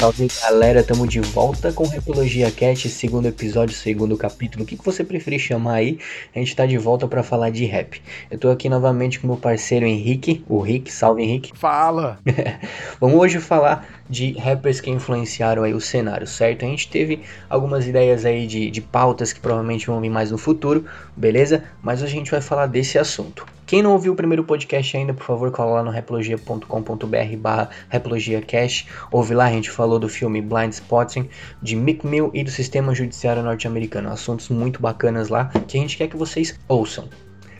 [0.00, 4.82] salve galera, tamo de volta com Repologia Cat, segundo episódio, segundo capítulo, o que, que
[4.82, 5.98] você preferir chamar aí,
[6.34, 8.00] a gente tá de volta para falar de rap.
[8.30, 11.52] Eu tô aqui novamente com meu parceiro Henrique, o Rick, salve Henrique.
[11.54, 12.18] Fala!
[12.98, 16.64] Vamos hoje falar de rappers que influenciaram aí o cenário, certo?
[16.64, 20.38] A gente teve algumas ideias aí de, de pautas que provavelmente vão vir mais no
[20.38, 21.64] futuro, beleza?
[21.82, 23.44] Mas hoje a gente vai falar desse assunto.
[23.70, 28.88] Quem não ouviu o primeiro podcast ainda, por favor, cola lá no replogia.com.br barra replogiacast.
[29.12, 31.28] Ouve lá, a gente falou do filme Blind Spotting,
[31.62, 34.10] de Mick Mill e do sistema judiciário norte-americano.
[34.10, 37.08] Assuntos muito bacanas lá que a gente quer que vocês ouçam.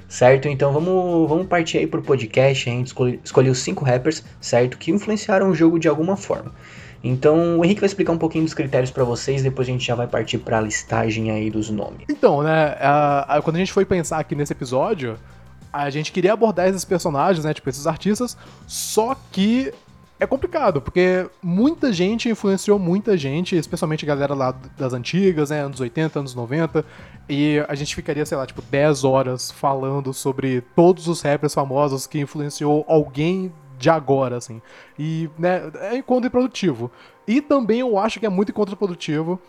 [0.08, 0.48] Certo?
[0.48, 2.68] Então vamos, vamos partir aí pro podcast.
[2.68, 4.78] A gente escolhe, escolheu cinco rappers, certo?
[4.78, 6.52] Que influenciaram o jogo de alguma forma.
[7.04, 9.94] Então o Henrique vai explicar um pouquinho dos critérios para vocês, depois a gente já
[9.94, 12.00] vai partir para a listagem aí dos nomes.
[12.08, 12.76] Então, né,
[13.44, 15.16] quando a gente foi pensar aqui nesse episódio,
[15.72, 17.54] a gente queria abordar esses personagens, né?
[17.54, 19.72] Tipo, esses artistas, só que
[20.20, 25.60] é complicado, porque muita gente influenciou muita gente, especialmente a galera lá das antigas, né?
[25.62, 26.84] Anos 80, anos 90.
[27.26, 32.06] E a gente ficaria, sei lá, tipo, 10 horas falando sobre todos os rappers famosos
[32.06, 34.60] que influenciou alguém de agora, assim.
[34.98, 36.92] E, né, é contraprodutivo.
[37.26, 39.40] E também eu acho que é muito contraprodutivo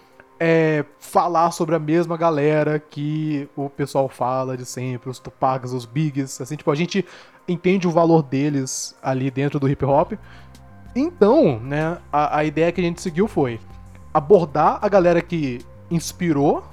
[0.43, 5.85] é, falar sobre a mesma galera que o pessoal fala de sempre, os Tupacs, os
[5.85, 7.05] Bigs, assim, tipo, a gente
[7.47, 10.13] entende o valor deles ali dentro do hip hop.
[10.95, 13.59] Então, né, a, a ideia que a gente seguiu foi
[14.11, 15.59] abordar a galera que
[15.91, 16.63] inspirou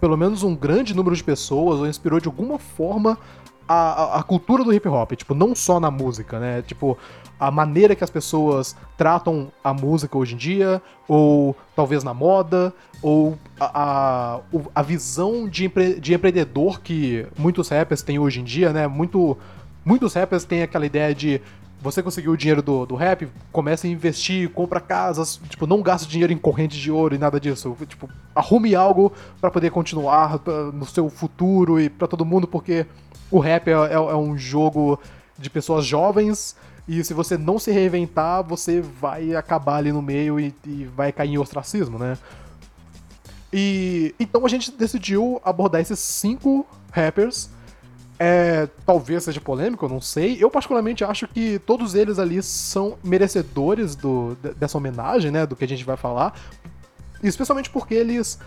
[0.00, 3.16] pelo menos um grande número de pessoas, ou inspirou de alguma forma
[3.66, 6.62] a, a, cultura do hip hop, tipo, não só na música, né?
[6.62, 6.96] Tipo,
[7.38, 12.72] a maneira que as pessoas tratam a música hoje em dia, ou talvez na moda,
[13.00, 14.40] ou a, a,
[14.74, 18.86] a visão de, empre, de empreendedor que muitos rappers têm hoje em dia, né?
[18.86, 19.36] Muito,
[19.84, 21.40] muitos rappers têm aquela ideia de
[21.82, 26.08] você conseguiu o dinheiro do, do rap, começa a investir, compra casas, tipo, não gasta
[26.08, 27.76] dinheiro em corrente de ouro e nada disso.
[27.88, 30.40] Tipo, arrume algo para poder continuar
[30.72, 32.86] no seu futuro e para todo mundo, porque
[33.32, 35.00] o rap é, é, é um jogo
[35.38, 36.54] de pessoas jovens
[36.86, 41.10] e se você não se reinventar, você vai acabar ali no meio e, e vai
[41.10, 42.18] cair em ostracismo, né?
[43.52, 47.50] E então a gente decidiu abordar esses cinco rappers.
[48.18, 50.36] É, talvez seja polêmico, não sei.
[50.40, 55.46] Eu particularmente acho que todos eles ali são merecedores do, dessa homenagem, né?
[55.46, 56.34] Do que a gente vai falar.
[57.22, 58.38] Especialmente porque eles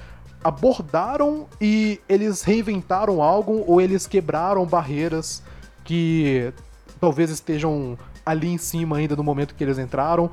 [0.45, 5.41] abordaram e eles reinventaram algo ou eles quebraram barreiras
[5.83, 6.53] que
[7.01, 10.29] talvez estejam ali em cima ainda no momento que eles entraram.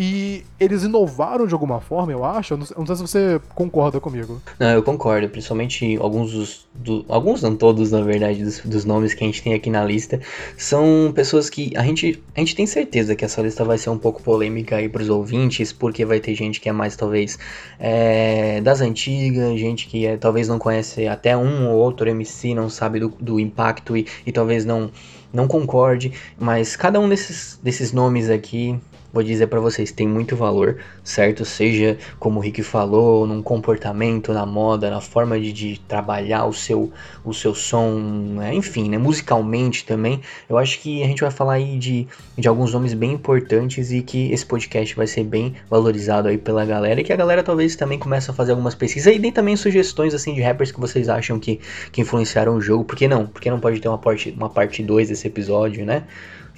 [0.00, 2.54] E eles inovaram de alguma forma, eu acho.
[2.54, 4.40] Eu não, eu não sei se você concorda comigo.
[4.56, 5.28] Não, eu concordo.
[5.28, 6.68] Principalmente alguns dos.
[6.72, 9.84] Do, alguns, não todos, na verdade, dos, dos, nomes que a gente tem aqui na
[9.84, 10.20] lista.
[10.56, 13.98] São pessoas que a gente, a gente tem certeza que essa lista vai ser um
[13.98, 17.36] pouco polêmica aí pros ouvintes, porque vai ter gente que é mais, talvez,
[17.80, 22.70] é, das antigas, gente que é, talvez não conhece até um ou outro MC, não
[22.70, 24.92] sabe do, do impacto e, e talvez não
[25.30, 28.80] não concorde, mas cada um desses, desses nomes aqui
[29.18, 31.44] vou dizer para vocês, tem muito valor, certo?
[31.44, 36.52] Seja como o Rick falou, num comportamento, na moda, na forma de, de trabalhar o
[36.52, 36.92] seu,
[37.24, 38.54] o seu som, né?
[38.54, 38.96] enfim, né?
[38.96, 40.20] musicalmente também.
[40.48, 42.06] Eu acho que a gente vai falar aí de,
[42.36, 46.64] de alguns nomes bem importantes e que esse podcast vai ser bem valorizado aí pela
[46.64, 49.56] galera e que a galera talvez também comece a fazer algumas pesquisas e deem também
[49.56, 51.58] sugestões assim de rappers que vocês acham que,
[51.90, 52.84] que influenciaram o jogo.
[52.84, 53.26] Por que não?
[53.26, 56.04] Por que não pode ter uma parte 2 uma parte dois desse episódio, né?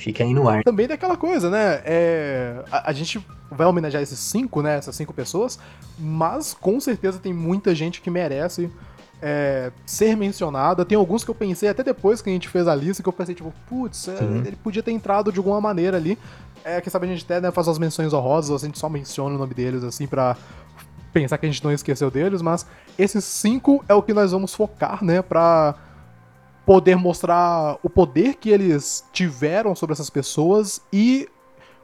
[0.00, 0.65] Fica aí no ar.
[0.65, 1.83] Também daquela coisa, né?
[1.84, 4.78] É, a, a, gente vai homenagear esses cinco, né?
[4.78, 5.59] Essas cinco pessoas,
[5.99, 8.71] mas com certeza tem muita gente que merece
[9.21, 10.87] é, ser mencionada.
[10.87, 13.12] Tem alguns que eu pensei até depois que a gente fez a lista, que eu
[13.12, 16.19] pensei, tipo, putz, é, ele podia ter entrado de alguma maneira ali.
[16.65, 19.34] É, quem sabe a gente até né, faz as menções honrosas, a gente só menciona
[19.34, 20.34] o nome deles, assim, pra
[21.12, 22.65] pensar que a gente não esqueceu deles, mas
[22.99, 25.75] esses cinco é o que nós vamos focar, né, pra
[26.71, 31.28] poder mostrar o poder que eles tiveram sobre essas pessoas e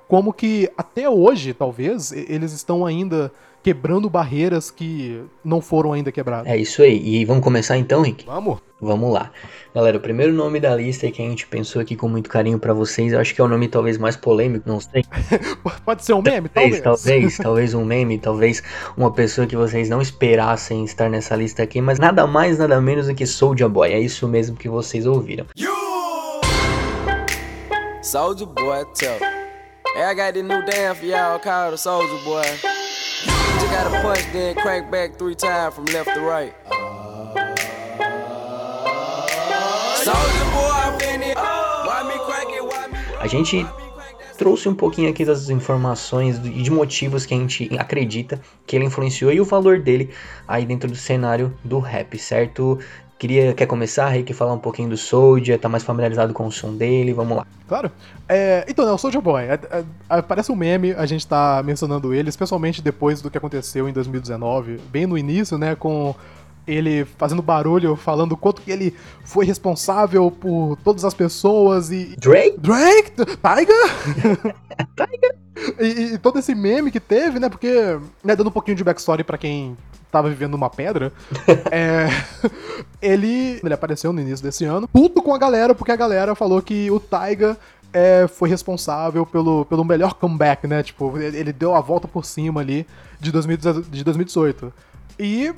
[0.06, 3.32] como que até hoje, talvez, eles estão ainda
[3.66, 6.46] quebrando barreiras que não foram ainda quebradas.
[6.46, 7.02] É isso aí.
[7.04, 8.24] E vamos começar então, Rick?
[8.24, 8.60] Vamos.
[8.80, 9.32] Vamos lá.
[9.74, 12.72] Galera, o primeiro nome da lista que a gente pensou aqui com muito carinho para
[12.72, 15.02] vocês, eu acho que é o nome talvez mais polêmico, não sei.
[15.84, 16.48] Pode ser um meme?
[16.48, 18.62] Talvez, talvez, talvez, talvez um meme, talvez
[18.96, 23.08] uma pessoa que vocês não esperassem estar nessa lista aqui, mas nada mais, nada menos
[23.08, 23.90] do que Soulja Boy.
[23.90, 25.44] É isso mesmo que vocês ouviram.
[28.00, 29.18] Soulja Boy, tell.
[29.96, 33.35] Hey, I got this new dance for y'all called Soulja Boy.
[33.66, 36.54] You gotta punch, then crank back three times from left to right.
[43.18, 43.66] A gente
[44.38, 48.84] trouxe um pouquinho aqui das informações e de motivos que a gente acredita que ele
[48.84, 50.10] influenciou e o valor dele
[50.46, 52.78] aí dentro do cenário do rap, certo?
[53.18, 56.74] Queria, quer começar, Rick, falar um pouquinho do Soulja, tá mais familiarizado com o som
[56.74, 57.46] dele, vamos lá.
[57.66, 57.90] Claro.
[58.28, 61.62] É, então, né, o Soulja Boy, é, é, é, parece um meme a gente tá
[61.64, 66.14] mencionando ele, especialmente depois do que aconteceu em 2019, bem no início, né, com
[66.66, 72.16] ele fazendo barulho, falando quanto que ele foi responsável por todas as pessoas e...
[72.18, 72.58] Drake?
[72.58, 73.12] Drake?
[73.16, 74.54] Tiger?
[74.96, 75.36] Tiger?
[75.78, 79.24] E, e, todo esse meme que teve, né, porque, né, dando um pouquinho de backstory
[79.24, 79.76] para quem
[80.10, 81.12] tava vivendo uma pedra,
[81.70, 82.08] é,
[83.00, 86.60] ele, ele apareceu no início desse ano, puto com a galera, porque a galera falou
[86.60, 87.56] que o Taiga
[87.92, 90.82] é, foi responsável pelo, pelo melhor comeback, né?
[90.82, 92.86] Tipo, ele, ele deu a volta por cima ali
[93.18, 94.72] de, 2018, de 2018.
[95.18, 95.54] E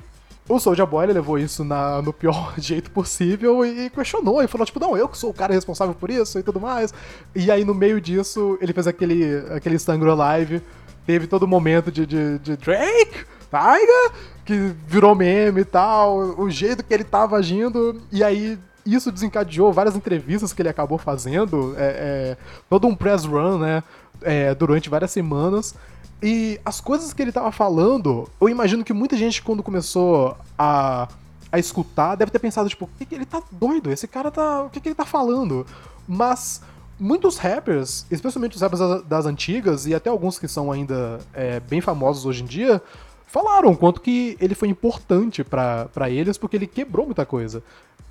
[0.48, 4.80] o Soulja Boy levou isso na, no pior jeito possível e questionou e falou, tipo,
[4.80, 6.92] não, eu que sou o cara responsável por isso e tudo mais.
[7.34, 10.62] E aí, no meio disso, ele fez aquele, aquele Sangro Live,
[11.06, 14.12] teve todo momento de, de, de Drake, Taiga,
[14.44, 19.72] que virou meme e tal, o jeito que ele tava agindo, e aí isso desencadeou
[19.72, 22.36] várias entrevistas que ele acabou fazendo, é, é,
[22.70, 23.82] todo um press run, né,
[24.22, 25.74] é, durante várias semanas.
[26.22, 31.08] E as coisas que ele tava falando, eu imagino que muita gente, quando começou a,
[31.50, 33.90] a escutar, deve ter pensado, tipo, que, que ele tá doido?
[33.90, 34.62] Esse cara tá.
[34.62, 35.64] O que, que ele tá falando?
[36.06, 36.60] Mas
[36.98, 41.60] muitos rappers, especialmente os rappers das, das antigas, e até alguns que são ainda é,
[41.60, 42.82] bem famosos hoje em dia,
[43.26, 47.62] falaram quanto que ele foi importante para eles, porque ele quebrou muita coisa.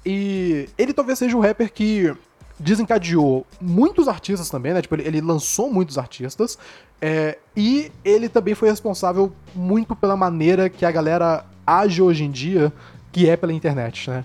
[0.06, 2.16] E ele talvez seja o rapper que
[2.60, 4.82] desencadeou muitos artistas também, né?
[4.82, 6.58] Tipo, ele, ele lançou muitos artistas.
[7.00, 12.32] É, e ele também foi responsável muito pela maneira que a galera age hoje em
[12.32, 12.74] dia,
[13.12, 14.24] que é pela internet, né?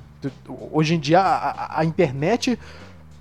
[0.70, 2.58] Hoje em dia, a, a internet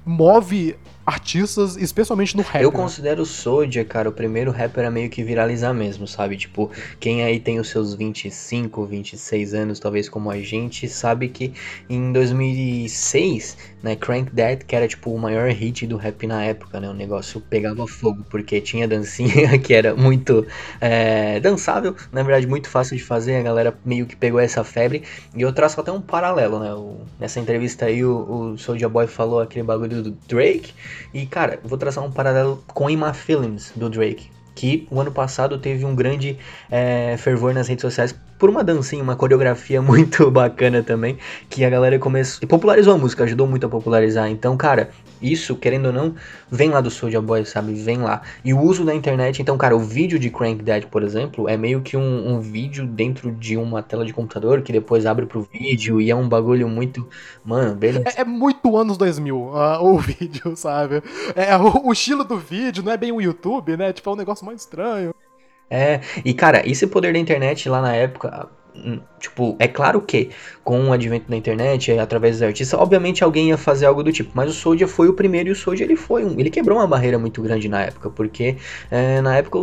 [0.06, 0.76] move
[1.12, 2.62] artistas, especialmente no rap.
[2.62, 2.78] Eu né?
[2.78, 6.38] considero o Soulja, cara, o primeiro rapper a meio que viralizar mesmo, sabe?
[6.38, 11.54] Tipo, quem aí tem os seus 25, 26 anos, talvez como a gente, sabe que
[11.90, 16.80] em 2006, né, Crank That, que era tipo o maior hit do rap na época,
[16.80, 16.90] né?
[16.90, 20.46] O negócio pegava fogo, porque tinha dancinha que era muito
[20.80, 25.04] é, dançável, na verdade muito fácil de fazer, a galera meio que pegou essa febre.
[25.36, 26.74] E eu traço até um paralelo, né?
[26.74, 30.74] O, nessa entrevista aí o, o Soulja Boy falou aquele bagulho do Drake,
[31.14, 34.30] e, cara, vou traçar um paralelo com Ima Feelings, do Drake.
[34.54, 36.38] Que o ano passado teve um grande
[36.70, 41.18] é, fervor nas redes sociais por uma dancinha, uma coreografia muito bacana também,
[41.50, 42.40] que a galera começou.
[42.44, 44.30] E popularizou a música, ajudou muito a popularizar.
[44.30, 44.90] Então, cara,
[45.22, 46.16] isso, querendo ou não,
[46.50, 47.74] vem lá do Soulja Boy, sabe?
[47.74, 48.22] Vem lá.
[48.44, 51.56] E o uso da internet, então, cara, o vídeo de Crank Dead, por exemplo, é
[51.56, 55.48] meio que um, um vídeo dentro de uma tela de computador que depois abre pro
[55.54, 57.08] vídeo e é um bagulho muito.
[57.44, 58.06] Mano, beleza.
[58.18, 61.04] É, é muito anos 2000 uh, o vídeo, sabe?
[61.36, 63.94] É, o, o, estilo do vídeo não é bem o YouTube, né?
[63.94, 65.14] Tipo, é um negócio mais estranho.
[65.70, 68.50] É, e cara, esse poder da internet lá na época,
[69.20, 70.30] tipo, é claro que
[70.64, 74.32] com o advento da internet, através dos artistas, obviamente alguém ia fazer algo do tipo,
[74.34, 76.88] mas o Soulja foi o primeiro e o Soulja ele foi um, ele quebrou uma
[76.88, 78.58] barreira muito grande na época, porque
[78.90, 79.60] é, na época,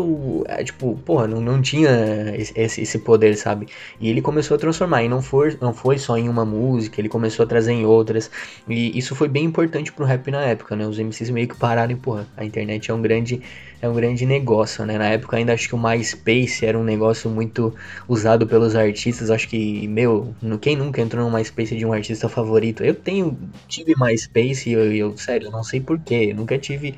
[0.47, 3.67] é, tipo, porra, não, não tinha esse, esse poder, sabe?
[4.01, 7.09] E ele começou a transformar, e não foi, não foi só em uma música, ele
[7.09, 8.31] começou a trazer em outras,
[8.69, 10.87] e isso foi bem importante pro rap na época, né?
[10.87, 13.41] Os MCs meio que pararam e, porra, a internet é um grande
[13.80, 14.99] é um grande negócio, né?
[14.99, 17.75] Na época ainda acho que o MySpace era um negócio muito
[18.08, 19.30] usado pelos artistas.
[19.30, 22.82] Acho que, meu, quem nunca entrou no MySpace de um artista favorito?
[22.82, 26.94] Eu tenho, tive MySpace e eu, eu, sério, não sei porquê, nunca tive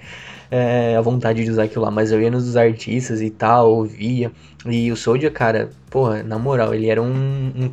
[0.50, 4.32] é, a vontade de usar aquilo lá, mas eu ia nos artistas e tal, ouvia.
[4.66, 7.70] E o Soulja, cara, porra, na moral, ele era um, um,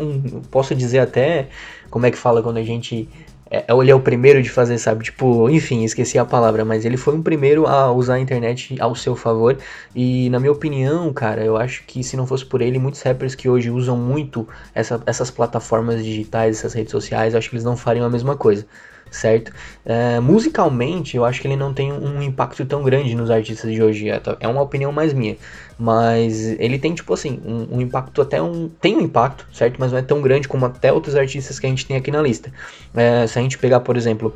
[0.00, 1.48] um, um posso dizer até,
[1.90, 3.08] como é que fala quando a gente
[3.50, 5.04] é, ele é o primeiro de fazer, sabe?
[5.04, 8.94] Tipo, enfim, esqueci a palavra, mas ele foi o primeiro a usar a internet ao
[8.94, 9.56] seu favor.
[9.94, 13.34] E na minha opinião, cara, eu acho que se não fosse por ele, muitos rappers
[13.34, 17.76] que hoje usam muito essa, essas plataformas digitais, essas redes sociais, acho que eles não
[17.76, 18.66] fariam a mesma coisa
[19.10, 19.52] certo?
[19.84, 23.82] É, musicalmente, eu acho que ele não tem um impacto tão grande nos artistas de
[23.82, 24.10] hoje.
[24.10, 25.36] É, é uma opinião mais minha.
[25.78, 28.68] Mas ele tem, tipo assim, um, um, impacto até um.
[28.80, 29.76] Tem um impacto, certo?
[29.78, 32.22] Mas não é tão grande como até outros artistas que a gente tem aqui na
[32.22, 32.52] lista.
[32.94, 34.34] É, se a gente pegar, por exemplo,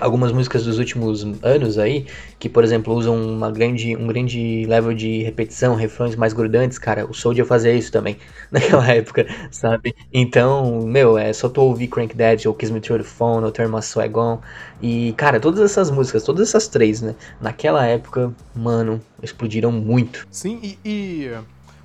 [0.00, 2.06] algumas músicas dos últimos anos aí,
[2.38, 7.06] que por exemplo usam uma grande, um grande level de repetição, refrões mais grudantes, cara,
[7.06, 8.18] o Soulja fazia isso também
[8.50, 9.94] naquela época, sabe?
[10.12, 13.52] Então, meu, é só tu ouvir Crank Dead ou Kiss Me Through the Phone ou
[13.52, 14.38] Turn My Swag On
[14.82, 20.26] e, cara, todas essas músicas, todas essas três, né, naquela época, mano, explodiram muito.
[20.30, 21.30] Sim, e, e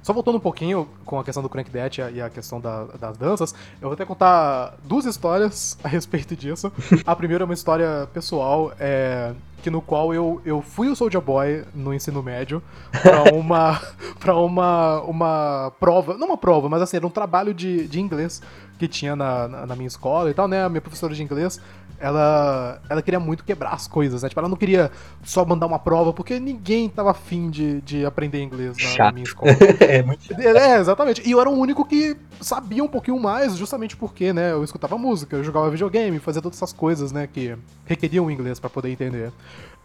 [0.02, 3.18] Só voltando um pouquinho com a questão do Crank Death e a questão da, das
[3.18, 6.72] danças, eu vou até contar duas histórias a respeito disso.
[7.06, 11.22] A primeira é uma história pessoal, é, que no qual eu, eu fui o Soldier
[11.22, 12.62] Boy no ensino médio
[13.02, 13.80] pra uma,
[14.20, 18.42] pra uma, uma prova, não uma prova, mas assim, era um trabalho de, de inglês
[18.80, 20.64] que tinha na, na, na minha escola e tal, né?
[20.64, 21.62] A minha professora de inglês,
[22.02, 24.30] ela, ela queria muito quebrar as coisas, né?
[24.30, 24.92] Tipo, ela não queria
[25.24, 29.24] só mandar uma prova, porque ninguém tava afim de, de aprender inglês na, na minha
[29.24, 29.52] escola.
[29.80, 30.42] é muito chato.
[30.42, 31.22] É, exatamente.
[31.28, 34.98] E eu era o único que sabia um pouquinho mais, justamente porque, né, eu escutava
[34.98, 37.56] música, eu jogava videogame, fazia todas essas coisas, né, que
[37.86, 39.32] requeriam inglês para poder entender.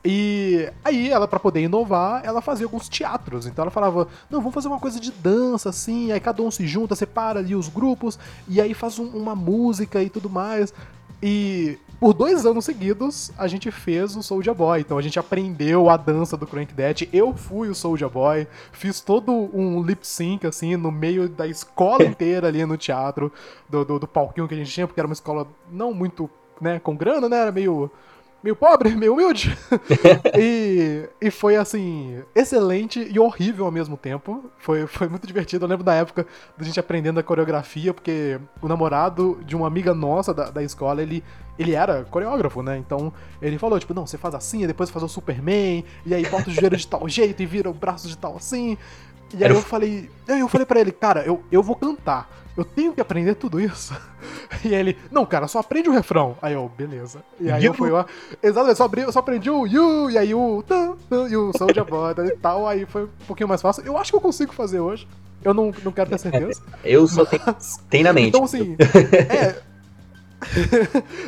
[0.04, 3.44] E aí, ela, para poder inovar, ela fazia alguns teatros.
[3.44, 6.12] Então ela falava: não, vamos fazer uma coisa de dança, assim.
[6.12, 10.00] Aí cada um se junta, separa ali os grupos, e aí faz um- uma música
[10.02, 10.72] e tudo mais.
[11.20, 14.80] E por dois anos seguidos, a gente fez o Soulja Boy.
[14.80, 17.02] Então a gente aprendeu a dança do Crank Death.
[17.12, 18.46] Eu fui o Soulja Boy.
[18.72, 23.32] Fiz todo um lip sync, assim, no meio da escola inteira ali no teatro,
[23.68, 26.28] do, do, do palquinho que a gente tinha, porque era uma escola não muito,
[26.60, 27.38] né, com grana, né?
[27.38, 27.90] Era meio.
[28.46, 29.58] Meio pobre, meio humilde.
[30.38, 34.44] e, e foi assim, excelente e horrível ao mesmo tempo.
[34.56, 35.64] Foi, foi muito divertido.
[35.64, 36.24] Eu lembro da época
[36.56, 41.02] da gente aprendendo a coreografia, porque o namorado de uma amiga nossa da, da escola,
[41.02, 41.24] ele,
[41.58, 42.78] ele era coreógrafo, né?
[42.78, 43.12] Então
[43.42, 46.48] ele falou, tipo, não, você faz assim, e depois faz o Superman, e aí bota
[46.48, 48.78] o joelho de tal jeito e vira o braço de tal assim.
[49.32, 52.30] E aí Era o- eu falei, eu falei pra ele, cara, eu, eu vou cantar.
[52.56, 53.94] Eu tenho que aprender tudo isso.
[54.64, 56.36] E ele, não, cara, só aprende o refrão.
[56.40, 57.22] Aí eu, beleza.
[57.38, 57.74] E aí eu You.
[57.74, 58.06] fui lá.
[58.42, 61.36] Exato, eu só, abri, eu só aprendi o you, e aí o tan, tan, e
[61.36, 62.66] o Soulja Boy e tal.
[62.66, 63.84] Aí foi um pouquinho mais fácil.
[63.84, 65.06] Eu acho que eu consigo fazer hoje.
[65.44, 66.60] Eu não, não quero ter certeza.
[66.82, 68.28] Eu só tenho, Mas- tem na mente.
[68.28, 68.76] então, assim.
[69.30, 69.60] é.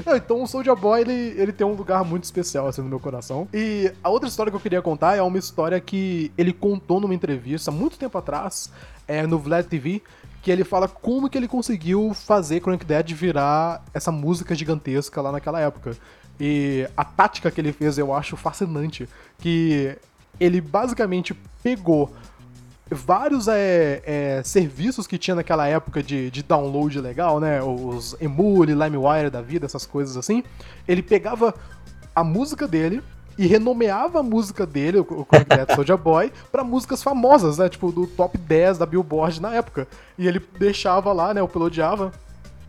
[0.04, 3.00] Não, então o Soulja Boy, ele, ele tem um lugar muito especial, assim, no meu
[3.00, 3.48] coração.
[3.52, 7.14] E a outra história que eu queria contar é uma história que ele contou numa
[7.14, 8.70] entrevista, muito tempo atrás,
[9.06, 10.02] é, no Vlad TV,
[10.42, 15.32] que ele fala como que ele conseguiu fazer Crank Dead virar essa música gigantesca lá
[15.32, 15.96] naquela época.
[16.38, 19.96] E a tática que ele fez eu acho fascinante, que
[20.38, 22.12] ele basicamente pegou
[22.90, 27.62] vários é, é, serviços que tinha naquela época de, de download legal, né?
[27.62, 30.42] Os Emule, LimeWire da vida, essas coisas assim.
[30.86, 31.54] Ele pegava
[32.14, 33.02] a música dele
[33.36, 37.68] e renomeava a música dele, o o Dead Soulja Boy, pra músicas famosas, né?
[37.68, 39.86] Tipo, do top 10 da Billboard na época.
[40.18, 41.42] E ele deixava lá, né?
[41.42, 42.12] Uploadava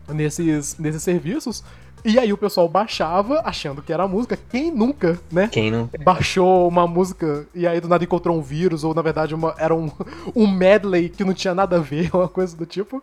[0.08, 1.64] nesses, nesses serviços.
[2.04, 4.38] E aí o pessoal baixava, achando que era a música.
[4.50, 5.48] Quem nunca, né?
[5.48, 5.88] Quem não.
[6.02, 9.74] baixou uma música e aí do nada encontrou um vírus, ou na verdade uma- era
[9.74, 9.90] um,
[10.34, 13.02] um medley que não tinha nada a ver, uma coisa do tipo.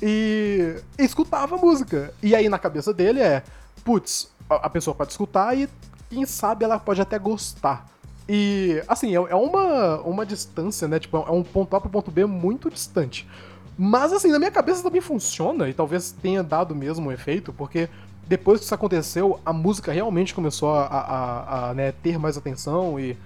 [0.00, 2.12] E escutava a música.
[2.22, 3.42] E aí na cabeça dele é,
[3.84, 5.68] putz, a pessoa pode escutar e
[6.10, 7.86] quem sabe ela pode até gostar.
[8.28, 10.98] E assim, é é uma, uma distância, né?
[10.98, 13.28] Tipo, é um ponto A pro ponto B muito distante.
[13.76, 17.88] Mas assim, na minha cabeça também funciona, e talvez tenha dado mesmo um efeito, porque
[18.26, 22.98] depois que isso aconteceu, a música realmente começou a, a- a- né, ter mais atenção
[22.98, 23.16] e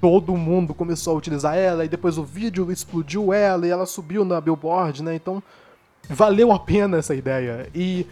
[0.00, 4.24] todo mundo começou a utilizar ela, e depois o vídeo explodiu ela e ela subiu
[4.24, 5.14] na Billboard, né?
[5.14, 5.42] Então
[6.08, 7.68] valeu a pena essa ideia.
[7.74, 8.06] E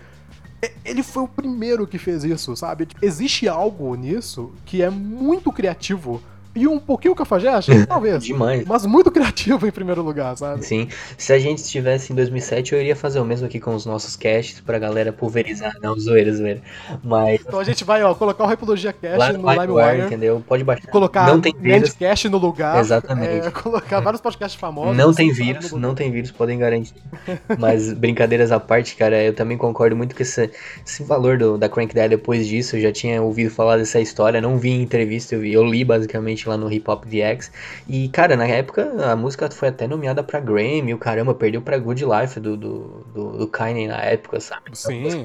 [0.84, 2.88] ele foi o primeiro que fez isso, sabe?
[3.00, 6.20] Existe algo nisso que é muito criativo
[6.58, 8.24] e um pouquinho cafajeste, talvez.
[8.24, 8.64] Demais.
[8.66, 10.64] Mas muito criativo em primeiro lugar, sabe?
[10.64, 10.88] Sim.
[11.16, 14.16] Se a gente estivesse em 2007, eu iria fazer o mesmo aqui com os nossos
[14.16, 15.74] casts pra galera pulverizar.
[15.80, 16.60] Não, zoeira, zoeira.
[17.02, 20.42] Mas Então a gente vai, ó, colocar o Repologia lá no no LimeWire, entendeu?
[20.46, 20.88] Pode baixar.
[20.88, 21.80] colocar Não tem vírus.
[21.80, 23.46] Nerdcast no lugar, Exatamente.
[23.46, 24.96] é, colocar vários podcasts famosos.
[24.96, 26.94] Não tem vírus, não tem vírus, podem garantir.
[27.58, 30.50] Mas brincadeiras à parte, cara, eu também concordo muito com esse,
[30.84, 32.76] esse valor do, da Crank Dead depois disso.
[32.76, 35.84] Eu já tinha ouvido falar dessa história, não vi em entrevista, eu, vi, eu li
[35.84, 37.52] basicamente lá no Hip Hop DX.
[37.88, 41.78] E, cara, na época a música foi até nomeada pra Grammy, o caramba, perdeu pra
[41.78, 44.70] Good Life do, do, do, do Kanye na época, sabe?
[44.72, 45.22] Sim.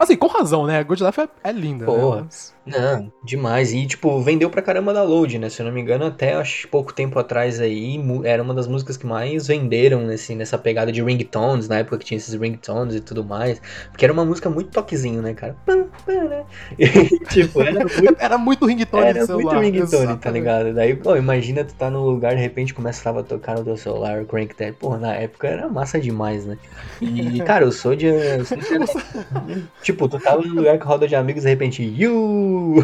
[0.00, 0.82] Assim, com razão, né?
[0.84, 2.16] Good Life é, é linda, Porra.
[2.16, 2.22] né?
[2.26, 3.72] Mas- Não, demais.
[3.72, 5.48] E, tipo, vendeu pra caramba da Load, né?
[5.48, 8.96] Se eu não me engano, até acho pouco tempo atrás aí, era uma das músicas
[8.96, 13.00] que mais venderam nesse, nessa pegada de ringtones, na época que tinha esses ringtones e
[13.00, 13.60] tudo mais.
[13.90, 15.56] Porque era uma música muito toquezinho, né, cara?
[15.68, 16.44] Né?
[16.78, 18.16] E, tipo, era muito.
[18.18, 19.54] Era muito ringtone Era celular.
[19.54, 20.32] muito ringtone, tá exatamente.
[20.32, 20.74] ligado?
[20.74, 24.22] Daí, pô, imagina tu tá num lugar, de repente começava a tocar no teu celular
[24.22, 24.74] o Crank Dead.
[24.74, 26.58] Porra, na época era massa demais, né?
[27.00, 28.06] E, cara, eu sou de.
[28.06, 32.55] eu sou de- tipo, tu tava num lugar com roda de amigos, de repente, you!
[32.56, 32.82] Woo!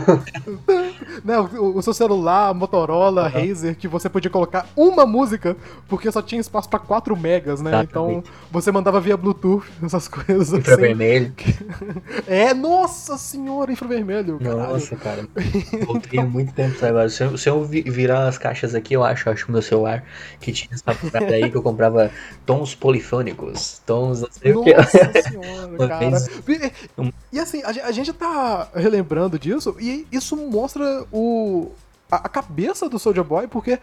[1.25, 3.29] né, o, o seu celular, Motorola, uhum.
[3.29, 5.57] Razer, que você podia colocar uma música,
[5.89, 7.71] porque só tinha espaço para 4 megas, né?
[7.71, 8.19] Exatamente.
[8.19, 11.33] Então você mandava via Bluetooth, essas coisas infravermelho.
[11.39, 11.53] assim.
[12.27, 14.39] É, nossa senhora, infravermelho.
[14.41, 15.27] Nossa, cara.
[15.87, 16.31] Voltei então...
[16.31, 17.09] muito tempo agora.
[17.09, 20.05] Se eu, se eu virar as caixas aqui, eu acho, acho o meu celular
[20.41, 22.11] que tinha essa parada aí que eu comprava
[22.47, 24.75] tons polifônicos, tons não sei Nossa o que.
[24.75, 26.17] Nossa senhora, cara.
[26.49, 31.71] E, e assim, a, a gente tá relembrando disso e isso mostra o,
[32.11, 33.79] a, a cabeça do Soldier Boy, porque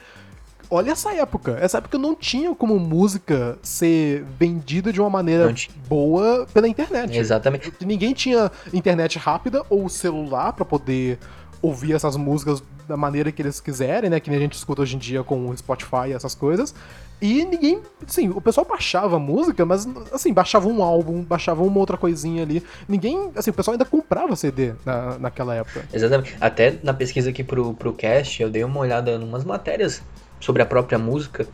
[0.70, 1.58] olha essa época.
[1.60, 5.54] Essa época não tinha como música ser vendida de uma maneira
[5.88, 7.18] boa pela internet.
[7.18, 7.74] Exatamente.
[7.82, 11.18] Ninguém tinha internet rápida ou celular para poder
[11.62, 14.20] ouvir essas músicas da maneira que eles quiserem, né?
[14.20, 16.74] Que nem a gente escuta hoje em dia com o Spotify e essas coisas.
[17.22, 21.98] E ninguém, assim, o pessoal baixava música, mas assim, baixava um álbum, baixava uma outra
[21.98, 22.64] coisinha ali.
[22.88, 25.84] Ninguém, assim, o pessoal ainda comprava CD na, naquela época.
[25.92, 26.38] Exatamente.
[26.40, 30.02] Até na pesquisa aqui pro, pro cast, eu dei uma olhada em umas matérias
[30.40, 31.48] sobre a própria música.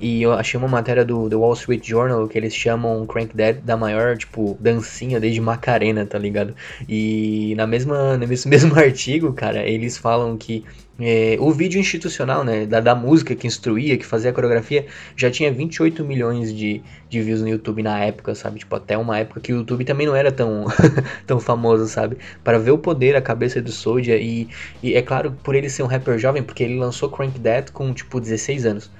[0.00, 3.60] E eu achei uma matéria do The Wall Street Journal que eles chamam Crank Dead
[3.62, 6.54] da maior, tipo, dancinha desde Macarena, tá ligado?
[6.88, 10.64] E na mesma, nesse mesmo artigo, cara, eles falam que
[11.00, 14.86] é, o vídeo institucional, né, da, da música que instruía, que fazia a coreografia,
[15.16, 18.58] já tinha 28 milhões de, de views no YouTube na época, sabe?
[18.58, 20.64] Tipo, até uma época que o YouTube também não era tão,
[21.26, 22.18] tão famoso, sabe?
[22.42, 24.48] Para ver o poder, a cabeça do Soulja e,
[24.82, 27.92] e é claro, por ele ser um rapper jovem, porque ele lançou Crank That com,
[27.94, 28.90] tipo, 16 anos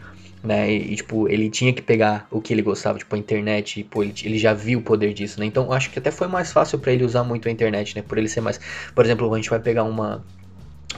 [0.42, 0.70] né?
[0.70, 4.02] E, tipo, ele tinha que pegar o que ele gostava, tipo, a internet, e, pô,
[4.02, 5.46] ele, ele já viu o poder disso, né?
[5.46, 8.02] Então, acho que até foi mais fácil para ele usar muito a internet, né?
[8.02, 8.60] Por ele ser mais.
[8.94, 10.24] Por exemplo, a gente vai pegar uma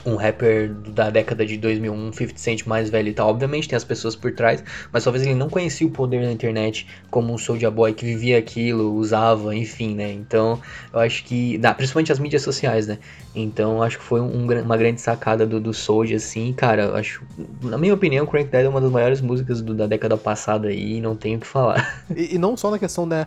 [0.05, 3.29] um rapper da década de 2001, um 50 Cent mais velho e tal.
[3.29, 6.87] Obviamente tem as pessoas por trás, mas talvez ele não conhecia o poder da internet
[7.09, 10.11] como um Soulja Boy que vivia aquilo, usava, enfim, né?
[10.11, 10.59] Então,
[10.93, 12.97] eu acho que, principalmente as mídias sociais, né?
[13.35, 17.23] Então, acho que foi um, uma grande sacada do, do Soulja, assim, cara, acho,
[17.61, 20.99] na minha opinião, Crank Dead é uma das maiores músicas do, da década passada aí,
[20.99, 22.03] não tenho o que falar.
[22.15, 23.25] E, e não só na questão, né,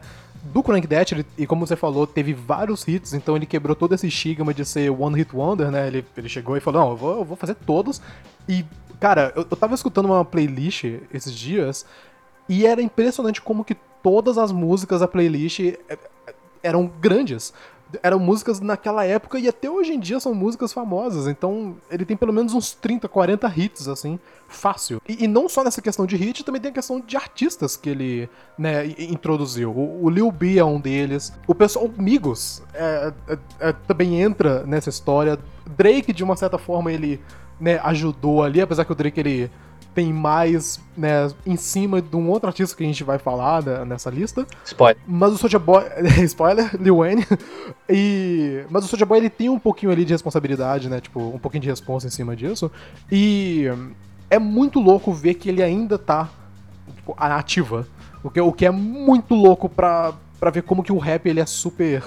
[0.53, 3.95] do Crank That, ele, e como você falou, teve vários hits, então ele quebrou todo
[3.95, 5.87] esse estigma de ser One Hit Wonder, né?
[5.87, 8.01] Ele, ele chegou e falou: Não, eu vou, eu vou fazer todos.
[8.49, 8.65] E,
[9.01, 11.87] cara, eu, eu tava escutando uma playlist esses dias
[12.49, 15.99] e era impressionante como que todas as músicas da playlist é, é,
[16.63, 17.55] eram grandes
[18.03, 21.27] eram músicas naquela época e até hoje em dia são músicas famosas.
[21.27, 25.01] Então ele tem pelo menos uns 30, 40 hits, assim, fácil.
[25.09, 27.91] E, e não só nessa questão de hit, também tem a questão de artistas que
[27.91, 28.29] ele,
[28.59, 29.71] né, introduziu.
[29.71, 31.33] O, o Lil B é um deles.
[31.47, 35.39] O pessoal, o Migos, é, é, é, também entra nessa história.
[35.77, 37.21] Drake, de uma certa forma, ele
[37.61, 39.51] né, ajudou ali, apesar que o Drake ele
[39.95, 43.85] tem mais, né, em cima de um outro artista que a gente vai falar né,
[43.85, 44.47] nessa lista.
[44.65, 45.01] Spoiler.
[45.07, 45.85] Mas o Soulja Boy,
[46.25, 47.27] spoiler, Lil Wayne.
[47.89, 51.39] E mas o Soulja Boy ele tem um pouquinho ali de responsabilidade, né, tipo, um
[51.39, 52.71] pouquinho de responsa em cima disso.
[53.11, 53.67] E
[54.29, 56.29] é muito louco ver que ele ainda tá
[56.97, 57.87] tipo, ativa.
[58.23, 61.41] O que, o que é muito louco pra, pra ver como que o rap ele
[61.41, 62.03] é super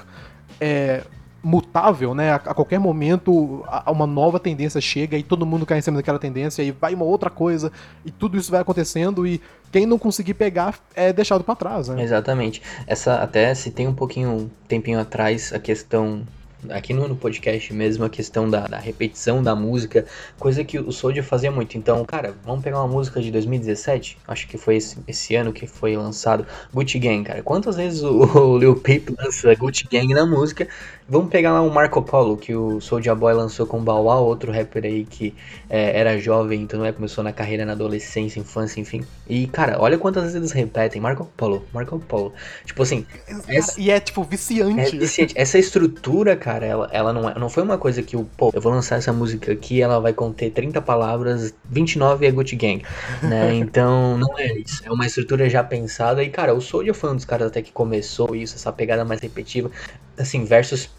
[0.60, 1.04] é,
[1.48, 2.34] mutável, né?
[2.34, 6.20] A, qualquer momento a, uma nova tendência chega e todo mundo cai em cima daquela
[6.20, 7.72] tendência e vai uma outra coisa
[8.06, 12.04] e tudo isso vai acontecendo e quem não conseguir pegar é deixado para trás, né?
[12.04, 12.62] Exatamente.
[12.86, 16.22] Essa até se tem um pouquinho, um tempinho atrás a questão
[16.70, 20.06] aqui no, no, podcast mesmo, a questão da, da, repetição da música,
[20.40, 21.78] coisa que o Soldier fazia muito.
[21.78, 25.68] Então, cara, vamos pegar uma música de 2017, acho que foi esse, esse ano que
[25.68, 27.44] foi lançado, Gucci Gang, cara.
[27.44, 30.68] Quantas vezes o, o Lil Peep lança Gucci Gang na música
[31.10, 34.52] Vamos pegar lá o Marco Polo, que o Soulja Boy lançou com o Bauá, outro
[34.52, 35.34] rapper aí que
[35.70, 39.06] é, era jovem, então é, começou na carreira na adolescência, infância, enfim.
[39.26, 42.34] E, cara, olha quantas vezes eles repetem Marco Polo, Marco Polo.
[42.66, 43.06] Tipo assim.
[43.48, 44.98] Essa, e é, tipo, viciante.
[44.98, 45.34] É viciante.
[45.38, 48.60] Essa estrutura, cara, ela, ela não, é, não foi uma coisa que o, pô, eu
[48.60, 52.84] vou lançar essa música aqui, ela vai conter 30 palavras, 29 é Gucci Gang,
[53.24, 53.56] né?
[53.68, 54.82] Então, não é isso.
[54.86, 56.22] É uma estrutura já pensada.
[56.22, 59.22] E, cara, o Soulja foi um dos caras até que começou isso, essa pegada mais
[59.22, 59.72] repetitiva.
[60.18, 60.90] Assim, versos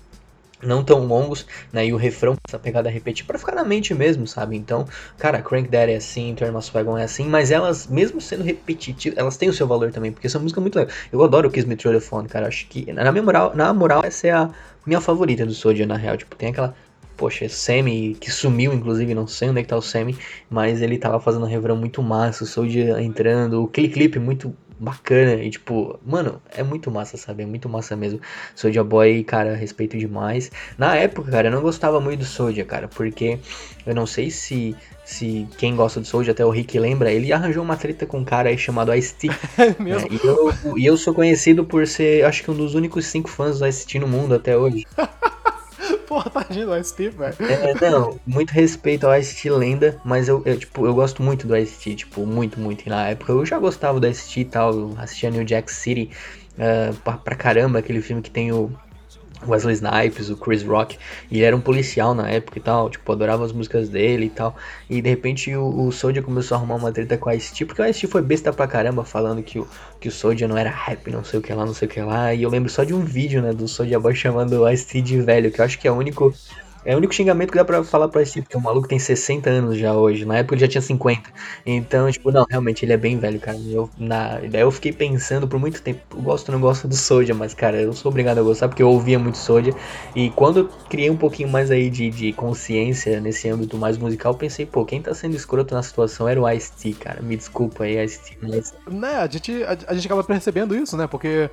[0.63, 1.87] não tão longos, né?
[1.87, 4.57] E o refrão, essa pegada repetir para ficar na mente mesmo, sabe?
[4.57, 8.43] Então, cara, Crank That é assim, Turn My Wagon é assim, mas elas, mesmo sendo
[8.43, 10.95] repetitivas, elas têm o seu valor também, porque essa música é muito legal.
[11.13, 12.49] Eu adoro o Kiss Me Through the Phone, cara.
[12.49, 14.51] Acho que, na minha moral, na moral, essa é a
[14.87, 16.17] minha favorita do Soulja, na real.
[16.17, 16.75] Tipo, tem aquela
[17.17, 20.17] poxa, Sammy, que sumiu, inclusive, não sei onde é que tá o Sammy,
[20.49, 25.35] mas ele tava fazendo um refrão muito massa, o Soulja entrando, aquele clipe muito bacana
[25.35, 27.43] e tipo, mano, é muito massa, sabe?
[27.43, 28.21] É muito massa mesmo.
[28.55, 30.51] Soulja Boy, cara, respeito demais.
[30.77, 33.39] Na época, cara, eu não gostava muito do Soulja, cara, porque
[33.87, 34.77] eu não sei se
[35.09, 38.25] se quem gosta do Soulja, até o Rick lembra, ele arranjou uma treta com um
[38.25, 39.29] cara aí chamado Ice-T.
[39.57, 40.07] É mesmo?
[40.07, 43.31] É, e, eu, e eu sou conhecido por ser, acho que um dos únicos cinco
[43.31, 44.85] fãs do Ice-T no mundo até hoje.
[46.09, 47.37] Porra, tadinho do Ice-T, velho.
[47.41, 51.55] É, não, muito respeito ao Ice-T lenda, mas eu, eu, tipo, eu gosto muito do
[51.55, 52.87] Ice-T, tipo, muito, muito.
[52.87, 56.11] E na época eu já gostava do Ice-T e tal, assistia New Jack City
[56.55, 58.73] uh, pra, pra caramba, aquele filme que tem o
[59.47, 60.99] Wesley Snipes, o Chris Rock,
[61.31, 64.31] e ele era um policial na época e tal, tipo, adorava as músicas dele e
[64.31, 64.57] tal,
[64.89, 67.83] e de repente o, o Soulja começou a arrumar uma treta com a Ice-T, porque
[67.83, 69.69] o Ice-T foi besta pra caramba, falando que o,
[70.01, 72.01] que o Soulja não era rap, não sei o que lá, não sei o que
[72.01, 75.01] lá, e eu lembro só de um vídeo, né, do Soulja Boy chamando o Ice-T
[75.03, 76.35] de velho, que eu acho que é o único
[76.85, 79.51] é o único xingamento que dá pra falar pra esse porque o maluco tem 60
[79.51, 80.25] anos já hoje.
[80.25, 81.31] Na época ele já tinha 50.
[81.67, 83.59] Então, tipo, não, realmente ele é bem velho, cara.
[83.59, 86.97] Eu, na, daí eu fiquei pensando por muito tempo, eu gosto ou não gosto do
[86.97, 89.73] Soja, mas, cara, eu sou obrigado a gostar porque eu ouvia muito Soja.
[90.15, 94.35] E quando eu criei um pouquinho mais aí de, de consciência nesse âmbito mais musical,
[94.35, 97.23] pensei, pô, quem tá sendo escroto na situação era o Ice-T, cara.
[97.23, 98.75] Me desculpa aí, Ice-T, mas.
[98.91, 101.07] Né, a gente, a, a gente acaba percebendo isso, né?
[101.07, 101.51] Porque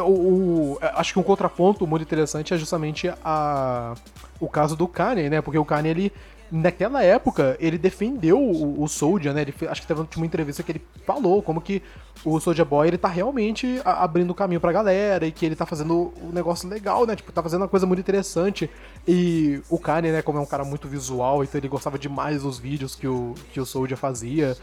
[0.00, 3.94] o, o, é, acho que um contraponto muito interessante é justamente a,
[4.40, 5.40] o caso do Kanye, né?
[5.40, 6.12] Porque o Kanye, ele,
[6.50, 8.86] naquela época, ele defendeu o, o
[9.32, 9.42] né?
[9.42, 11.82] Ele, acho que teve uma entrevista que ele falou como que
[12.24, 15.66] o Soulja Boy, ele tá realmente abrindo o caminho pra galera e que ele tá
[15.66, 17.16] fazendo um negócio legal, né?
[17.16, 18.70] Tipo, tá fazendo uma coisa muito interessante.
[19.06, 22.58] E o Kanye, né, como é um cara muito visual, então ele gostava demais dos
[22.58, 24.56] vídeos que o, que o Soulja fazia.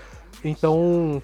[0.44, 1.22] Então,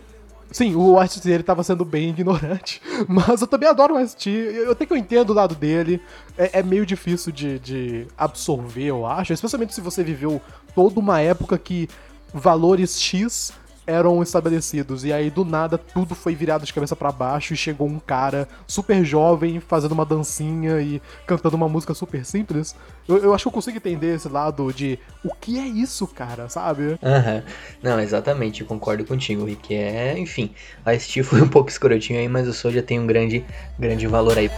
[0.56, 4.72] Sim, o Ice-T ele tava sendo bem ignorante, mas eu também adoro o Ice-T, eu
[4.72, 6.02] até que eu entendo o lado dele,
[6.38, 10.42] é, é meio difícil de, de, absorver, eu acho, especialmente se você viveu
[10.74, 11.90] toda uma época que
[12.34, 13.52] valores X
[13.88, 15.04] eram estabelecidos.
[15.04, 18.48] E aí, do nada, tudo foi virado de cabeça para baixo e chegou um cara
[18.68, 22.76] super jovem fazendo uma dancinha e cantando uma música super simples.
[23.08, 26.50] Eu, eu acho que eu consigo entender esse lado de o que é isso, cara,
[26.50, 26.98] sabe?
[27.04, 27.36] Aham.
[27.36, 27.42] Uhum.
[27.84, 29.74] Não, exatamente, eu concordo contigo, Rick.
[29.74, 30.52] É, enfim,
[30.86, 33.46] a Steve foi um pouco escrotinho aí, mas o Soul já tem um grande,
[33.78, 34.50] grande valor aí.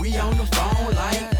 [0.00, 1.37] We on the phone like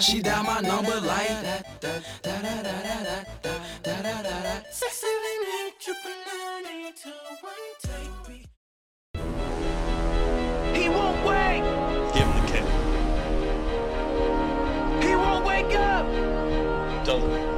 [0.00, 1.28] She dial my number like
[4.70, 7.10] Six, seven, eight, triple nine, eight, two,
[7.42, 8.46] one, take me.
[10.72, 11.62] He won't wait.
[12.14, 12.64] Give him the kid.
[15.04, 16.06] He won't wake up.
[17.04, 17.50] Doesn't.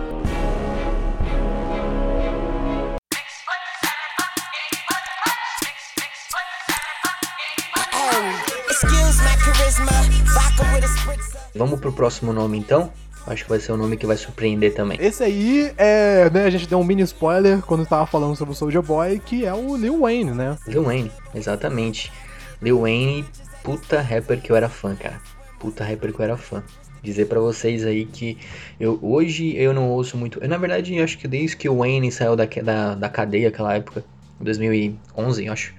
[11.54, 12.90] Vamos pro próximo nome então?
[13.26, 14.98] Acho que vai ser um nome que vai surpreender também.
[15.00, 18.56] Esse aí é, né, a gente deu um mini spoiler quando tava falando sobre o
[18.56, 20.56] Soulja Boy, que é o Lil Wayne, né?
[20.66, 22.12] Lil Wayne, exatamente.
[22.60, 23.24] Lil Wayne,
[23.62, 25.20] puta rapper que eu era fã, cara.
[25.60, 26.64] Puta rapper que eu era fã.
[27.00, 28.38] Dizer para vocês aí que
[28.78, 30.40] eu hoje eu não ouço muito.
[30.40, 33.74] Eu, na verdade, acho que desde que o Wayne saiu da, da, da cadeia aquela
[33.74, 34.04] época,
[34.40, 35.74] 2011, acho.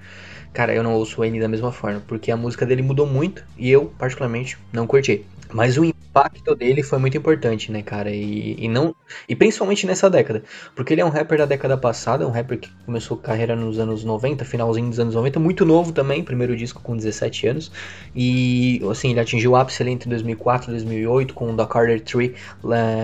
[0.54, 3.72] Cara, eu não ouço Wayne da mesma forma, porque a música dele mudou muito e
[3.72, 5.26] eu, particularmente, não curti.
[5.52, 8.12] Mas o impacto dele foi muito importante, né, cara?
[8.12, 8.96] E, e não
[9.28, 10.44] e principalmente nessa década,
[10.76, 14.04] porque ele é um rapper da década passada, um rapper que começou carreira nos anos
[14.04, 17.72] 90, finalzinho dos anos 90, muito novo também, primeiro disco com 17 anos.
[18.16, 22.02] E assim, ele atingiu o ápice ali entre 2004 e 2008 com o The Carter
[22.02, 22.36] Tree,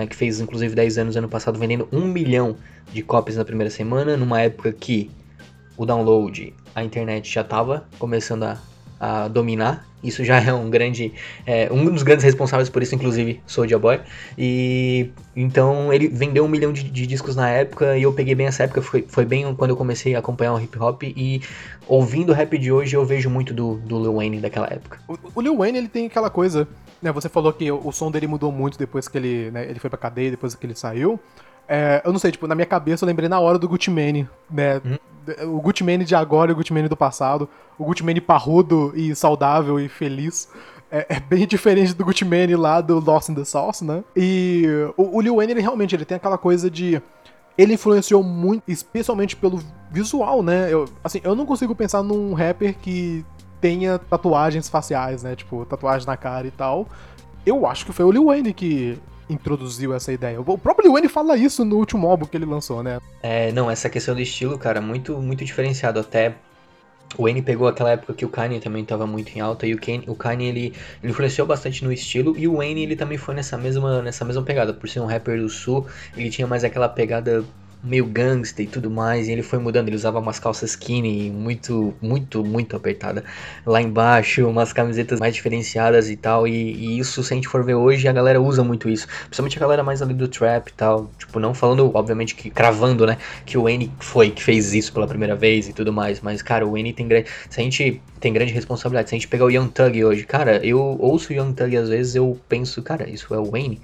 [0.08, 2.58] que fez inclusive 10 anos ano passado, vendendo um milhão
[2.94, 5.10] de cópias na primeira semana, numa época que
[5.80, 8.58] o download, a internet já estava começando a,
[9.00, 11.14] a dominar isso já é um grande.
[11.46, 14.00] É, um dos grandes responsáveis por isso, inclusive, Soulja Boy.
[14.38, 18.48] E então ele vendeu um milhão de, de, discos na época e eu peguei bem
[18.48, 18.82] essa época.
[18.82, 21.04] Foi, foi bem quando eu comecei a acompanhar o hip hop.
[21.04, 21.42] E
[21.88, 25.00] ouvindo o rap de hoje, eu vejo muito do, do Lil Wayne daquela época.
[25.08, 26.68] O, o Lil Wayne ele tem aquela coisa.
[27.02, 29.80] Né, você falou que o, o som dele mudou muito depois que ele, né, ele
[29.80, 31.20] foi pra cadeia, depois que ele saiu.
[31.72, 34.28] É, eu não sei, tipo, na minha cabeça eu lembrei na hora do Gucci Mane,
[34.50, 34.82] né?
[34.84, 34.98] Hum.
[35.56, 37.48] O Gucci Mane de agora e o Gucci Mane do passado.
[37.78, 40.50] O Gucci Mane parrudo e saudável e feliz.
[40.92, 44.04] É, é, bem diferente do Gucci Mane lá do Lost in the Sauce, né?
[44.16, 44.66] E
[44.98, 47.00] o, o Lil Wayne, ele realmente ele tem aquela coisa de...
[47.56, 50.74] Ele influenciou muito, especialmente pelo visual, né?
[50.74, 53.24] Eu, assim, eu não consigo pensar num rapper que
[53.62, 55.36] tenha tatuagens faciais, né?
[55.36, 56.88] Tipo, tatuagem na cara e tal.
[57.46, 58.98] Eu acho que foi o Lil Wayne que
[59.30, 60.40] introduziu essa ideia.
[60.42, 63.00] O próprio Wayne fala isso no último álbum que ele lançou, né?
[63.22, 66.00] É, não, essa questão do estilo, cara, muito, muito diferenciado.
[66.00, 66.36] Até
[67.18, 69.80] o Wayne pegou aquela época que o Kanye também estava muito em alta e o
[69.80, 73.34] Kanye, o Kanye ele, ele, influenciou bastante no estilo e o Wayne ele também foi
[73.34, 74.74] nessa mesma, nessa mesma pegada.
[74.74, 77.44] Por ser um rapper do sul, ele tinha mais aquela pegada
[77.84, 81.94] meio gangster e tudo mais, e ele foi mudando, ele usava umas calças skinny muito,
[82.02, 83.24] muito, muito apertada.
[83.66, 87.64] Lá embaixo, umas camisetas mais diferenciadas e tal, e, e, isso, se a gente for
[87.64, 90.74] ver hoje, a galera usa muito isso, principalmente a galera mais ali do trap e
[90.74, 94.92] tal, tipo, não falando, obviamente, que cravando, né, que o Wayne foi que fez isso
[94.94, 98.02] pela primeira vez e tudo mais, mas, cara, o Wayne tem grande, se a gente
[98.20, 101.36] tem grande responsabilidade, se a gente pegar o Young Thug hoje, cara, eu ouço o
[101.36, 103.82] Young Thug às vezes, eu penso, cara, isso é o Wayne?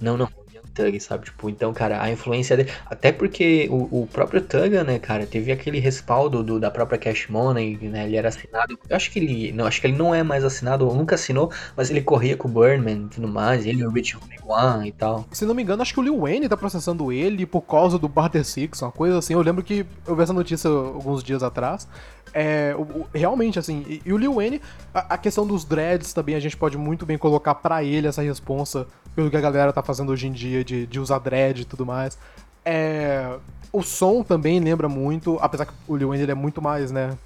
[0.00, 0.28] Não, não,
[0.70, 1.26] Thug, sabe?
[1.26, 2.70] Tipo, então, cara, a influência dele.
[2.86, 7.28] Até porque o, o próprio Thug, né, cara, teve aquele respaldo do, da própria Cash
[7.28, 8.06] Money, né?
[8.06, 8.78] Ele era assinado.
[8.88, 9.52] Eu acho que ele.
[9.52, 12.48] Não, acho que ele não é mais assinado, ou nunca assinou, mas ele corria com
[12.48, 13.66] o Burnman e tudo mais.
[13.66, 14.16] Ele, o Rich
[14.50, 15.26] One e tal.
[15.32, 18.08] Se não me engano, acho que o Lil Wayne tá processando ele por causa do
[18.08, 19.34] Barter Six, uma coisa assim.
[19.34, 21.86] Eu lembro que eu vi essa notícia alguns dias atrás.
[22.32, 24.60] É, o, o, realmente, assim, e, e, o Lil Wayne,
[24.94, 28.22] a, a, questão dos dreads também, a gente pode muito bem colocar para ele essa
[28.22, 31.64] responsa pelo que a galera tá fazendo hoje em dia de, de usar dread e
[31.64, 32.16] tudo mais.
[32.64, 33.36] É,
[33.72, 37.16] o som também lembra muito, apesar que o Lil Wayne ele é muito mais, né,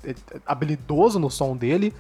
[0.46, 1.92] habilidoso no som dele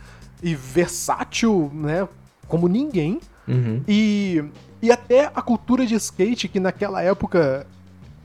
[0.42, 2.08] e versátil, né,
[2.48, 3.20] como ninguém.
[3.46, 3.82] Uhum.
[3.86, 4.44] E,
[4.80, 7.66] e até a cultura de skate, que naquela época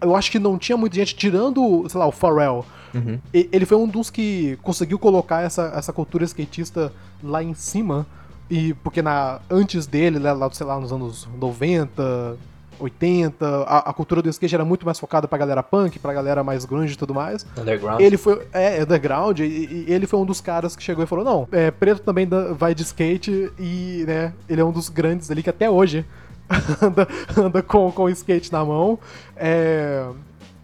[0.01, 2.65] eu acho que não tinha muita gente, tirando, sei lá, o Pharrell.
[2.93, 3.19] Uhum.
[3.33, 6.91] Ele foi um dos que conseguiu colocar essa, essa cultura skatista
[7.23, 8.05] lá em cima.
[8.49, 12.35] E porque na, antes dele, né, lá, sei lá, nos anos 90,
[12.79, 16.43] 80, a, a, cultura do skate era muito mais focada pra galera punk, pra galera
[16.43, 17.45] mais grunge e tudo mais.
[17.57, 18.01] Underground.
[18.01, 21.23] Ele foi, é, underground, e, e ele foi um dos caras que chegou e falou,
[21.23, 25.43] não, é, preto também vai de skate, e, né, ele é um dos grandes ali
[25.43, 26.05] que até hoje
[26.81, 27.07] anda,
[27.37, 28.99] anda com, com o skate na mão.
[29.35, 30.07] É...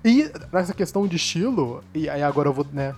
[0.03, 2.93] E nessa questão de estilo, e aí agora eu vou, né,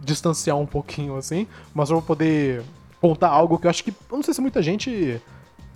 [0.00, 2.62] distanciar um pouquinho assim, mas eu vou poder
[3.00, 3.90] contar algo que eu acho que.
[3.90, 5.20] Eu não sei se muita gente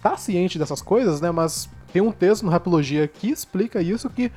[0.02, 1.30] tá ciente dessas coisas, né?
[1.30, 4.32] Mas tem um texto no Rapologia que explica isso que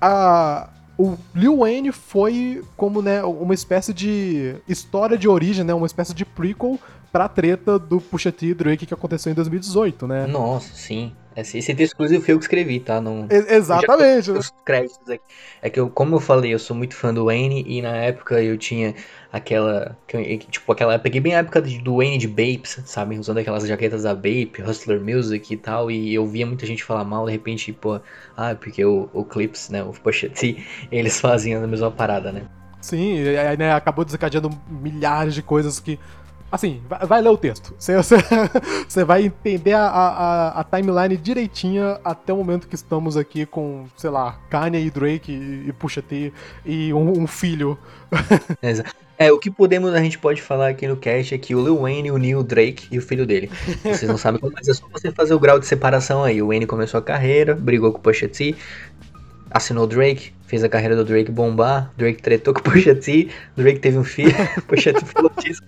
[0.00, 0.68] a,
[0.98, 5.74] o Lil Wayne foi como né, uma espécie de história de origem, né?
[5.74, 6.78] Uma espécie de prequel
[7.12, 10.26] pra treta do Pusha T e Drake que aconteceu em 2018, né?
[10.26, 11.12] Nossa, sim.
[11.36, 13.00] Esse, esse texto, inclusive, foi eu que escrevi, tá?
[13.00, 14.30] Não, exatamente.
[14.30, 15.24] Os créditos aqui.
[15.60, 18.40] É que, eu, como eu falei, eu sou muito fã do Wayne e na época
[18.40, 18.94] eu tinha
[19.32, 19.96] aquela.
[20.50, 20.98] Tipo, aquela.
[20.98, 23.18] Peguei bem a época do Wayne de Bapes, sabe?
[23.18, 25.90] Usando aquelas jaquetas da Bape, Hustler Music e tal.
[25.90, 28.00] E eu via muita gente falar mal, de repente, pô,
[28.36, 29.82] ah, porque o, o Clips, né?
[29.82, 32.42] O Pusha T, eles fazem a mesma parada, né?
[32.80, 35.98] Sim, e aí, né, acabou desencadeando milhares de coisas que
[36.54, 37.74] Assim, vai, vai ler o texto.
[37.76, 38.14] Você, você,
[38.86, 43.86] você vai entender a, a, a, timeline direitinha até o momento que estamos aqui com,
[43.96, 46.32] sei lá, Kanye e Drake e, e T
[46.64, 47.76] e um, um filho.
[48.62, 48.94] Exato.
[49.18, 51.80] É, o que podemos, a gente pode falar aqui no cast é que o Lil
[51.80, 53.50] Wayne uniu o Drake e o filho dele.
[53.82, 56.40] Vocês não sabem como, mas é só você fazer o grau de separação aí.
[56.40, 58.54] O Wayne começou a carreira, brigou com o Pusha T,
[59.50, 63.28] assinou o Drake, fez a carreira do Drake bombar, Drake tretou com o Pusha T,
[63.56, 64.32] Drake teve um filho,
[64.68, 65.60] Pusha T falou disso.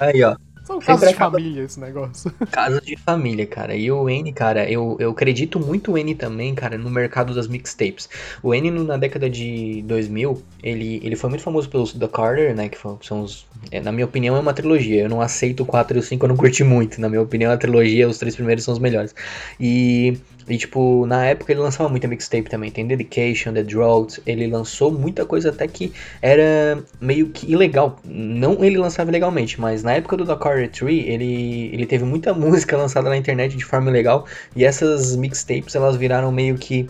[0.00, 0.36] Aí, ó.
[0.68, 2.30] São casos de família esse negócio.
[2.52, 3.74] Casos de família, cara.
[3.74, 7.48] E o N, cara, eu, eu acredito muito o N também, cara, no mercado das
[7.48, 8.06] mixtapes.
[8.42, 12.68] O N na década de 2000, ele, ele foi muito famoso pelos The Carter, né,
[12.68, 13.46] que são os...
[13.70, 15.04] É, na minha opinião é uma trilogia.
[15.04, 17.00] Eu não aceito o 4 e o 5, eu não curti muito.
[17.00, 19.14] Na minha opinião, a trilogia, os três primeiros são os melhores.
[19.58, 22.70] E e, tipo, na época ele lançava muita mixtape também.
[22.70, 24.20] Tem Dedication, The Drought.
[24.26, 27.98] Ele lançou muita coisa até que era meio que ilegal.
[28.04, 32.76] Não ele lançava ilegalmente, mas na época do Carter Tree, ele, ele teve muita música
[32.76, 34.26] lançada na internet de forma ilegal.
[34.56, 36.88] E essas mixtapes, elas viraram meio que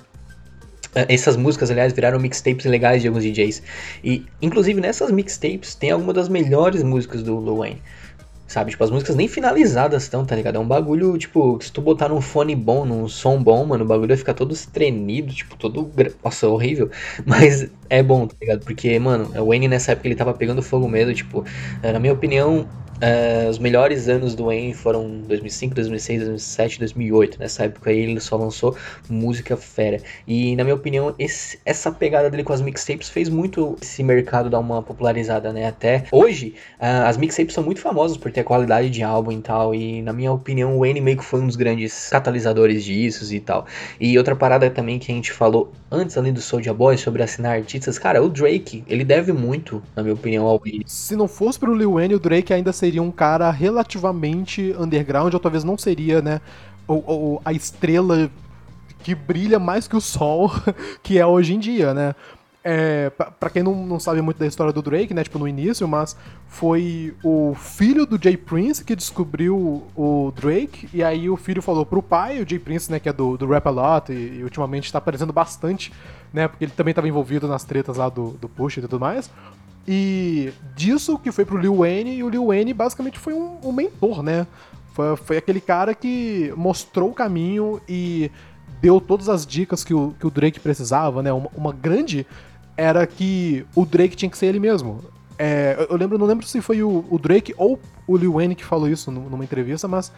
[0.94, 3.62] eh, essas músicas, aliás, viraram mixtapes legais de alguns DJs.
[4.05, 7.83] E, inclusive, nessas mixtapes tem algumas das melhores músicas do Lil Wayne.
[8.49, 8.71] Sabe?
[8.71, 10.57] Tipo, as músicas nem finalizadas estão, tá ligado?
[10.57, 13.87] É um bagulho, tipo, se tu botar num fone bom, num som bom, mano, o
[13.87, 15.93] bagulho vai ficar todo estremido, tipo, todo.
[16.25, 16.91] Nossa, horrível.
[17.27, 18.65] Mas é bom, tá ligado?
[18.65, 21.45] Porque, mano, o Wayne nessa época ele tava pegando fogo mesmo, tipo,
[21.83, 27.39] na minha opinião, Uh, os melhores anos do Wayne foram 2005, 2006, 2007, 2008.
[27.39, 28.77] Nessa época aí ele só lançou
[29.09, 30.01] música fera.
[30.27, 34.51] E na minha opinião, esse, essa pegada dele com as mixtapes fez muito esse mercado
[34.51, 35.69] dar uma popularizada, né?
[35.69, 39.73] Até hoje, uh, as mixtapes são muito famosas por ter qualidade de álbum e tal.
[39.73, 43.39] E na minha opinião, o Wayne meio que foi um dos grandes catalisadores disso e
[43.39, 43.65] tal.
[44.01, 47.57] E outra parada também que a gente falou antes ali do Soulja Boy sobre assinar
[47.57, 50.83] artistas, cara, o Drake, ele deve muito, na minha opinião, ao Wayne.
[50.85, 55.35] Se não fosse pro Lil Wayne, o Drake ainda seria seria um cara relativamente underground,
[55.35, 56.40] ou talvez não seria, né,
[56.87, 58.31] ou, ou, a estrela
[59.03, 60.51] que brilha mais que o sol
[61.03, 62.14] que é hoje em dia, né?
[62.64, 65.87] É, para quem não, não sabe muito da história do Drake, né, tipo no início,
[65.87, 66.16] mas
[66.48, 71.85] foi o filho do Jay Prince que descobriu o Drake, e aí o filho falou
[71.85, 74.44] pro pai, o Jay Prince, né, que é do, do Rap A Lot, e, e
[74.44, 75.92] ultimamente tá aparecendo bastante
[76.33, 76.48] né?
[76.48, 79.31] Porque ele também estava envolvido nas tretas lá do, do Push e tudo mais.
[79.90, 83.72] E disso que foi pro Lil Wayne, e o Lil Wayne basicamente foi um, um
[83.72, 84.46] mentor, né?
[84.92, 88.31] Foi, foi aquele cara que mostrou o caminho e
[88.83, 91.33] deu todas as dicas que o, que o Drake precisava, né?
[91.33, 92.27] Uma, uma grande
[92.77, 95.01] era que o Drake tinha que ser ele mesmo.
[95.38, 98.64] É, eu lembro, não lembro se foi o, o, Drake ou o Lil Wayne que
[98.66, 100.12] falou isso numa entrevista, mas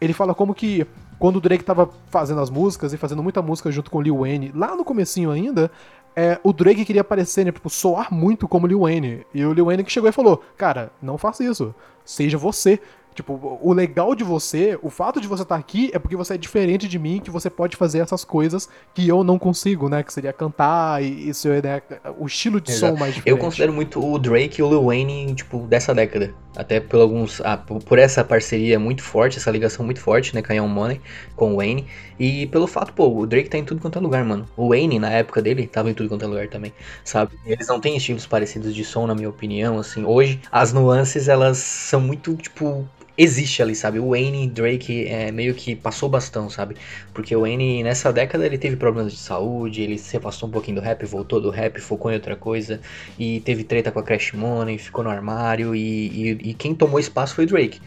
[0.00, 0.84] ele fala como que
[1.16, 4.18] quando o Drake tava fazendo as músicas e fazendo muita música junto com o Lil
[4.18, 5.70] Wayne, lá no comecinho ainda,
[6.14, 9.26] é, o Drake queria parecer, né, tipo, soar muito como Lil Wayne.
[9.32, 12.80] E o Lil Wayne que chegou e falou, cara, não faça isso, seja você.
[13.14, 16.34] Tipo, o legal de você, o fato de você estar tá aqui é porque você
[16.34, 20.02] é diferente de mim, que você pode fazer essas coisas que eu não consigo, né?
[20.02, 21.82] Que seria cantar e isso, né?
[22.18, 22.94] O estilo de Exato.
[22.94, 23.38] som mais diferente.
[23.38, 26.34] Eu considero muito o Drake e o Lil Wayne, tipo, dessa década.
[26.56, 27.40] Até por alguns.
[27.40, 30.42] Ah, por essa parceria muito forte, essa ligação muito forte, né?
[30.50, 31.00] Young Money,
[31.34, 31.86] com o Wayne.
[32.18, 34.46] E pelo fato, pô, o Drake tá em tudo quanto é lugar, mano.
[34.56, 36.72] O Wayne, na época dele, tava em tudo quanto é lugar também,
[37.04, 37.32] sabe?
[37.46, 40.04] Eles não têm estilos parecidos de som, na minha opinião, assim.
[40.04, 43.98] Hoje, as nuances, elas são muito, tipo, existe ali, sabe?
[43.98, 46.76] O Wayne Drake é, meio que passou bastão, sabe?
[47.12, 50.76] Porque o Wayne, nessa década, ele teve problemas de saúde, ele se afastou um pouquinho
[50.76, 52.80] do rap, voltou do rap, focou em outra coisa,
[53.18, 56.98] e teve treta com a Crash Money, ficou no armário, e, e, e quem tomou
[56.98, 57.80] espaço foi o Drake.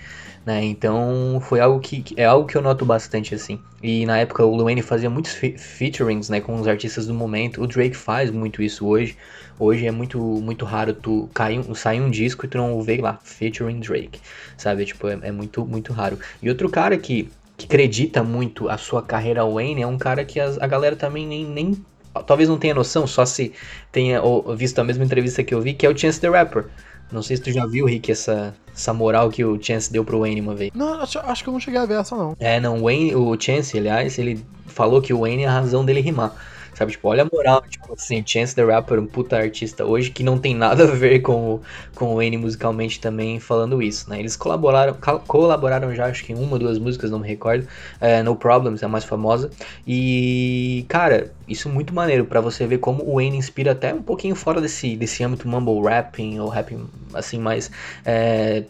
[0.45, 0.63] Né?
[0.63, 3.59] Então foi algo que é algo que eu noto bastante assim.
[3.81, 7.61] E na época o Wayne fazia muitos featurings, né, com os artistas do momento.
[7.61, 9.17] O Drake faz muito isso hoje.
[9.57, 13.19] Hoje é muito muito raro tu cair, sair um disco e tu não ver lá
[13.23, 14.19] featuring Drake,
[14.55, 14.85] sabe?
[14.85, 16.19] Tipo, é, é muito muito raro.
[16.41, 20.39] E outro cara que que acredita muito a sua carreira Wayne é um cara que
[20.39, 21.85] a, a galera também nem, nem
[22.27, 23.53] talvez não tenha noção, só se
[23.91, 24.21] tenha
[24.55, 26.65] visto a mesma entrevista que eu vi, que é o Chance the Rapper.
[27.11, 30.19] Não sei se tu já viu, Rick, essa, essa moral que o Chance deu pro
[30.19, 30.71] Wayne uma vez.
[30.73, 32.35] Não, acho, acho que eu não cheguei a ver essa, não.
[32.39, 35.85] É, não, o Wayne, o Chance, aliás, ele falou que o Wayne é a razão
[35.85, 36.33] dele rimar.
[36.75, 40.21] Sabe, tipo, olha a moral, tipo assim, Chance the Rapper, um puta artista hoje que
[40.23, 41.61] não tem nada a ver com, o,
[41.95, 44.19] com o Wayne musicalmente também falando isso, né?
[44.19, 44.93] Eles colaboraram,
[45.25, 47.65] colaboraram já, acho que em uma ou duas músicas, não me recordo.
[48.01, 49.49] É, no Problems é a mais famosa.
[49.87, 54.01] E, cara, isso é muito maneiro para você ver como o Wayne inspira até um
[54.01, 57.71] pouquinho fora desse, desse âmbito mumble rapping ou rapping assim mais
[58.05, 58.65] é,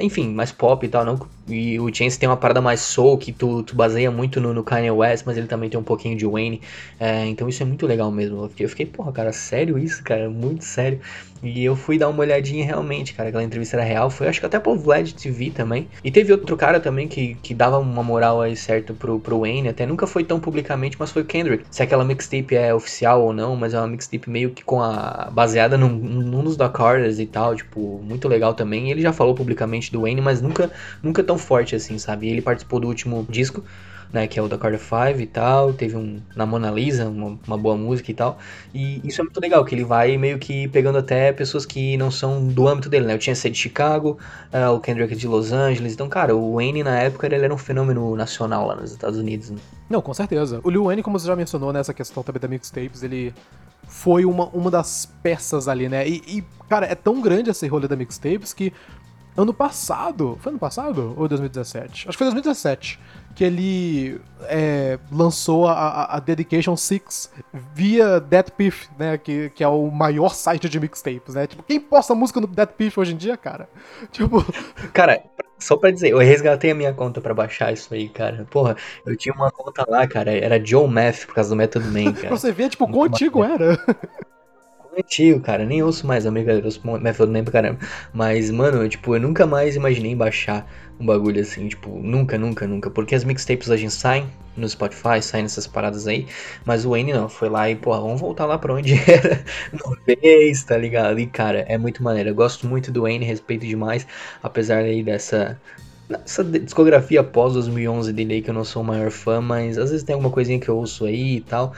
[0.00, 1.18] enfim, mais pop e tal, não?
[1.48, 4.62] E o Chance tem uma parada mais soul, que tu, tu baseia muito no, no
[4.62, 6.60] Kanye West, mas ele também tem um pouquinho de Wayne.
[6.98, 8.44] É, então isso é muito legal mesmo.
[8.44, 10.30] Eu fiquei, eu fiquei, porra, cara, sério isso, cara?
[10.30, 11.00] Muito sério.
[11.44, 13.28] E eu fui dar uma olhadinha realmente, cara.
[13.28, 14.08] Aquela entrevista era real.
[14.08, 15.86] Foi acho que até pro Vlad TV também.
[16.02, 19.68] E teve outro cara também que, que dava uma moral aí certo pro, pro Wayne.
[19.68, 21.64] Até nunca foi tão publicamente, mas foi o Kendrick.
[21.70, 25.30] Se aquela mixtape é oficial ou não, mas é uma mixtape meio que com a.
[25.32, 27.54] baseada num, num dos da Carters e tal.
[27.54, 28.88] Tipo, muito legal também.
[28.88, 30.70] E ele já falou publicamente do Wayne, mas nunca,
[31.02, 32.28] nunca tão forte assim, sabe?
[32.28, 33.62] Ele participou do último disco
[34.14, 37.36] né, que é o da Carter 5 e tal, teve um na Mona Lisa, uma,
[37.44, 38.38] uma, boa música e tal,
[38.72, 42.12] e isso é muito legal, que ele vai meio que pegando até pessoas que não
[42.12, 44.16] são do âmbito dele, né, eu tinha de Chicago,
[44.52, 47.58] uh, o Kendrick de Los Angeles, então, cara, o Wayne na época ele era um
[47.58, 49.58] fenômeno nacional lá nos Estados Unidos, né?
[49.90, 50.60] Não, com certeza.
[50.62, 53.34] O Lil Wayne, como você já mencionou nessa questão também da mixtapes, ele
[53.86, 57.88] foi uma, uma das peças ali, né, e, e cara, é tão grande esse rolê
[57.88, 58.72] da mixtapes que
[59.36, 62.08] ano passado, foi ano passado ou 2017?
[62.08, 62.98] Acho que foi 2017
[63.34, 67.32] que ele é, lançou a, a, Dedication 6
[67.74, 69.18] via Dead Piff, né?
[69.18, 71.46] Que, que é o maior site de mixtapes, né?
[71.46, 73.68] Tipo, quem posta música no Dead Piff hoje em dia, cara?
[74.12, 74.44] Tipo.
[74.92, 75.20] Cara,
[75.58, 78.46] só pra dizer, eu resgatei a minha conta pra baixar isso aí, cara.
[78.50, 82.12] Porra, eu tinha uma conta lá, cara, era Joe Math por causa do Method Man,
[82.14, 82.28] cara.
[82.28, 83.78] pra você ver, tipo, quão antigo era
[84.98, 85.64] antigo, cara.
[85.64, 86.52] Nem ouço mais, amiga.
[86.52, 87.78] Eu ouço Method Man pra caramba.
[88.12, 90.66] Mas, mano, eu, tipo, eu nunca mais imaginei baixar
[90.98, 92.90] um bagulho assim, tipo, nunca, nunca, nunca.
[92.90, 94.26] Porque as mixtapes a gente saem
[94.56, 96.26] no Spotify, saem nessas paradas aí.
[96.64, 99.96] Mas o Wayne não, foi lá e, pô, vamos voltar lá pra onde era no
[100.06, 101.18] vez, tá ligado?
[101.18, 102.30] E, cara, é muito maneiro.
[102.30, 104.06] Eu gosto muito do Wayne, respeito demais.
[104.42, 105.60] Apesar aí dessa
[106.24, 109.90] essa discografia após 2011 dele aí que eu não sou o maior fã, mas às
[109.90, 111.74] vezes tem alguma coisinha que eu ouço aí e tal.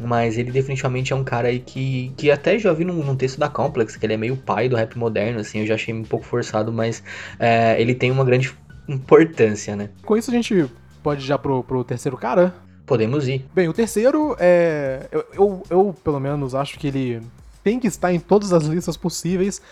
[0.00, 3.38] Mas ele definitivamente é um cara aí que, que até já vi num, num texto
[3.38, 6.02] da Complex, que ele é meio pai do rap moderno, assim, eu já achei um
[6.02, 7.02] pouco forçado, mas
[7.38, 8.54] é, ele tem uma grande
[8.88, 9.90] importância, né?
[10.04, 10.66] Com isso a gente
[11.02, 12.54] pode ir já pro, pro terceiro cara?
[12.86, 13.44] Podemos ir.
[13.54, 15.06] Bem, o terceiro é.
[15.12, 17.22] Eu, eu, eu, pelo menos, acho que ele
[17.62, 19.62] tem que estar em todas as listas possíveis.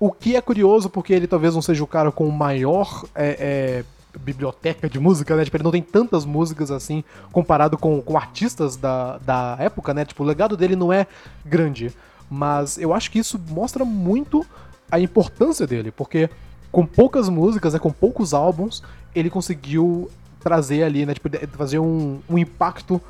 [0.00, 3.36] O que é curioso, porque ele talvez não seja o cara com o maior é,
[3.38, 3.84] é,
[4.18, 5.44] biblioteca de música, né?
[5.44, 10.04] Tipo, ele não tem tantas músicas assim, comparado com, com artistas da, da época, né?
[10.04, 11.06] Tipo, o legado dele não é
[11.44, 11.92] grande.
[12.30, 14.46] Mas eu acho que isso mostra muito
[14.90, 16.28] a importância dele, porque
[16.70, 18.82] com poucas músicas, né, com poucos álbuns,
[19.14, 21.14] ele conseguiu trazer ali, né?
[21.14, 23.00] Tipo, fazer um, um impacto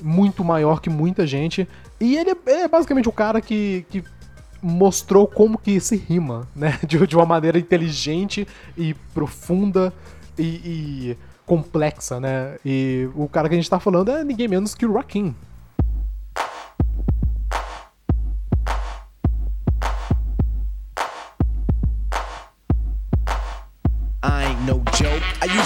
[0.00, 1.68] muito maior que muita gente.
[2.00, 4.04] E ele é, é basicamente o cara que, que
[4.62, 6.78] mostrou como que se rima, né?
[6.86, 8.46] De, de uma maneira inteligente
[8.76, 9.92] e profunda
[10.40, 12.56] e, e, complexa, né?
[12.64, 15.34] E o cara que a gente tá falando é ninguém menos que o Rakim.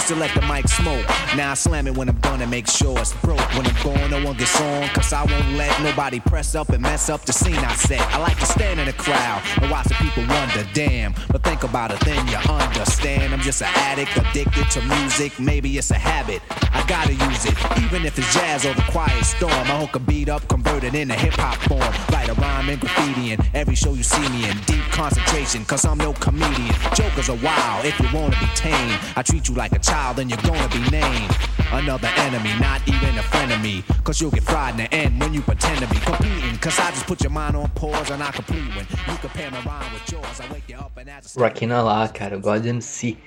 [0.05, 1.03] Used to let the mic smoke.
[1.35, 3.39] Now I slam it when I'm done and make sure it's broke.
[3.55, 4.87] When I'm gone, no one gets on.
[4.89, 8.01] Cause I won't let nobody press up and mess up the scene I set.
[8.13, 11.15] I like to stand in the crowd and watch the people wonder, damn.
[11.31, 13.33] But think about it, then you understand.
[13.33, 15.39] I'm just an addict, addicted to music.
[15.39, 16.43] Maybe it's a habit.
[16.71, 17.55] I gotta use it.
[17.81, 19.51] Even if it's jazz or the quiet storm.
[19.51, 21.81] I hook a beat up, convert it into hip hop form.
[22.13, 24.55] Write a rhyme and graffiti in every show you see me in.
[24.67, 26.75] Deep concentration, cause I'm no comedian.
[26.93, 28.99] Jokers are wild if you wanna be tame.
[29.15, 31.31] I treat you like a child and you're gonna be named
[31.71, 33.81] another enemy, not even a friend of me.
[34.03, 36.57] Cause you'll get fried in the end when you pretend to be competing.
[36.57, 39.61] Cause I just put your mind on pause and I complete when you compare my
[39.61, 40.39] rhyme with yours.
[40.41, 43.17] I wake you up and as a Rakina lá, cara, God MC.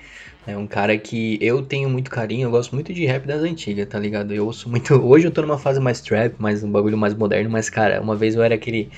[0.47, 3.87] É um cara que eu tenho muito carinho, eu gosto muito de rap das antigas,
[3.89, 4.33] tá ligado?
[4.33, 4.95] Eu ouço muito.
[4.95, 8.15] Hoje eu tô numa fase mais trap, mais um bagulho mais moderno, mas, cara, uma
[8.15, 8.91] vez eu era aquele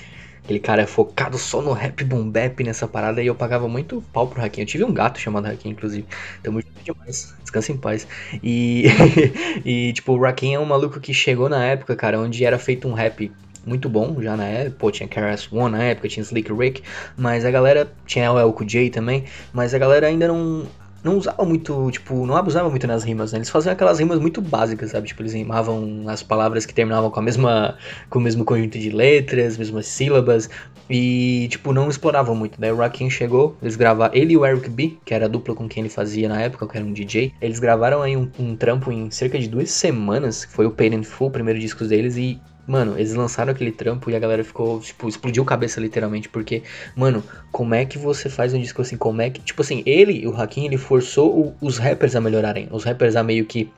[0.43, 4.03] Aquele cara é focado só no rap boom bap nessa parada e eu pagava muito
[4.11, 4.61] pau pro Hakim.
[4.61, 6.05] Eu tive um gato chamado Hakim, inclusive.
[6.41, 7.33] Tamo junto demais.
[7.41, 8.07] Descansa em paz.
[8.43, 8.85] E,
[9.63, 12.87] e tipo, o Hakim é um maluco que chegou na época, cara, onde era feito
[12.87, 13.31] um rap
[13.65, 14.75] muito bom já na época.
[14.79, 16.83] Pô, tinha KRS One na época, tinha Slick Rick,
[17.15, 17.91] mas a galera.
[18.05, 20.65] Tinha o Elko J também, mas a galera ainda não
[21.03, 23.39] não usava muito, tipo, não abusava muito nas rimas, né?
[23.39, 25.07] Eles faziam aquelas rimas muito básicas, sabe?
[25.07, 27.77] Tipo, eles rimavam as palavras que terminavam com a mesma,
[28.09, 30.49] com o mesmo conjunto de letras, mesmas sílabas,
[30.89, 32.59] e, tipo, não exploravam muito.
[32.59, 35.55] Daí o Rakim chegou, eles gravaram, ele e o Eric B, que era a dupla
[35.55, 38.55] com quem ele fazia na época, que era um DJ, eles gravaram aí um, um
[38.55, 41.85] trampo em cerca de duas semanas, que foi o Paid in Full, o primeiro disco
[41.85, 46.29] deles, e Mano, eles lançaram aquele trampo e a galera ficou, tipo, explodiu cabeça literalmente,
[46.29, 46.63] porque,
[46.95, 48.97] mano, como é que você faz um disco assim?
[48.97, 52.67] Como é que, tipo assim, ele, o Hakim, ele forçou o, os rappers a melhorarem,
[52.71, 53.71] os rappers a meio que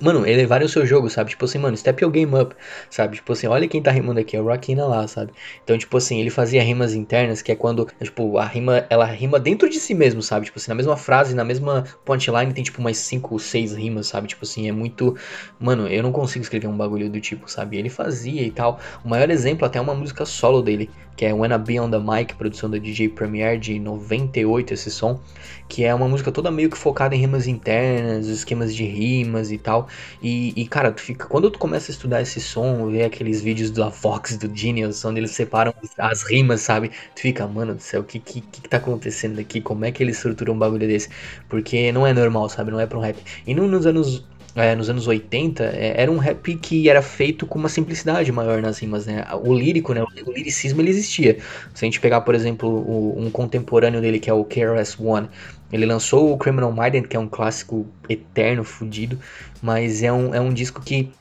[0.00, 1.30] Mano, elevarem o seu jogo, sabe?
[1.30, 2.54] Tipo assim, mano, step your game up,
[2.90, 3.16] sabe?
[3.16, 5.32] Tipo assim, olha quem tá rimando aqui, é o Rakina lá, sabe?
[5.62, 9.38] Então, tipo assim, ele fazia rimas internas, que é quando, tipo, a rima, ela rima
[9.38, 10.46] dentro de si mesmo, sabe?
[10.46, 14.08] Tipo assim, na mesma frase, na mesma punchline tem, tipo, umas 5 ou 6 rimas,
[14.08, 14.28] sabe?
[14.28, 15.16] Tipo assim, é muito...
[15.60, 17.76] Mano, eu não consigo escrever um bagulho do tipo, sabe?
[17.76, 18.80] Ele fazia e tal.
[19.04, 21.98] O maior exemplo até é uma música solo dele, que é I Be On The
[21.98, 25.20] Mic, produção da DJ Premier de 98, esse som,
[25.68, 29.58] que é uma música toda meio que focada em rimas internas, esquemas de rimas e
[29.58, 29.83] tal.
[30.22, 33.70] E, e, cara, tu fica, quando tu começa a estudar esse som, ver aqueles vídeos
[33.70, 36.90] da Fox, do Genius, onde eles separam as rimas, sabe?
[37.14, 39.60] Tu fica, mano do céu, o que, que, que tá acontecendo aqui?
[39.60, 41.08] Como é que eles estruturam um bagulho desse?
[41.48, 42.70] Porque não é normal, sabe?
[42.70, 43.16] Não é pra um rap.
[43.46, 44.24] E no, nos anos
[44.56, 48.62] é, nos anos 80, é, era um rap que era feito com uma simplicidade maior
[48.62, 49.24] nas rimas, né?
[49.42, 50.02] O lírico, né?
[50.02, 51.38] O liricismo ele existia.
[51.74, 55.28] Se a gente pegar, por exemplo, o, um contemporâneo dele que é o KRS-One,
[55.74, 59.18] ele lançou o Criminal Minded, que é um clássico eterno, fudido,
[59.60, 61.12] mas é um, é um disco que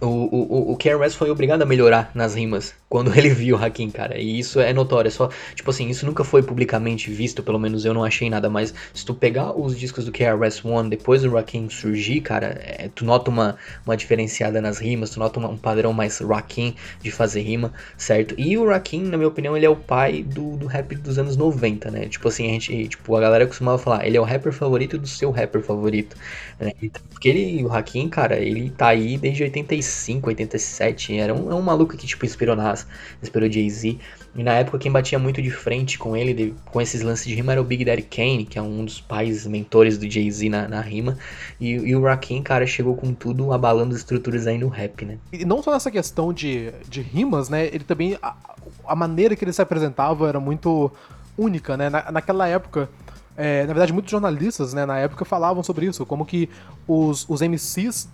[0.00, 3.90] o, o, o KRS foi obrigado a melhorar nas rimas quando ele viu o Hakim,
[3.90, 4.18] cara.
[4.18, 5.08] E isso é notório.
[5.08, 8.48] É só, tipo assim, isso nunca foi publicamente visto, pelo menos eu não achei nada.
[8.48, 12.88] Mas se tu pegar os discos do KRS One depois do Rakim surgir, cara, é,
[12.94, 17.10] tu nota uma, uma diferenciada nas rimas, tu nota uma, um padrão mais Rakim de
[17.10, 18.34] fazer rima, certo?
[18.38, 21.36] E o Rakim, na minha opinião, ele é o pai do, do rap dos anos
[21.36, 22.06] 90, né?
[22.08, 25.06] Tipo assim, a gente, tipo, a galera costumava falar, ele é o rapper favorito do
[25.06, 26.16] seu rapper favorito.
[26.58, 26.72] Né?
[27.10, 31.16] Porque ele, o Hakim, cara, ele tá aí desde 85, 87.
[31.16, 32.54] Era um, é um maluco que, tipo, inspirou
[32.84, 33.98] nas esperou Jay-Z.
[34.34, 37.34] E na época quem batia muito de frente com ele, de, com esses lances de
[37.34, 40.68] rima, era o Big Daddy Kane, que é um dos pais mentores do Jay-Z na,
[40.68, 41.16] na, rima.
[41.60, 45.18] E, e, o Rakim, cara, chegou com tudo abalando as estruturas aí no rap, né?
[45.32, 47.66] E não só nessa questão de, de rimas, né?
[47.66, 48.18] Ele também.
[48.22, 48.34] A,
[48.86, 50.90] a maneira que ele se apresentava era muito
[51.38, 51.88] única, né?
[51.88, 52.88] Na, naquela época.
[53.38, 56.48] É, na verdade, muitos jornalistas, né, na época falavam sobre isso, como que
[56.88, 58.08] os, os MCs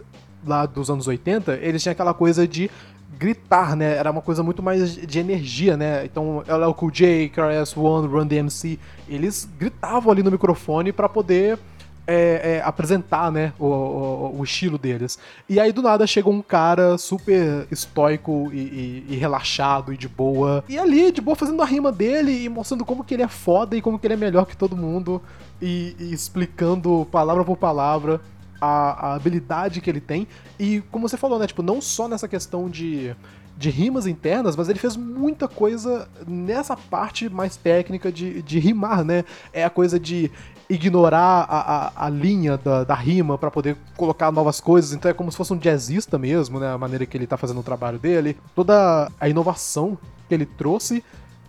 [0.44, 2.70] lá dos anos 80, eles tinham aquela coisa de
[3.18, 3.96] gritar, né?
[3.96, 6.04] Era uma coisa muito mais de energia, né?
[6.04, 11.58] Então, LL Cool J, KRS-One, Run DMC, eles gritavam ali no microfone para poder
[12.06, 15.18] é, é, apresentar, né, o, o, o, estilo deles.
[15.48, 20.08] E aí do nada chega um cara super estoico e, e, e, relaxado e de
[20.08, 20.64] boa.
[20.68, 23.76] E ali, de boa, fazendo a rima dele e mostrando como que ele é foda
[23.76, 25.22] e como que ele é melhor que todo mundo.
[25.60, 28.20] E, e explicando palavra por palavra
[28.62, 30.28] a, a, habilidade que ele tem.
[30.58, 31.46] E como você falou, né?
[31.48, 33.14] Tipo, não só nessa questão de,
[33.58, 39.04] de rimas internas, mas ele fez muita coisa nessa parte mais técnica de, de rimar,
[39.04, 39.24] né?
[39.52, 40.30] É a coisa de
[40.70, 44.92] ignorar a, a, a linha da, da rima para poder colocar novas coisas.
[44.92, 46.72] Então é como se fosse um jazzista mesmo, né?
[46.72, 48.36] A maneira que ele tá fazendo o trabalho dele.
[48.54, 49.98] Toda a inovação
[50.28, 51.02] que ele trouxe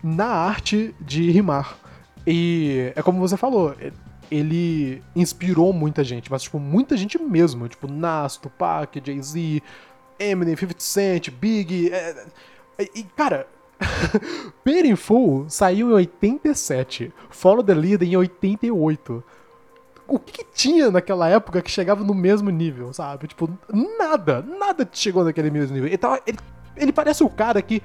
[0.03, 1.77] na arte de rimar.
[2.25, 3.75] E é como você falou,
[4.33, 7.67] ele inspirou muita gente, mas, tipo, muita gente mesmo.
[7.67, 9.61] Tipo, Nas, Tupac, Jay-Z,
[10.17, 11.93] Eminem, 50 Cent, Big.
[11.93, 12.25] É,
[12.79, 13.45] é, e, cara,
[14.65, 19.23] Paid Full saiu em 87, Follow the Leader em 88.
[20.07, 23.27] O que, que, tinha naquela época que chegava no mesmo nível, sabe?
[23.27, 23.49] Tipo,
[23.99, 25.87] nada, nada chegou naquele mesmo nível.
[25.87, 26.37] Ele, tava, ele,
[26.75, 27.81] ele parece o cara que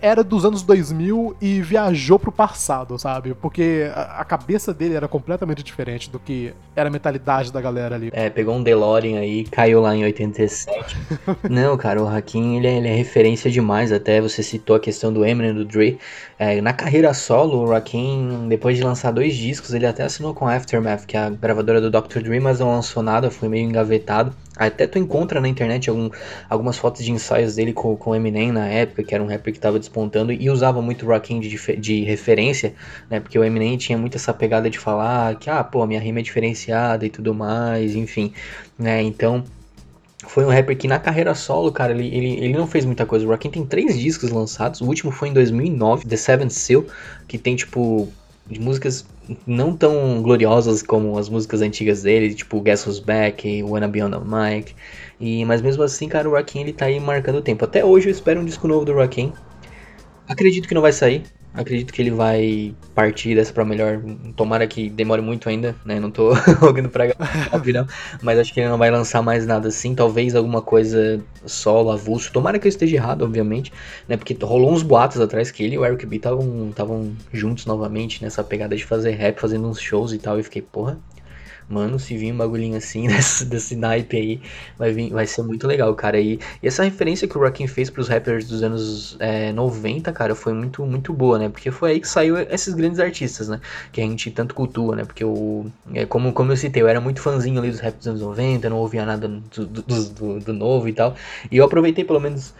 [0.00, 3.34] era dos anos 2000 e viajou pro passado, sabe?
[3.34, 7.94] Porque a, a, cabeça dele era completamente diferente do que era a mentalidade da galera
[7.94, 8.10] ali.
[8.12, 10.96] É, pegou um DeLorean aí, caiu lá em 87.
[11.50, 15.12] Não, cara, o Hakim, ele, é, ele é referência demais, até você citou a questão
[15.12, 15.98] do Eminem, do Dre.
[16.38, 20.46] É, na carreira solo, o Rakim, depois de lançar dois discos, ele até assinou com
[20.46, 22.20] a Aftermath, que é a gravadora do Dr.
[22.20, 24.32] Dre, mas não lançou nada, foi meio engavetado.
[24.56, 26.10] Até tu encontra na internet algum,
[26.48, 29.58] algumas fotos de ensaios dele com, com Eminem na época, que era um rapper que
[29.58, 32.74] estava despontando, e usava muito o Rakim de, de referência,
[33.10, 33.20] né?
[33.20, 36.22] Porque o Eminem tinha muito essa pegada de falar que, ah, pô, minha rima é
[36.22, 38.32] diferenciada e tudo mais, enfim,
[38.78, 39.02] né?
[39.02, 39.44] Então,
[40.26, 43.26] foi um rapper que na carreira solo, cara, ele, ele, ele não fez muita coisa.
[43.26, 46.84] O Rakim tem três discos lançados, o último foi em 2009, The Seventh Seal,
[47.28, 48.08] que tem, tipo,
[48.48, 49.04] de músicas
[49.46, 54.10] não tão gloriosas como as músicas antigas dele, tipo Guess Who's Back, Wanna Be On
[54.10, 54.74] The Mic.
[55.20, 57.64] E, mas mesmo assim, cara, o Rakim ele tá aí marcando o tempo.
[57.64, 59.32] Até hoje eu espero um disco novo do Rakim.
[60.28, 61.24] Acredito que não vai sair,
[61.56, 64.00] Acredito que ele vai partir dessa pra melhor.
[64.36, 65.98] Tomara que demore muito ainda, né?
[65.98, 66.32] Não tô
[66.62, 67.06] ouvindo pra
[67.52, 67.86] óbvio, não.
[68.22, 69.94] Mas acho que ele não vai lançar mais nada assim.
[69.94, 72.30] Talvez alguma coisa solo, avulso.
[72.32, 73.72] Tomara que eu esteja errado, obviamente,
[74.06, 74.16] né?
[74.16, 78.44] Porque rolou uns boatos atrás que ele e o Eric B estavam juntos novamente nessa
[78.44, 80.38] pegada de fazer rap, fazendo uns shows e tal.
[80.38, 80.98] E fiquei, porra,
[81.68, 84.40] mano, se vir um bagulhinho assim desse, desse naipe aí,
[84.78, 86.18] vai, vir, vai ser muito legal, cara.
[86.20, 90.34] E, e essa referência que o Rakim fez pros rappers dos anos é, 90, cara,
[90.34, 91.48] foi muito, muito boa, né?
[91.48, 93.60] Porque foi aí que saiu esses grandes artistas, né?
[93.92, 95.04] Que a gente tanto cultua, né?
[95.04, 95.66] Porque o.
[95.92, 98.70] É, como, como eu citei, eu era muito fãzinho ali dos rap dos anos 90,
[98.70, 101.14] não ouvia nada do, do, do, do novo e tal.
[101.50, 102.54] E eu aproveitei pelo menos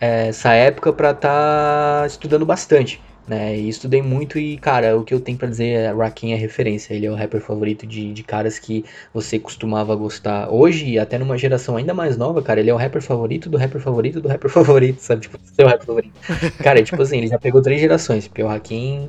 [0.00, 3.56] é, essa época pra estar tá estudando bastante né?
[3.56, 6.92] E estudei muito e, cara, o que eu tenho para dizer é Rakim é referência.
[6.92, 10.52] Ele é o rapper favorito de, de caras que você costumava gostar.
[10.52, 13.80] Hoje, até numa geração ainda mais nova, cara, ele é o rapper favorito do rapper
[13.80, 15.22] favorito do rapper favorito, sabe?
[15.22, 16.12] Tipo, seu rapper favorito.
[16.58, 19.08] Cara, tipo assim, ele já pegou três gerações, porque o Rakim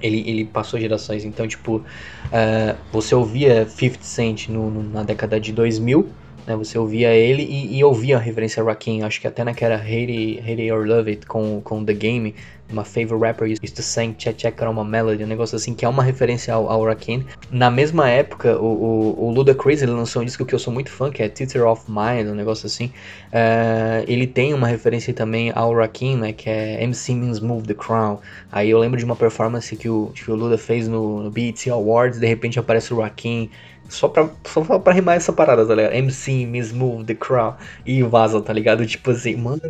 [0.00, 1.24] ele, ele passou gerações.
[1.24, 6.08] Então, tipo, uh, você ouvia 50 Cent no, no, na década de 2000,
[6.46, 6.56] né?
[6.56, 9.02] Você ouvia ele e, e ouvia a referência a Rakim.
[9.02, 12.34] Acho que até naquela Hate, Hate It or Love It com, com The Game,
[12.72, 15.88] uma favorite rapper used to sing Check Check Aroma Melody, um negócio assim que é
[15.88, 17.24] uma referência ao, ao Rakim.
[17.50, 20.90] Na mesma época, o, o, o Ludacris ele lançou um disco que eu sou muito
[20.90, 22.86] fã, que é Teacher of Mind, um negócio assim.
[22.86, 27.74] Uh, ele tem uma referência também ao Rakim, né, que é MC Means Move the
[27.74, 28.18] Crown.
[28.50, 31.68] Aí eu lembro de uma performance que o, que o Luda fez no, no BET
[31.70, 33.50] Awards, de repente aparece o Rakim
[33.88, 35.92] só pra, só pra rimar essa parada, tá ligado?
[35.92, 37.54] MC, Miss Move, The Crown
[37.84, 38.86] e vaza, tá ligado?
[38.86, 39.60] Tipo assim, mano,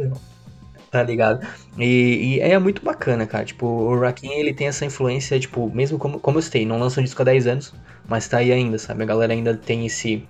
[0.92, 1.44] tá ligado?
[1.78, 3.46] E, e, é muito bacana, cara.
[3.46, 7.00] Tipo, o Rakim, ele tem essa influência, tipo, mesmo como, como eu citei, não lança
[7.00, 7.74] um disco há 10 anos,
[8.06, 9.02] mas tá aí ainda, sabe?
[9.02, 10.28] A galera ainda tem esse,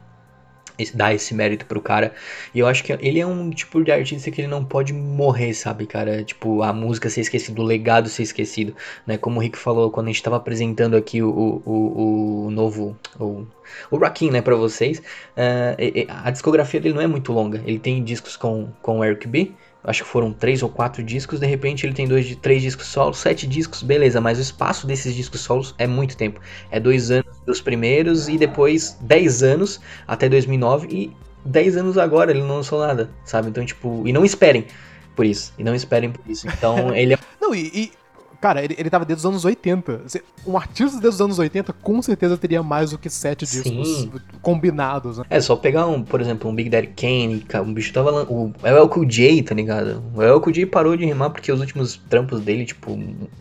[0.95, 2.15] dar esse mérito pro cara.
[2.55, 5.53] E eu acho que ele é um tipo de artista que ele não pode morrer,
[5.53, 6.23] sabe, cara?
[6.23, 8.73] Tipo, a música ser esquecida, o legado ser esquecido,
[9.05, 9.19] né?
[9.19, 11.29] Como o Rick falou quando a gente tava apresentando aqui o,
[11.67, 12.97] o, o novo.
[13.19, 13.45] O,
[13.91, 15.01] o Rakim, né, pra vocês.
[15.01, 17.61] Uh, a discografia dele não é muito longa.
[17.67, 19.53] Ele tem discos com, com o Eric B
[19.85, 23.19] acho que foram três ou quatro discos, de repente ele tem dois, três discos solos,
[23.19, 26.41] sete discos, beleza, mas o espaço desses discos solos é muito tempo.
[26.71, 32.31] É dois anos dos primeiros e depois dez anos até 2009 e dez anos agora
[32.31, 33.49] ele não lançou nada, sabe?
[33.49, 34.67] Então, tipo, e não esperem
[35.17, 36.47] por isso, e não esperem por isso.
[36.49, 37.19] Então, ele é...
[37.41, 37.93] Não, e, e
[38.43, 40.01] Cara, ele, ele tava desde os anos 80.
[40.45, 44.13] Um artista desde os anos 80 com certeza teria mais do que sete discos Sim.
[44.43, 45.25] combinados, né?
[45.31, 48.25] É, só pegar, um, por exemplo, um Big Daddy Kane, um bicho tava.
[48.25, 50.03] O LL Cool J, tá ligado?
[50.13, 52.99] O LL Cool J parou de rimar porque os últimos trampos dele, tipo.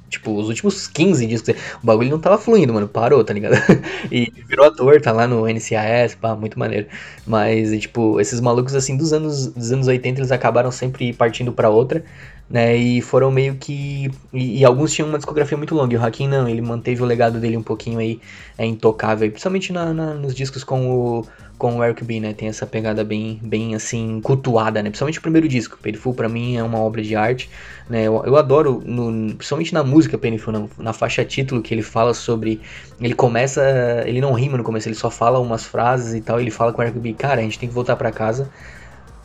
[0.07, 2.87] Tipo, os últimos 15 discos, o bagulho não tava fluindo, mano.
[2.87, 3.55] Parou, tá ligado?
[4.11, 6.85] e virou ator, tá lá no NCIS, pá, muito maneiro.
[7.25, 11.69] Mas, tipo, esses malucos assim dos anos, dos anos 80, eles acabaram sempre partindo para
[11.69, 12.03] outra
[12.51, 12.75] né?
[12.75, 14.11] E foram meio que.
[14.33, 15.93] E, e, alguns tinham uma discografia muito longa.
[15.93, 18.19] E o Hakim não, ele manteve o legado dele um pouquinho aí
[18.57, 21.25] é, intocável, principalmente na, na, nos discos com o,
[21.57, 22.33] com o Eric B, né?
[22.33, 24.89] Tem essa pegada bem, bem assim, cultuada, né?
[24.89, 25.77] Principalmente o primeiro disco.
[25.81, 27.49] Painful pra mim é uma obra de arte,
[27.89, 28.03] né?
[28.03, 32.13] Eu, eu adoro, no, principalmente na música Painful, na, na faixa título, que ele fala
[32.13, 32.59] sobre.
[32.99, 33.63] Ele começa.
[34.05, 36.39] Ele não rima no começo, ele só fala umas frases e tal.
[36.39, 38.49] ele fala com o Eric B, cara, a gente tem que voltar para casa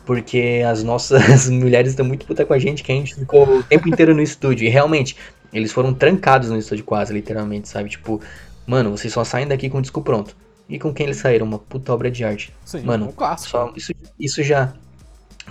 [0.07, 3.61] porque as nossas mulheres estão muito puta com a gente, que a gente ficou o
[3.61, 4.65] tempo inteiro no estúdio.
[4.65, 5.17] E realmente,
[5.51, 7.89] eles foram trancados no estúdio quase, literalmente, sabe?
[7.89, 8.21] Tipo,
[8.65, 10.33] mano, vocês só saem daqui com o disco pronto.
[10.69, 11.45] E com quem eles saíram?
[11.45, 12.53] Uma puta obra de arte.
[12.63, 13.51] Sim, mano, um clássico.
[13.51, 14.73] Só, isso, isso já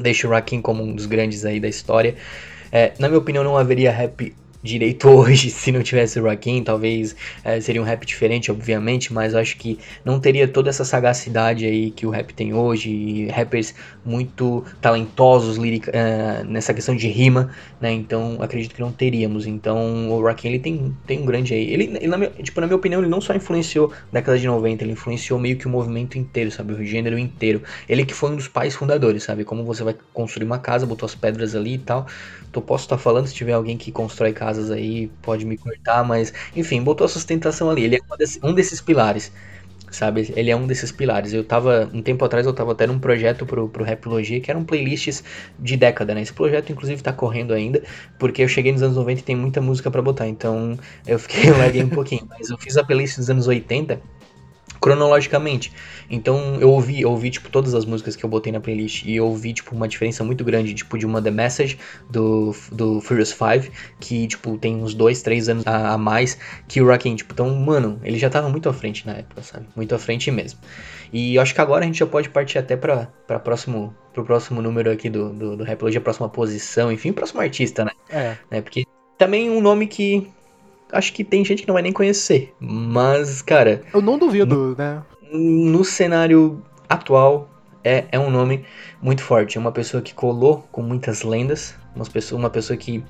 [0.00, 2.16] deixa o Rakim como um dos grandes aí da história.
[2.72, 4.34] É, na minha opinião, não haveria rap
[4.66, 6.62] direito hoje se não tivesse o Rakim.
[6.62, 11.64] Talvez é, seria um rap diferente, obviamente, mas acho que não teria toda essa sagacidade
[11.64, 12.90] aí que o rap tem hoje.
[12.90, 15.58] E rappers muito talentosos
[15.92, 17.50] é, nessa questão de rima,
[17.80, 17.92] né?
[17.92, 19.46] Então acredito que não teríamos.
[19.46, 21.72] Então o Rakim ele tem, tem um grande aí.
[21.72, 24.46] Ele, ele na, minha, tipo, na minha opinião, ele não só influenciou na década de
[24.46, 26.72] 90, ele influenciou meio que o movimento inteiro, sabe?
[26.72, 27.62] O gênero inteiro.
[27.88, 29.44] Ele que foi um dos pais fundadores, sabe?
[29.44, 32.06] Como você vai construir uma casa, botou as pedras ali e tal.
[32.48, 36.32] Então posso estar falando se tiver alguém que constrói casas aí, pode me cortar, mas
[36.54, 37.84] enfim, botou a sustentação ali.
[37.84, 38.00] Ele é
[38.42, 39.30] um desses pilares,
[39.90, 40.32] sabe?
[40.34, 41.32] Ele é um desses pilares.
[41.32, 44.64] Eu tava, um tempo atrás, eu tava até num projeto pro, pro Rapologia, que eram
[44.64, 45.22] playlists
[45.58, 46.22] de década, né?
[46.22, 47.82] Esse projeto, inclusive, tá correndo ainda,
[48.18, 51.50] porque eu cheguei nos anos 90 e tem muita música para botar, então eu fiquei,
[51.50, 52.26] eu um pouquinho.
[52.28, 54.00] Mas eu fiz a playlist dos anos 80
[54.86, 55.72] cronologicamente.
[56.08, 59.16] Então eu ouvi, eu ouvi tipo todas as músicas que eu botei na playlist e
[59.16, 61.76] eu ouvi tipo uma diferença muito grande, tipo de uma The Message
[62.08, 66.80] do, do Furious 5, que tipo tem uns dois, três anos a, a mais que
[66.80, 69.66] o Rakim, tipo, então, mano, ele já tava muito à frente na época, sabe?
[69.74, 70.60] Muito à frente mesmo.
[71.12, 74.24] E eu acho que agora a gente já pode partir até para para próximo pro
[74.24, 77.90] próximo número aqui do do, do Rapology, a próxima posição, enfim, o próximo artista, né?
[78.08, 78.36] É.
[78.48, 78.60] Né?
[78.60, 78.84] Porque
[79.18, 80.30] também um nome que
[80.92, 82.54] acho que tem gente que não vai nem conhecer.
[82.60, 83.82] Mas, cara.
[83.92, 85.02] Eu não duvido, no, né?
[85.32, 87.48] No cenário atual,
[87.82, 88.64] é, é um nome
[89.00, 89.56] muito forte.
[89.56, 91.74] É uma pessoa que colou com muitas lendas.
[91.96, 93.02] Uma pessoa, uma pessoa que.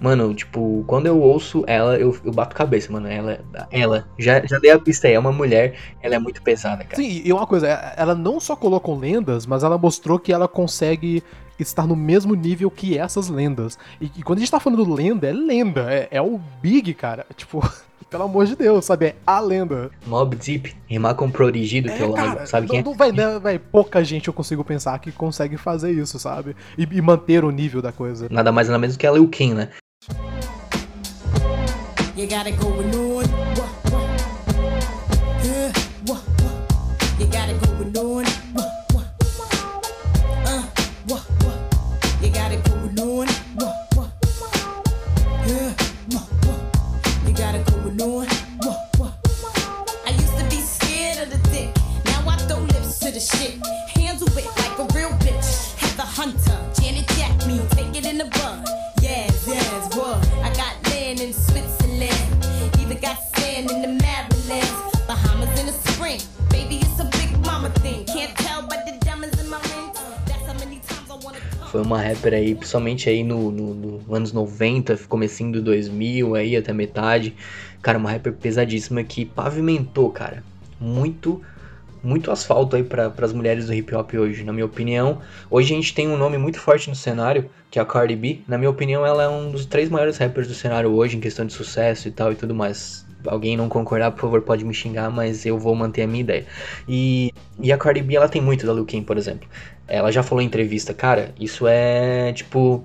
[0.00, 3.06] Mano, tipo, quando eu ouço ela, eu, eu bato cabeça, mano.
[3.06, 3.40] Ela.
[3.70, 4.08] Ela.
[4.18, 6.96] Já, já dei a pista aí, é uma mulher, ela é muito pesada, cara.
[6.96, 10.48] Sim, e uma coisa, ela não só colou com lendas, mas ela mostrou que ela
[10.48, 11.22] consegue
[11.58, 13.78] estar no mesmo nível que essas lendas.
[14.00, 15.92] E, e quando a gente tá falando lenda, é lenda.
[15.92, 17.26] É, é o Big, cara.
[17.36, 17.60] Tipo,
[18.10, 19.06] pelo amor de Deus, sabe?
[19.06, 19.90] É a lenda.
[20.06, 22.82] Mob Deep, rimar com Prodigido, é, que eu cara, sabe não, quem é?
[22.82, 26.56] Não vai, né, vai, pouca gente eu consigo pensar que consegue fazer isso, sabe?
[26.76, 28.26] E, e manter o nível da coisa.
[28.28, 29.68] Nada mais nada menos que a Lil Kim, né?
[32.16, 33.39] You gotta go
[71.70, 76.56] Foi uma rapper aí, principalmente aí no, no, no anos 90, comecinho do 2000, aí
[76.56, 77.32] até metade.
[77.80, 80.42] Cara, uma rapper pesadíssima que pavimentou, cara,
[80.80, 81.40] muito
[82.02, 85.20] muito asfalto aí para as mulheres do hip hop hoje, na minha opinião.
[85.50, 88.40] Hoje a gente tem um nome muito forte no cenário, que é a Cardi B.
[88.48, 91.44] Na minha opinião, ela é um dos três maiores rappers do cenário hoje, em questão
[91.44, 93.06] de sucesso e tal e tudo mais.
[93.26, 96.46] Alguém não concordar, por favor, pode me xingar, mas eu vou manter a minha ideia.
[96.88, 99.46] E, e a Cardi B, ela tem muito da Lil Kim, por exemplo.
[99.90, 102.84] Ela já falou em entrevista, cara, isso é tipo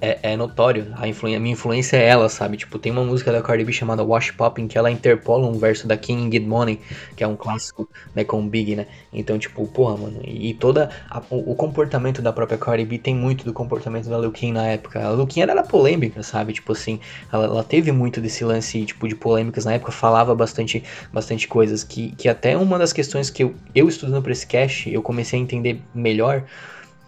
[0.00, 0.92] é, é notório.
[0.96, 2.56] A, influ a minha influência é ela, sabe?
[2.56, 5.58] Tipo, tem uma música da Cardi B chamada Wash Pop, em que ela interpola um
[5.58, 6.80] verso da King Get Money,
[7.16, 8.86] que é um clássico, né, com o Big, né?
[9.12, 10.20] Então, tipo, porra, mano.
[10.24, 14.08] E, e toda a, o, o, comportamento da própria Cardi B tem muito do comportamento
[14.08, 15.06] da Lil Kim na época.
[15.06, 16.52] A Lil Kim era polêmica, sabe?
[16.52, 17.00] Tipo assim,
[17.32, 20.82] ela, ela, teve muito desse lance, tipo, de polêmicas na época, falava bastante,
[21.12, 24.90] bastante coisas, que, que até uma das questões que eu, eu estudando pra esse cast,
[24.90, 26.44] eu comecei a entender melhor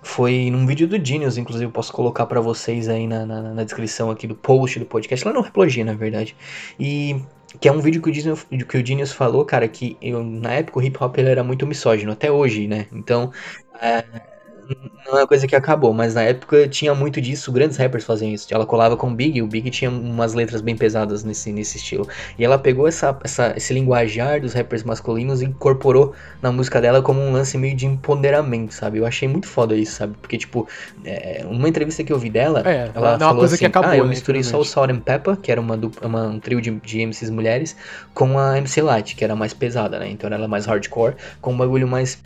[0.03, 3.65] foi num vídeo do Genius, inclusive eu posso colocar para vocês aí na, na, na,
[3.65, 6.35] descrição aqui do post do podcast, lá no Replogia, na verdade.
[6.79, 7.21] E
[7.61, 10.53] que é um vídeo que o, Genius, que o Genius falou, cara, que eu, na
[10.55, 12.87] época o hip hop ele era muito misógino, até hoje, né?
[12.93, 13.33] Então,
[13.81, 14.05] é,
[15.07, 18.31] não é uma coisa que acabou, mas na época tinha muito disso, grandes rappers faziam
[18.33, 18.47] isso.
[18.53, 21.77] Ela colava com o Big, e o Big tinha umas letras bem pesadas nesse, nesse
[21.79, 22.07] estilo.
[22.39, 27.03] E ela pegou essa, essa, esse linguajar dos rappers masculinos e incorporou na música dela
[27.03, 28.99] como um lance meio de empoderamento, sabe?
[28.99, 30.15] Eu achei muito foda isso, sabe?
[30.21, 30.69] Porque, tipo,
[31.05, 33.97] é, uma entrevista que eu vi dela, É, ela é falou assim, que acabou, ah,
[33.97, 34.65] eu né, misturei só o.
[34.65, 37.77] Salt and Pepper, que era uma, uma- um trio de, de MCs mulheres,
[38.15, 40.09] com a MC Light, que era mais pesada, né?
[40.11, 42.23] Então ela era mais hardcore, com um bagulho mais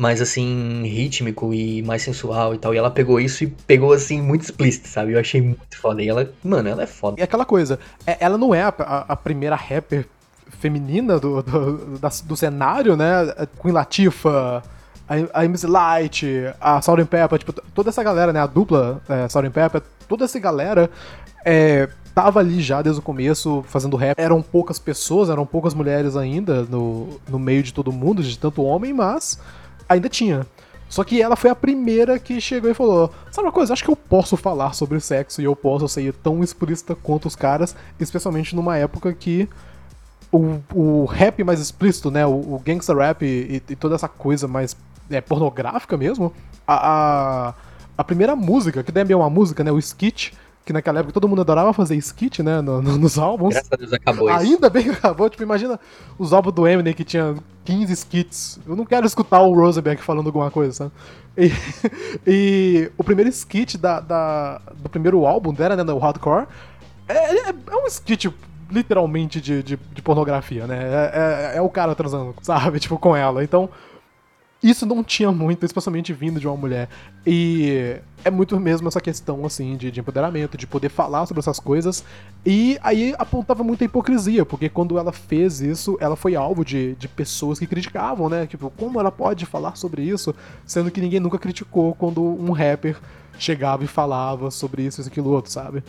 [0.00, 2.74] mais assim, rítmico e mais sensual e tal.
[2.74, 5.12] E ela pegou isso e pegou assim, muito explícito, sabe?
[5.12, 6.02] Eu achei muito foda.
[6.02, 7.20] E ela, mano, ela é foda.
[7.20, 8.68] E aquela coisa, é- ela não é a,
[9.08, 10.06] a- primeira rapper
[10.58, 13.06] feminina do, do, do cenário, né?
[13.60, 14.62] Queen Latifah,
[15.06, 16.26] a, a MC Light,
[16.58, 18.40] a and Pepper, tipo, toda essa galera, né?
[18.40, 20.90] A dupla é, Pepper, toda essa galera
[21.44, 24.18] é, tava ali já desde o começo fazendo rap.
[24.18, 28.62] Eram poucas pessoas, eram poucas mulheres ainda no, no meio de todo mundo, de tanto
[28.62, 29.38] homem, mas
[29.90, 30.46] ainda tinha.
[30.88, 33.72] Só que ela foi a primeira que chegou e falou: Sabe uma coisa?
[33.72, 37.36] Acho que eu posso falar sobre sexo e eu posso ser tão explícita quanto os
[37.36, 39.48] caras, especialmente numa época que
[40.32, 42.26] o, o rap mais explícito, né?
[42.26, 44.76] O, o gangsta rap e, e toda essa coisa mais
[45.10, 46.32] é, pornográfica mesmo.
[46.66, 46.74] A,
[47.48, 47.54] a,
[47.98, 49.70] a primeira música, que também é uma música, né?
[49.70, 50.32] O skit,
[50.70, 52.60] que naquela época todo mundo adorava fazer skit, né?
[52.60, 53.54] no- no- nos álbuns.
[53.54, 54.38] Graças a Deus acabou isso.
[54.38, 55.28] Ainda bem que acabou.
[55.28, 55.80] Tipo, imagina
[56.16, 58.60] os álbuns do Eminem que tinha 15 skits.
[58.66, 60.92] Eu não quero escutar o Rosenberg falando alguma coisa, sabe?
[61.36, 61.50] E,
[62.26, 66.46] e o primeiro skit da, da- do primeiro álbum dela, né, no Hardcore,
[67.08, 68.32] é, é- é um skit
[68.70, 70.78] literalmente de, de, de pornografia, né?
[70.80, 72.78] É, é- é o cara transando, sabe?
[72.80, 73.42] Tipo, com ela.
[73.42, 73.68] Então,
[74.62, 76.88] isso não tinha muito, especialmente vindo de uma mulher.
[77.26, 81.58] E é muito mesmo essa questão, assim, de, de empoderamento, de poder falar sobre essas
[81.58, 82.04] coisas.
[82.44, 87.08] E aí apontava muita hipocrisia, porque quando ela fez isso, ela foi alvo de, de
[87.08, 88.46] pessoas que criticavam, né?
[88.46, 90.34] Tipo, como ela pode falar sobre isso,
[90.66, 92.98] sendo que ninguém nunca criticou quando um rapper
[93.38, 95.82] chegava e falava sobre isso, isso, aquilo, outro, sabe?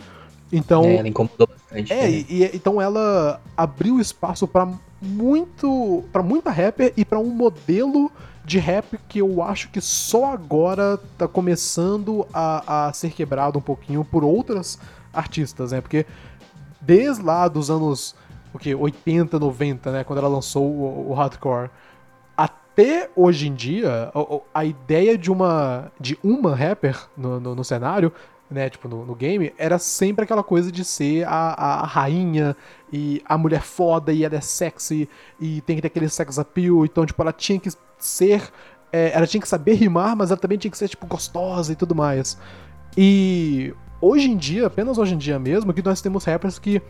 [0.52, 0.84] Então.
[0.84, 1.92] É, ela incomodou bastante.
[1.92, 2.10] É, né?
[2.10, 4.68] e, e- então ela abriu espaço pra
[5.00, 8.10] muito, para muita rapper e pra um modelo
[8.44, 13.62] de rap que eu acho que só agora tá começando a, a ser quebrado um
[13.62, 14.78] pouquinho por outras
[15.12, 15.80] artistas, né?
[15.80, 16.04] Porque
[16.80, 18.14] desde lá dos anos
[18.52, 21.70] o que 80, 90, né, quando ela lançou o, o hardcore,
[22.36, 27.64] até hoje em dia, o- a ideia de uma de uma rapper no, no, no
[27.64, 28.12] cenário,
[28.52, 32.56] né, tipo no, no game, era sempre aquela coisa de ser a, a rainha
[32.92, 35.08] e a mulher foda e ela é sexy
[35.40, 38.50] e tem que ter aquele sex appeal, então tipo ela tinha que ser,
[38.92, 41.76] é, ela tinha que saber rimar, mas ela também tinha que ser tipo gostosa e
[41.76, 42.38] tudo mais.
[42.96, 46.82] E hoje em dia, apenas hoje em dia mesmo, que nós temos rappers que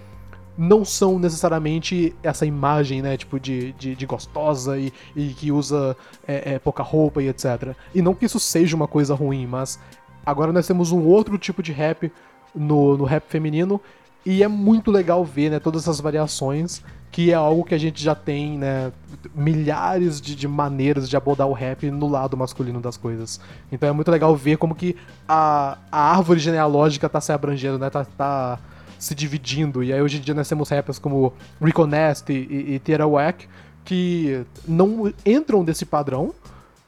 [0.57, 5.97] não são necessariamente essa imagem, né, tipo, de, de, de gostosa e, e que usa
[6.27, 7.75] é, é, pouca roupa e etc.
[7.95, 9.79] E não que isso seja uma coisa ruim, mas
[10.25, 12.13] agora nós temos um outro tipo de rap
[12.55, 13.81] no, no rap feminino
[14.25, 18.03] e é muito legal ver, né, todas essas variações, que é algo que a gente
[18.03, 18.93] já tem, né,
[19.35, 23.41] milhares de, de maneiras de abordar o rap no lado masculino das coisas.
[23.71, 24.97] Então é muito legal ver como que
[25.29, 28.59] a, a árvore genealógica tá se abrangendo, né, tá, tá
[28.99, 29.83] se dividindo.
[29.83, 33.49] E aí hoje em dia nós temos rappers como Rico Nasty e, e Tierra Whack
[33.85, 36.33] que não entram desse padrão.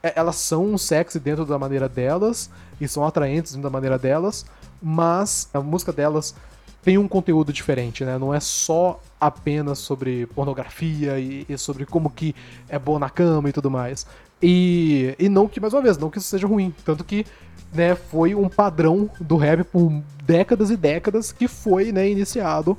[0.05, 2.51] É, Elas são sexy dentro da maneira delas
[2.81, 4.45] e são atraentes dentro da maneira delas,
[4.83, 6.35] mas a música delas
[6.83, 8.19] tem um conteúdo diferente, né?
[8.19, 12.35] Não é só apenas sobre pornografia e, e sobre como que
[12.69, 14.07] é bom na cama e tudo mais.
[14.43, 16.75] E, e não que, mais uma vez, não que isso seja ruim.
[16.85, 17.25] Tanto que
[17.73, 19.91] né, foi um padrão do rap por
[20.25, 22.77] décadas e décadas que foi né, iniciado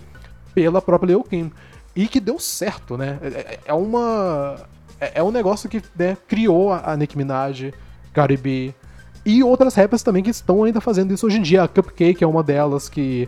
[0.54, 1.52] pela própria Lil Kim.
[1.96, 3.18] E que deu certo, né?
[3.24, 4.58] É- É, é uma.
[5.00, 7.74] É, é um negócio que né, criou a, a Nicki Minaj,
[8.14, 8.74] Cardi B
[9.26, 11.64] e outras rappers também que estão ainda fazendo isso hoje em dia.
[11.64, 13.28] A Cupcake é uma delas que.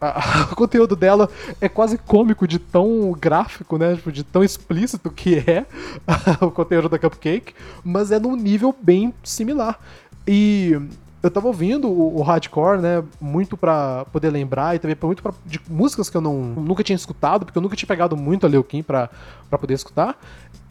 [0.00, 1.28] a- o conteúdo dela
[1.60, 3.94] é quase cômico de tão gráfico, né?
[3.94, 5.64] Tipo, de tão explícito que é
[6.44, 7.54] o conteúdo da Cupcake,
[7.84, 9.78] mas é num nível bem similar.
[10.26, 10.78] E
[11.22, 13.02] eu tava ouvindo o, o hardcore, né?
[13.20, 16.96] Muito pra poder lembrar e também muito pra, de músicas que eu não, nunca tinha
[16.96, 19.10] escutado, porque eu nunca tinha pegado muito a Lil Kim pra,
[19.48, 20.18] pra poder escutar.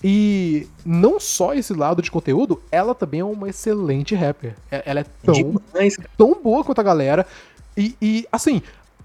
[0.04, 4.56] E não só esse lado de conteúdo, ela também é uma excelente rapper.
[4.72, 7.26] É- Ela é tão Demais, tão boa quanto a galera.
[7.76, 8.62] E, e, assim,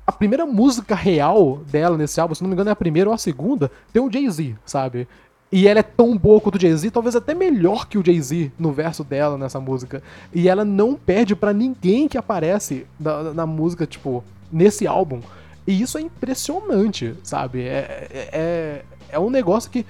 [0.06, 3.14] a primeira música real dela nesse álbum, se não me engano é a primeira ou
[3.14, 5.08] a segunda, tem o Jay-Z, sabe?
[5.52, 8.72] E ela é tão boa quanto o Jay-Z, talvez até melhor que o Jay-Z no
[8.72, 10.02] verso dela nessa música.
[10.32, 15.20] E ela não perde para ninguém que aparece na, na, música, tipo, nesse álbum.
[15.66, 17.60] E isso é impressionante, sabe?
[17.60, 19.84] É, é, é, é um negócio que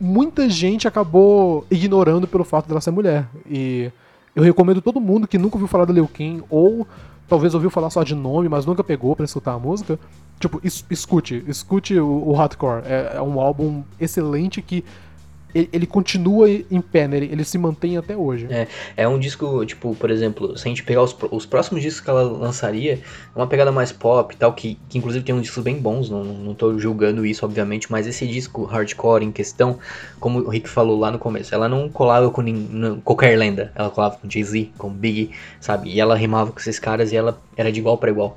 [0.00, 3.28] muita gente acabou ignorando pelo fato dela ser mulher.
[3.46, 3.92] E
[4.34, 6.86] eu recomendo todo mundo que nunca ouviu falar da Lil Kim, ou
[7.28, 9.98] talvez ouviu falar só de nome, mas nunca pegou para escutar a música,
[10.38, 12.82] Tipo, es escute, escute o, o Hardcore.
[12.84, 14.84] É, é, um álbum excelente que
[15.56, 17.16] ele, ele continua em pé, né?
[17.16, 18.46] ele, ele, se mantém até hoje.
[18.50, 18.66] É,
[18.96, 22.10] é um disco, tipo, por exemplo, se a gente pegar os, os próximos discos que
[22.10, 25.62] ela lançaria, é uma pegada mais pop e tal, que, que inclusive tem uns discos
[25.62, 29.78] bem bons, não, não tô julgando isso, obviamente, mas esse disco hardcore em questão,
[30.20, 32.44] como o Rick falou lá no começo, ela não colava com
[33.02, 35.90] qualquer lenda, ela colava com Jay-Z, com Biggie, sabe?
[35.90, 38.36] E ela rimava com esses caras e ela era de igual para igual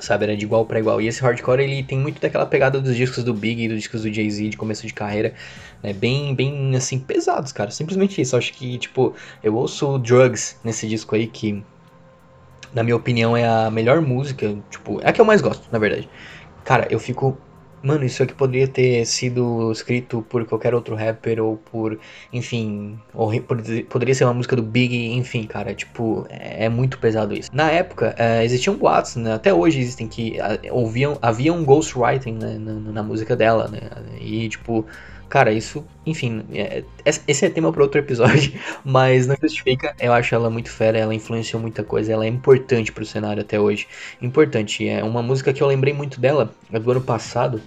[0.00, 0.24] sabe?
[0.24, 1.00] Era de igual para igual.
[1.00, 4.02] E esse hardcore, ele tem muito daquela pegada dos discos do Big e dos discos
[4.02, 5.34] do Jay-Z de começo de carreira,
[5.82, 5.92] né?
[5.92, 7.70] Bem, bem, assim, pesados, cara.
[7.70, 8.36] Simplesmente isso.
[8.36, 11.62] Acho que, tipo, eu ouço Drugs nesse disco aí, que,
[12.72, 15.78] na minha opinião, é a melhor música, tipo, é a que eu mais gosto, na
[15.78, 16.08] verdade.
[16.64, 17.38] Cara, eu fico
[17.82, 21.98] Mano, isso aqui poderia ter sido escrito por qualquer outro rapper ou por,
[22.32, 23.30] enfim, ou
[23.88, 27.48] poderia ser uma música do Big, enfim, cara, tipo, é, é muito pesado isso.
[27.52, 30.36] Na época, é, existiam boatos, né, até hoje existem que
[30.70, 33.80] ouviam, havia um ghostwriting né, na, na música dela, né,
[34.20, 34.84] e tipo,
[35.28, 38.52] Cara, isso, enfim, é, esse é tema para outro episódio,
[38.84, 39.94] mas não justifica.
[39.98, 43.58] Eu acho ela muito fera, ela influenciou muita coisa, ela é importante pro cenário até
[43.58, 43.88] hoje.
[44.22, 47.60] Importante, é uma música que eu lembrei muito dela, é do ano passado,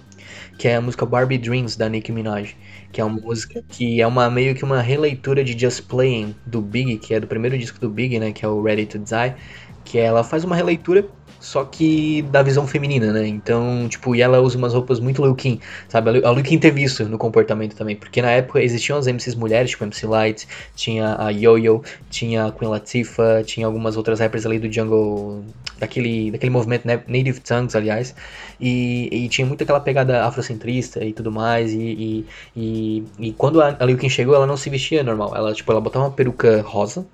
[0.56, 2.56] que é a música Barbie Dreams da Nicki Minaj,
[2.92, 6.62] que é uma música que é uma meio que uma releitura de Just Playing do
[6.62, 9.34] Big, que é do primeiro disco do Big, né, que é o Ready to Die,
[9.84, 11.06] que ela faz uma releitura
[11.40, 13.26] só que da visão feminina, né?
[13.26, 16.10] Então, tipo, e ela usa umas roupas muito Lil Kim, sabe?
[16.10, 19.70] A Lil Kim teve isso no comportamento também, porque na época existiam as MCs mulheres,
[19.70, 24.58] tipo MC Light, tinha a Yo-Yo, tinha a Queen Latifah, tinha algumas outras rappers ali
[24.58, 25.42] do jungle,
[25.78, 27.02] daquele, daquele movimento né?
[27.08, 28.14] Native Tongues, aliás,
[28.60, 33.62] e, e, tinha muito aquela pegada afrocentrista e tudo mais, e, e, e, e quando
[33.62, 36.10] a, a Lil Kim chegou, ela não se vestia normal, ela, tipo, ela botava uma
[36.10, 37.06] peruca rosa,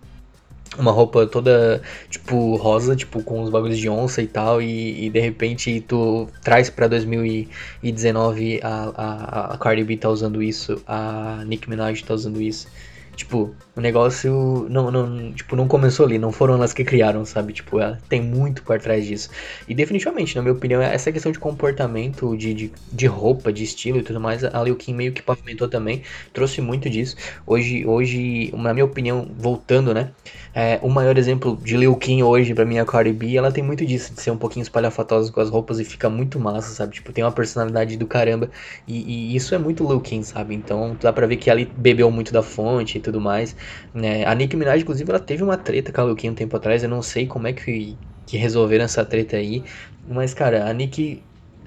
[0.79, 5.11] uma roupa toda, tipo, rosa, tipo, com os bagulhos de onça e tal, e, e
[5.11, 11.43] de repente tu traz pra 2019 a, a, a Cardi B tá usando isso, a
[11.47, 12.69] Nicki Minaj tá usando isso.
[13.15, 17.53] Tipo, o negócio não, não, tipo, não começou ali, não foram elas que criaram, sabe?
[17.53, 19.29] Tipo, ela tem muito por trás disso.
[19.69, 23.99] E definitivamente, na minha opinião, essa questão de comportamento, de, de, de roupa, de estilo
[23.99, 26.03] e tudo mais, a Liu Kim meio que pavimentou também,
[26.33, 27.17] trouxe muito disso.
[27.47, 30.15] Hoje, hoje na minha opinião, voltando, né?
[30.55, 33.53] É, o maior exemplo de Liu Kim hoje, pra mim, é a Cardi B, ela
[33.53, 36.75] tem muito disso, de ser um pouquinho espalhafatosa com as roupas e fica muito massa,
[36.75, 36.95] sabe?
[36.95, 38.51] Tipo, tem uma personalidade do caramba.
[38.87, 40.55] E, e isso é muito Liu Kim, sabe?
[40.55, 43.55] Então dá pra ver que ela bebeu muito da fonte tudo mais.
[43.95, 44.25] Né?
[44.25, 46.83] A Nicki Minaj, inclusive, ela teve uma treta com a Lil um tempo atrás.
[46.83, 47.97] Eu não sei como é que,
[48.27, 49.65] que resolveram essa treta aí.
[50.07, 51.23] Mas, cara, a Nicki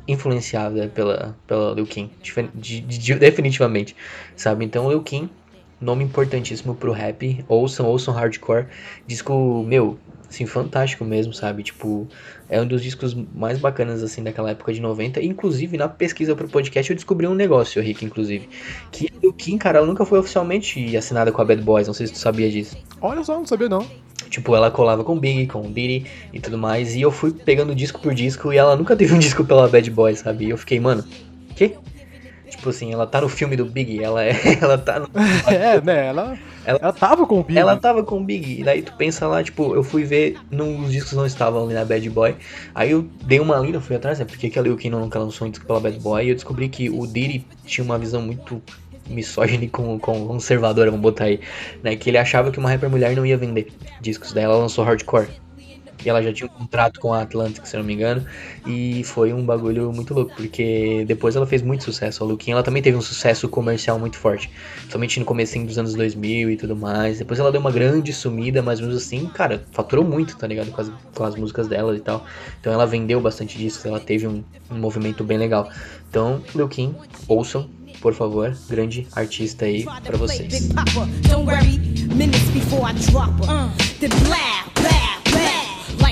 [0.08, 2.12] influenciada pela, pela Lil Kim,
[2.56, 3.96] de, de, de, definitivamente,
[4.36, 4.66] sabe?
[4.66, 5.30] Então, Lil Kim,
[5.80, 8.68] nome importantíssimo pro rap, ouçam, ouçam hardcore,
[9.06, 10.00] disco, meu,
[10.30, 11.64] assim, fantástico mesmo, sabe?
[11.64, 12.08] Tipo,
[12.48, 15.22] é um dos discos mais bacanas, assim, daquela época de 90.
[15.22, 18.48] Inclusive, na pesquisa pro podcast, eu descobri um negócio, Rick, inclusive.
[18.92, 21.88] Que o Kim, cara, ela nunca foi oficialmente assinada com a Bad Boys.
[21.88, 22.78] Não sei se tu sabia disso.
[23.02, 23.86] Olha só, não sabia não.
[24.30, 26.96] Tipo, ela colava com o Big, com o Diddy e tudo mais.
[26.96, 29.90] E eu fui pegando disco por disco e ela nunca teve um disco pela Bad
[29.90, 30.46] Boys, sabe?
[30.46, 31.04] E eu fiquei, mano,
[31.56, 31.76] que?
[32.60, 34.34] Tipo assim, ela tá no filme do Big, ela é.
[34.62, 35.10] Ela tá no.
[35.48, 36.08] é, né?
[36.08, 37.58] Ela, ela, ela tava com o Big.
[37.58, 38.60] Ela tava com o Big.
[38.60, 41.74] E daí tu pensa lá, tipo, eu fui ver, não, os discos não estavam ali
[41.74, 42.36] na Bad Boy.
[42.76, 44.26] Aí eu dei uma lida, fui atrás, né?
[44.26, 46.26] Porque que a Lil Kim nunca lançou um disco pela Bad Boy.
[46.26, 48.62] E eu descobri que o Diddy tinha uma visão muito
[49.08, 51.40] misógina e com, com conservadora, vamos botar aí.
[51.82, 51.96] Né?
[51.96, 54.34] Que ele achava que uma rapper mulher não ia vender discos.
[54.34, 55.30] Daí ela lançou hardcore.
[56.04, 58.26] E ela já tinha um contrato com a Atlantic, se eu não me engano.
[58.66, 62.24] E foi um bagulho muito louco, porque depois ela fez muito sucesso.
[62.24, 64.50] A Luquinha ela também teve um sucesso comercial muito forte.
[64.90, 67.20] Somente no começo dos anos 2000 e tudo mais.
[67.20, 70.72] Depois ela deu uma grande sumida, mas mesmo assim, cara, faturou muito, tá ligado?
[70.72, 72.26] Com as, com as músicas dela e tal.
[72.60, 75.70] Então ela vendeu bastante discos, ela teve um, um movimento bem legal.
[76.10, 76.96] Então, Kim,
[77.28, 77.70] ouçam,
[78.02, 80.70] por favor, grande artista aí para vocês.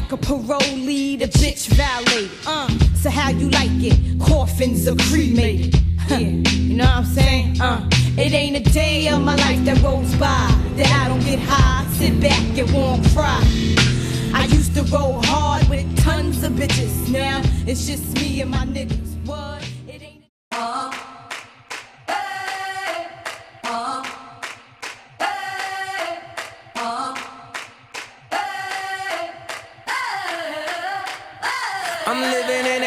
[0.10, 2.30] Like a parolee, the bitch valet.
[2.46, 4.20] Uh, so how you like it?
[4.22, 5.76] Coffins are cremated.
[6.10, 7.62] Yeah, you know what I'm saying?
[7.62, 10.48] Uh, it ain't a day of my life that goes by
[10.78, 13.42] that I don't get high, sit back and won't cry.
[14.34, 17.10] I used to roll hard with tons of bitches.
[17.12, 19.26] Now it's just me and my niggas.
[19.26, 19.62] What?
[19.88, 20.24] It ain't.
[20.54, 21.17] Uh,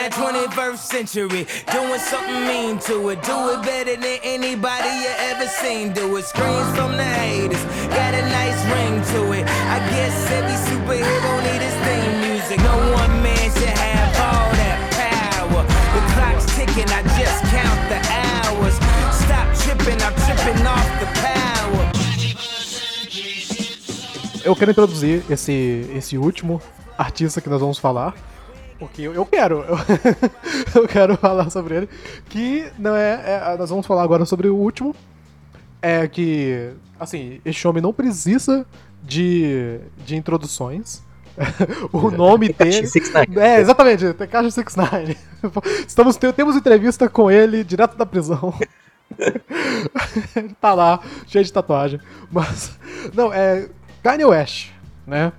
[0.00, 3.20] that 21st century, doing something mean to it.
[3.22, 5.92] Do it better than anybody you ever seen.
[5.92, 6.24] Do it.
[6.24, 9.44] Screams from the haters, got a nice ring to it.
[9.44, 12.58] I guess every superhero need his theme music.
[12.64, 15.62] No one man should have all that power.
[15.68, 18.76] The clock's ticking, I just count the hours.
[19.12, 21.84] Stop tripping, I'm tripping off the power.
[24.42, 26.62] Eu quero introduzir esse, esse último
[26.96, 28.14] artista que nós vamos falar,
[28.80, 29.76] porque eu, eu quero, eu,
[30.82, 31.88] eu, quero falar sobre ele,
[32.30, 34.96] que não é, é, nós vamos falar agora sobre o último,
[35.82, 38.66] é que, assim, esse homem não precisa
[39.02, 41.02] de, de introduções,
[41.92, 42.88] o nome dele.
[43.36, 45.16] É, exatamente, Tekashi 69.
[45.86, 48.54] Estamos, temos entrevista com ele direto da prisão.
[50.36, 52.00] ele tá lá, cheio de tatuagem.
[52.30, 52.78] Mas.
[53.14, 53.68] Não, é.
[54.02, 54.70] Kanye West,
[55.06, 55.32] né?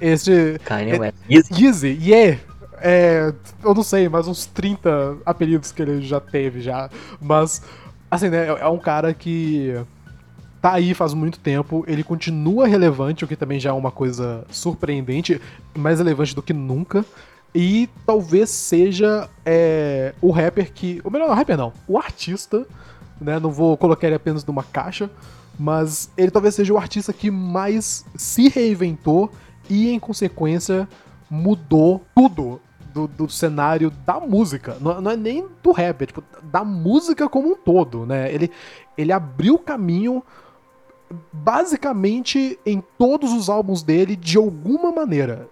[0.00, 0.58] Esse.
[0.64, 1.16] Kanye é, West.
[1.30, 1.64] Yeezy.
[1.64, 2.47] Yeezy, yeah.
[2.80, 6.90] É, eu não sei, mas uns 30 apelidos que ele já teve já.
[7.20, 7.62] Mas,
[8.10, 8.46] assim, né?
[8.46, 9.74] É um cara que
[10.60, 14.44] tá aí faz muito tempo, ele continua relevante, o que também já é uma coisa
[14.50, 15.40] surpreendente,
[15.76, 17.04] mais relevante do que nunca.
[17.54, 21.00] E talvez seja é, o rapper que.
[21.02, 22.66] Ou melhor, não, rapper não, o artista,
[23.20, 23.38] né?
[23.38, 25.10] Não vou colocar ele apenas numa caixa,
[25.58, 29.32] mas ele talvez seja o artista que mais se reinventou
[29.68, 30.88] e, em consequência,
[31.30, 32.60] mudou tudo
[32.92, 34.76] do, do, cenário da música.
[34.80, 38.32] Não, não, é nem do rap, é tipo, da música como um todo, né?
[38.32, 38.50] Ele,
[38.96, 40.22] ele abriu caminho
[41.32, 45.48] basicamente em todos os álbuns dele de alguma maneira.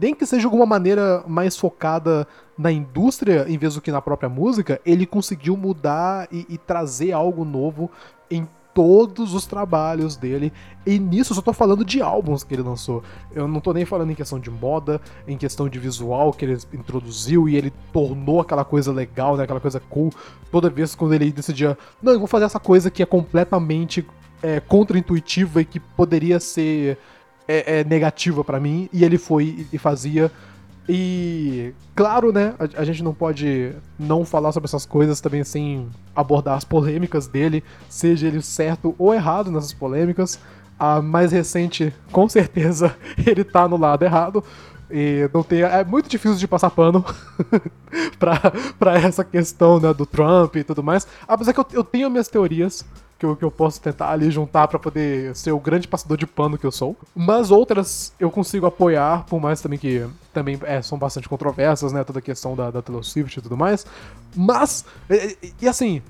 [0.00, 4.28] Nem que seja alguma maneira mais focada na indústria em vez do que na própria
[4.28, 7.90] música, ele conseguiu mudar e, e trazer algo novo
[8.30, 10.52] em todos os trabalhos dele.
[10.86, 13.02] E nisso eu só tô falando de álbuns que ele lançou.
[13.32, 16.58] Eu não tô nem falando em questão de moda, em questão de visual que ele
[16.72, 20.10] introduziu e ele tornou aquela coisa legal, né, aquela coisa cool.
[20.50, 24.06] Toda vez quando ele decidia, não, eu vou fazer essa coisa que é completamente
[24.42, 26.98] é, contra-intuitiva e que poderia ser
[27.46, 30.30] é, é, negativa para mim, e ele foi e fazia.
[30.88, 35.88] E, claro, né, a, a, gente não pode não falar sobre essas coisas também sem
[36.14, 40.40] abordar as polêmicas dele, seja ele certo ou errado nessas polêmicas.
[40.78, 44.42] A mais recente, com certeza, ele tá no lado errado.
[44.90, 47.02] E não tem, é muito difícil de passar pano
[48.18, 51.06] pra, essa questão né, do Trump e tudo mais.
[51.26, 52.84] Apesar que eu, eu tenho minhas teorias
[53.22, 56.26] que eu, que eu posso tentar ali juntar para poder ser o grande passador de
[56.26, 56.96] pano que eu sou.
[57.14, 62.02] Mas outras eu consigo apoiar, por mais também que também é, são bastante controversas, né?
[62.02, 63.86] Toda a questão da, da Taylor Swift e tudo mais.
[64.34, 66.02] Mas, e, e assim,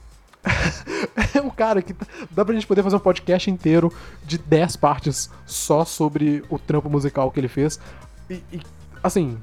[1.35, 1.95] é um cara que
[2.31, 3.93] dá pra gente poder fazer um podcast inteiro
[4.25, 7.79] de 10 partes só sobre o trampo musical que ele fez.
[8.31, 8.63] E, e
[9.03, 9.37] assim,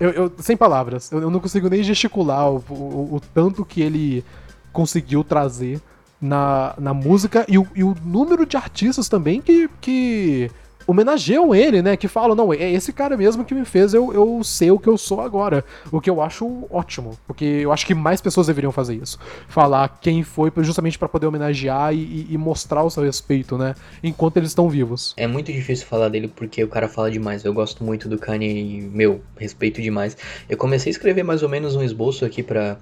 [0.00, 3.82] eu, eu, sem palavras, eu, eu, não consigo nem gesticular o, o, o tanto que
[3.82, 4.24] ele
[4.72, 5.78] conseguiu trazer
[6.20, 10.50] na, na música e o, e o número de artistas também que, que
[10.86, 11.96] homenageiam ele, né?
[11.96, 14.88] Que falam, não, é esse cara mesmo que me fez eu, eu ser o que
[14.88, 15.64] eu sou agora.
[15.90, 17.18] O que eu acho ótimo.
[17.26, 19.18] Porque eu acho que mais pessoas deveriam fazer isso.
[19.48, 23.74] Falar quem foi, justamente para poder homenagear e, e, mostrar o seu respeito, né?
[24.02, 25.14] Enquanto eles estão vivos.
[25.16, 27.44] É muito difícil falar dele porque o cara fala demais.
[27.44, 30.16] Eu gosto muito do Kanye meu, respeito demais.
[30.48, 32.76] Eu comecei a escrever mais ou menos um esboço aqui para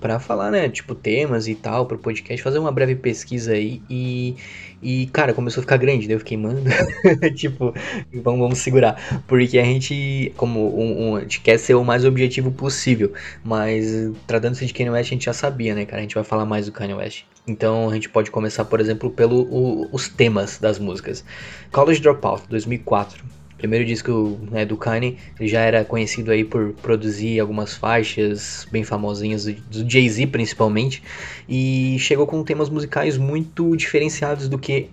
[0.00, 0.68] para falar, né?
[0.68, 4.34] Tipo, temas e tal, pro podcast, fazer uma breve pesquisa aí e.
[4.82, 6.62] E, cara, começou a ficar grande, daí eu fiquei, mano,
[7.40, 7.74] tipo,
[8.12, 9.22] vamos, vamos segurar.
[9.26, 13.12] Porque a gente, como um, um, a gente quer ser o mais objetivo possível,
[13.44, 15.98] mas tratando-se de Kanye West, a gente já sabia, né, cara?
[15.98, 17.24] A gente vai falar mais do Kanye West.
[17.46, 19.46] Então a gente pode começar, por exemplo, pelos
[19.92, 21.24] os temas das músicas.
[21.72, 27.38] College Dropout, 2004 primeiro disco né, do Kanye, ele já era conhecido aí por produzir
[27.38, 31.02] algumas faixas bem famosinhas do Jay-Z principalmente,
[31.46, 34.88] e chegou com temas musicais muito diferenciados do que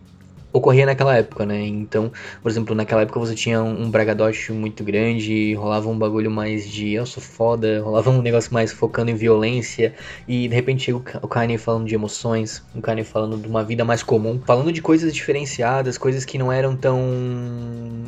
[0.58, 1.66] ocorria naquela época, né?
[1.66, 6.30] Então, por exemplo, naquela época você tinha um, um bragadote muito grande, rolava um bagulho
[6.30, 9.94] mais de eu sou foda, rolava um negócio mais focando em violência,
[10.28, 13.84] e de repente chega o Kanye falando de emoções, o Kanye falando de uma vida
[13.86, 17.00] mais comum, falando de coisas diferenciadas, coisas que não eram tão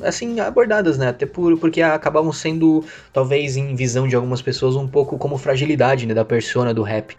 [0.03, 1.09] assim abordadas, né?
[1.09, 2.83] Até por, porque acabavam sendo,
[3.13, 7.15] talvez em visão de algumas pessoas, um pouco como fragilidade né, da persona do rap.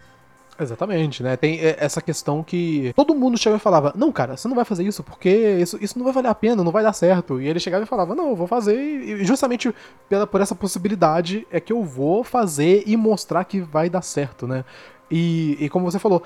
[0.61, 1.35] Exatamente, né?
[1.35, 4.63] Tem é, essa questão que todo mundo chegava e falava: Não, cara, você não vai
[4.63, 7.41] fazer isso porque isso, isso não vai valer a pena, não vai dar certo.
[7.41, 8.75] E ele chegava e falava: Não, eu vou fazer.
[8.77, 9.73] E justamente
[10.07, 14.45] pela, por essa possibilidade é que eu vou fazer e mostrar que vai dar certo,
[14.47, 14.63] né?
[15.09, 16.21] E, e como você falou,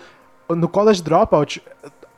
[0.49, 1.63] no College Dropout,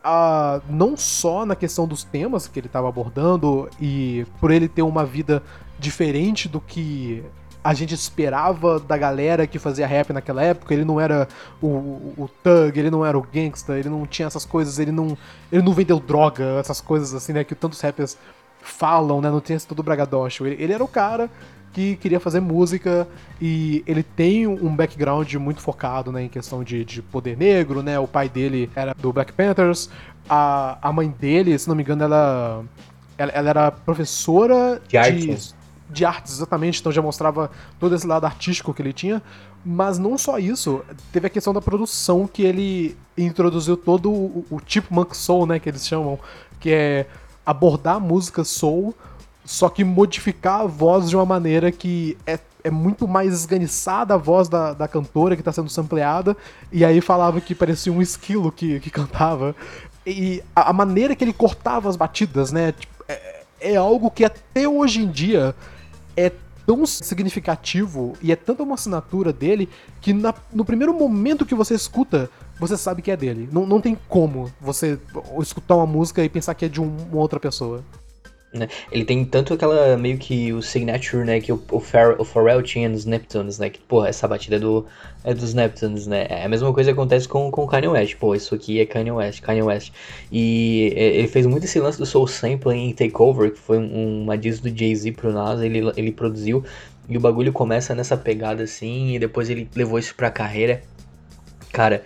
[0.04, 4.82] a, não só na questão dos temas que ele estava abordando e por ele ter
[4.82, 5.44] uma vida
[5.80, 7.24] diferente do que
[7.68, 10.74] a gente esperava da galera que fazia rap naquela época.
[10.74, 11.28] Ele não era
[11.62, 14.90] o, o, o thug, ele não era o gangsta, ele não tinha essas coisas, ele
[14.90, 15.18] não,
[15.52, 18.18] ele não vendeu droga, essas coisas assim, né, que tantos rappers
[18.62, 20.48] falam, né, não tinha esse todo bragadocho.
[20.48, 21.30] Ele, ele era o cara
[21.74, 23.06] que queria fazer música
[23.42, 28.00] e ele tem um background muito focado né, em questão de, de poder negro, né?
[28.00, 29.90] O pai dele era do Black Panthers,
[30.30, 32.64] a, a mãe dele, se não me engano, ela,
[33.18, 35.57] ela, ela era professora de, de artes.
[35.90, 39.22] De artes, exatamente, então já mostrava todo esse lado artístico que ele tinha.
[39.66, 44.60] Mas não só isso, teve a questão da produção que ele introduziu todo o, o
[44.60, 46.20] tipo Monk Soul, né, que eles chamam,
[46.60, 47.08] que é
[47.46, 48.94] abordar a música soul
[49.48, 54.18] só que modificar a voz de uma maneira que é, é muito mais esganiçada a
[54.18, 56.36] voz da, da cantora que está sendo sampleada,
[56.70, 59.56] e aí falava que parecia um esquilo que, que cantava.
[60.06, 62.74] E a, a maneira que ele cortava as batidas, né?
[62.74, 65.56] Tipo, é, é algo que até hoje em dia
[66.18, 66.32] é
[66.66, 69.70] tão significativo e é tanta uma assinatura dele
[70.02, 73.48] que na, no primeiro momento que você escuta, você sabe que é dele.
[73.52, 75.00] Não, não tem como você
[75.40, 77.82] escutar uma música e pensar que é de um, uma outra pessoa.
[78.54, 78.70] Né?
[78.90, 82.88] Ele tem tanto aquela meio que o signature, né, que o, Pharrell, o Pharrell tinha
[82.88, 84.86] nos Neptunes, né, que, porra, essa batida é, do,
[85.26, 88.56] é dos Neptunes, né, é a mesma coisa acontece com, com Kanye West, pô, isso
[88.56, 89.92] aqui é Kanye West, Kanye West,
[90.32, 94.62] e ele fez muito esse lance do Soul Sampling em Takeover, que foi uma diz
[94.62, 96.64] do Jay-Z pro Nas, ele, ele produziu,
[97.10, 100.82] e o bagulho começa nessa pegada assim, e depois ele levou isso pra carreira,
[101.74, 102.02] cara,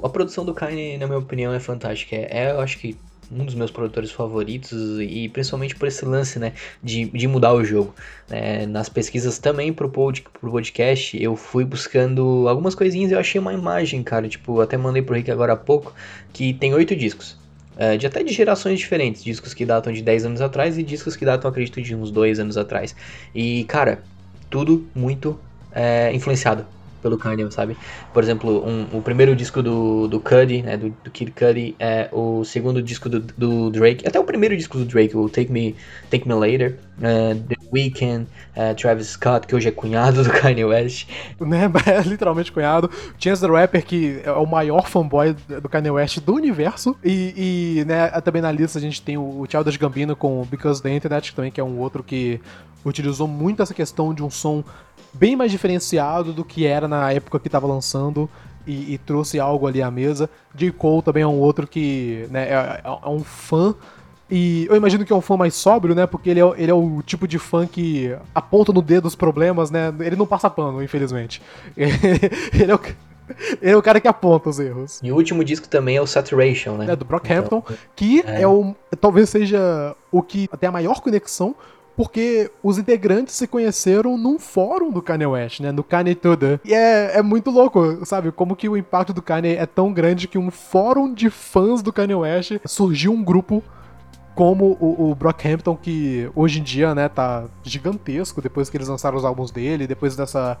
[0.00, 2.96] a produção do Kanye, na minha opinião, é fantástica, é eu acho que
[3.30, 6.52] um dos meus produtores favoritos e principalmente por esse lance, né,
[6.82, 7.94] de, de mudar o jogo.
[8.30, 13.18] É, nas pesquisas também pro, pod, pro podcast, eu fui buscando algumas coisinhas e eu
[13.18, 15.94] achei uma imagem, cara, tipo, até mandei pro Rick agora há pouco,
[16.32, 17.36] que tem oito discos.
[17.78, 21.14] É, de até de gerações diferentes, discos que datam de 10 anos atrás e discos
[21.14, 22.96] que datam, acredito, de uns 2 anos atrás.
[23.34, 24.02] E, cara,
[24.48, 25.38] tudo muito
[25.72, 26.66] é, influenciado
[27.06, 27.76] pelo Kanye, sabe?
[28.12, 32.08] Por exemplo, um, o primeiro disco do, do Cudi, né, do, do Kid Cudi, é
[32.12, 35.76] o segundo disco do, do, Drake, até o primeiro disco do Drake, o Take Me,
[36.10, 38.26] Take Me Later, uh, The Weeknd,
[38.56, 41.08] uh, Travis Scott, que hoje é cunhado do Kanye West.
[41.40, 42.90] Né, é literalmente cunhado.
[43.18, 46.96] Chance the Rapper, que é o maior fanboy do Kanye West do universo.
[47.04, 50.94] E, e né, também na lista a gente tem o Childish Gambino com Because the
[50.94, 52.40] Internet, também que é um outro que
[52.84, 54.62] utilizou muito essa questão de um som
[55.16, 58.28] bem mais diferenciado do que era na época que estava lançando
[58.66, 60.28] e, e, trouxe algo ali à mesa.
[60.54, 60.72] J.
[60.72, 63.74] Cole também é um outro que né, é, é, um fã.
[64.28, 66.04] E eu imagino que é um fã mais sóbrio, né?
[66.04, 69.70] Porque ele é, ele é o tipo de fã que aponta no dedo os problemas,
[69.70, 69.94] né?
[70.00, 71.40] Ele não passa pano, infelizmente.
[71.76, 72.80] ele é o.
[73.60, 75.00] Ele é o cara que aponta os erros.
[75.02, 76.92] E o último disco também é o Saturation, né?
[76.92, 78.42] É, do Brockhampton, então, que é.
[78.42, 78.74] é o.
[79.00, 81.54] Talvez seja o que tem a maior conexão
[81.96, 85.72] porque os integrantes se conheceram num fórum do Kanye West, né?
[85.72, 86.60] No Kanye Toda.
[86.64, 88.30] E é, é muito louco, sabe?
[88.30, 91.92] Como que o impacto do Kanye é tão grande que um fórum de fãs do
[91.92, 93.64] Kanye West surgiu um grupo
[94.34, 99.16] como o, o Brockhampton, que hoje em dia, né, tá gigantesco depois que eles lançaram
[99.16, 100.58] os álbuns dele, depois dessa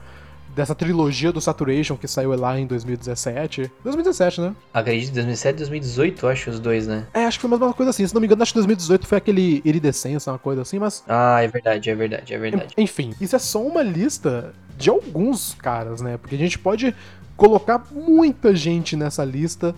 [0.56, 3.70] dessa trilogia do Saturation que saiu lá em 2017.
[3.84, 4.56] 2017, né?
[4.72, 7.06] Acredito, 2017 2018, acho, os dois, né?
[7.12, 8.06] É, acho que foi uma coisa assim.
[8.06, 11.04] Se não me engano, acho que 2018 foi aquele iridescência, uma coisa assim, mas.
[11.06, 12.74] Ah, é verdade, é verdade, é verdade.
[12.78, 16.16] Enfim, isso é só uma lista de alguns caras, né?
[16.16, 16.94] Porque a gente pode
[17.36, 19.74] colocar muita gente nessa lista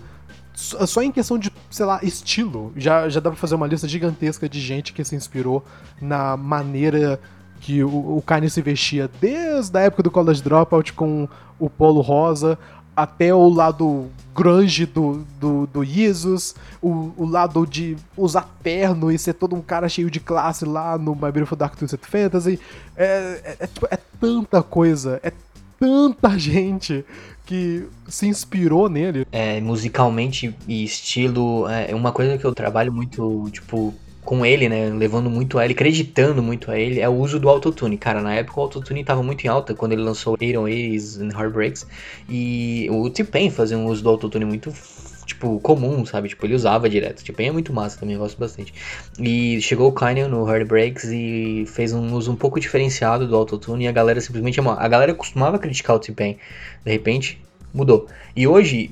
[0.53, 2.71] só em questão de, sei lá, estilo.
[2.77, 5.63] Já, já dá pra fazer uma lista gigantesca de gente que se inspirou
[6.01, 7.19] na maneira
[7.59, 11.27] que o, o Kanye se vestia desde a época do College Dropout com
[11.59, 12.57] o polo rosa
[12.95, 19.17] até o lado grunge do, do, do Jesus, o, o lado de usar terno e
[19.17, 22.59] ser todo um cara cheio de classe lá no My Beautiful Dark Twisted Fantasy.
[22.95, 25.31] É, é, é, tipo, é tanta coisa, é
[25.79, 27.05] tanta gente
[27.45, 29.25] que se inspirou nele.
[29.31, 33.93] É, musicalmente e estilo, é uma coisa que eu trabalho muito, tipo,
[34.29, 37.49] com ele, né, levando muito a ele, acreditando muito a ele, é o uso do
[37.49, 37.97] autotune.
[37.97, 41.19] Cara, na época o autotune tava muito em alta quando ele lançou Eight on A's
[41.19, 41.87] and Heartbreaks,
[42.29, 44.71] e o T-Pain fazia um uso do autotune muito
[45.25, 46.29] tipo, comum, sabe?
[46.29, 47.23] Tipo, ele usava direto.
[47.23, 48.71] T-Pain é muito massa também, eu gosto bastante.
[49.19, 53.85] E chegou o Kanye no Heartbreaks e fez um uso um pouco diferenciado do autotune
[53.85, 54.73] e a galera simplesmente amou.
[54.73, 56.37] A galera costumava criticar o T-Pain.
[56.85, 57.41] De repente,
[57.73, 58.05] mudou.
[58.35, 58.91] E hoje,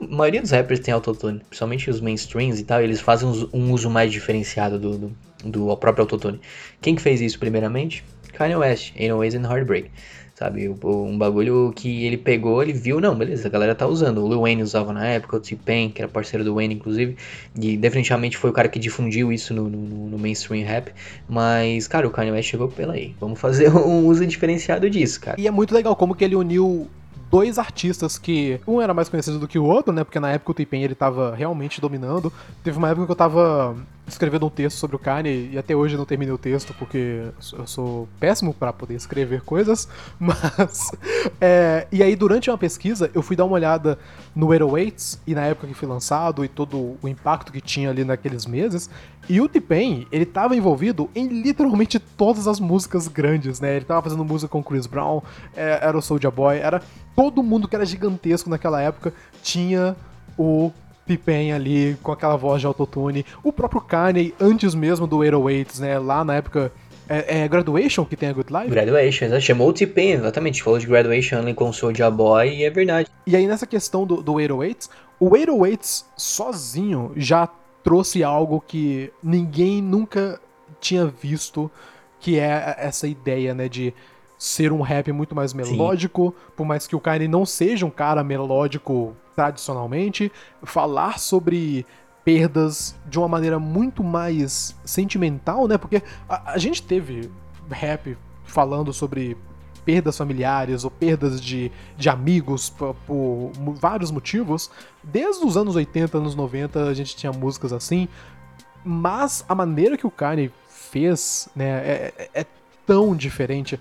[0.00, 3.90] a maioria dos rappers tem autotune, principalmente os mainstreams e tal, eles fazem um uso
[3.90, 6.40] mais diferenciado do, do, do próprio autotune.
[6.80, 8.04] Quem que fez isso primeiramente?
[8.32, 9.90] Kanye West, Ain't Always in Heartbreak
[10.40, 10.74] sabe?
[10.82, 14.24] Um bagulho que ele pegou, ele viu, não, beleza, a galera tá usando.
[14.24, 17.14] O Lil Wayne usava na época, o T-Pain, que era parceiro do Wayne, inclusive,
[17.60, 20.92] e definitivamente foi o cara que difundiu isso no, no, no, mainstream rap.
[21.28, 23.14] Mas, cara, o Kanye West chegou pela aí.
[23.20, 25.38] Vamos fazer um uso diferenciado disso, cara.
[25.38, 26.88] E é muito legal como que ele uniu
[27.30, 30.02] dois artistas que um era mais conhecido do que o outro, né?
[30.04, 32.32] Porque na época o T-Pain ele tava realmente dominando.
[32.62, 33.76] Teve uma época que eu tava
[34.12, 37.66] escrevendo um texto sobre o Kanye e até hoje não terminei o texto porque eu
[37.66, 39.88] sou péssimo para poder escrever coisas,
[40.18, 40.90] mas
[41.40, 43.98] é, e aí durante uma pesquisa eu fui dar uma olhada
[44.34, 48.04] no 808s e na época que foi lançado e todo o impacto que tinha ali
[48.04, 48.90] naqueles meses
[49.28, 53.76] e o T-Pain ele tava envolvido em literalmente todas as músicas grandes, né?
[53.76, 55.22] Ele tava fazendo música com Chris Brown,
[55.56, 56.82] é, era o Soulja Boy, era
[57.14, 59.12] todo mundo que era gigantesco naquela época
[59.42, 59.96] tinha
[60.38, 60.72] o
[61.10, 63.26] Pippen ali com aquela voz de autotune.
[63.42, 65.98] O próprio Kanye, antes mesmo do 808s, né?
[65.98, 66.72] Lá na época.
[67.12, 68.68] É, é, Graduation que tem a Good Life?
[68.68, 69.40] Graduation, né?
[69.40, 70.62] chamou o T-Pain, exatamente.
[70.62, 73.08] Falou de Graduation ali com o Soulja Boy e é verdade.
[73.26, 74.88] E aí nessa questão do, do 808s,
[75.18, 77.48] o 808s sozinho já
[77.82, 80.40] trouxe algo que ninguém nunca
[80.80, 81.68] tinha visto,
[82.20, 83.92] que é essa ideia, né, de
[84.40, 86.52] ser um rap muito mais melódico, Sim.
[86.56, 91.84] por mais que o Kanye não seja um cara melódico tradicionalmente, falar sobre
[92.24, 95.76] perdas de uma maneira muito mais sentimental, né?
[95.76, 97.30] Porque a, a gente teve
[97.70, 99.36] rap falando sobre
[99.84, 104.70] perdas familiares ou perdas de, de amigos por, por, vários motivos.
[105.04, 108.08] Desde os anos 80, anos 90, a gente tinha músicas assim.
[108.82, 112.46] Mas a maneira que o Kanye fez, né, é, é, é
[112.86, 113.78] tão diferente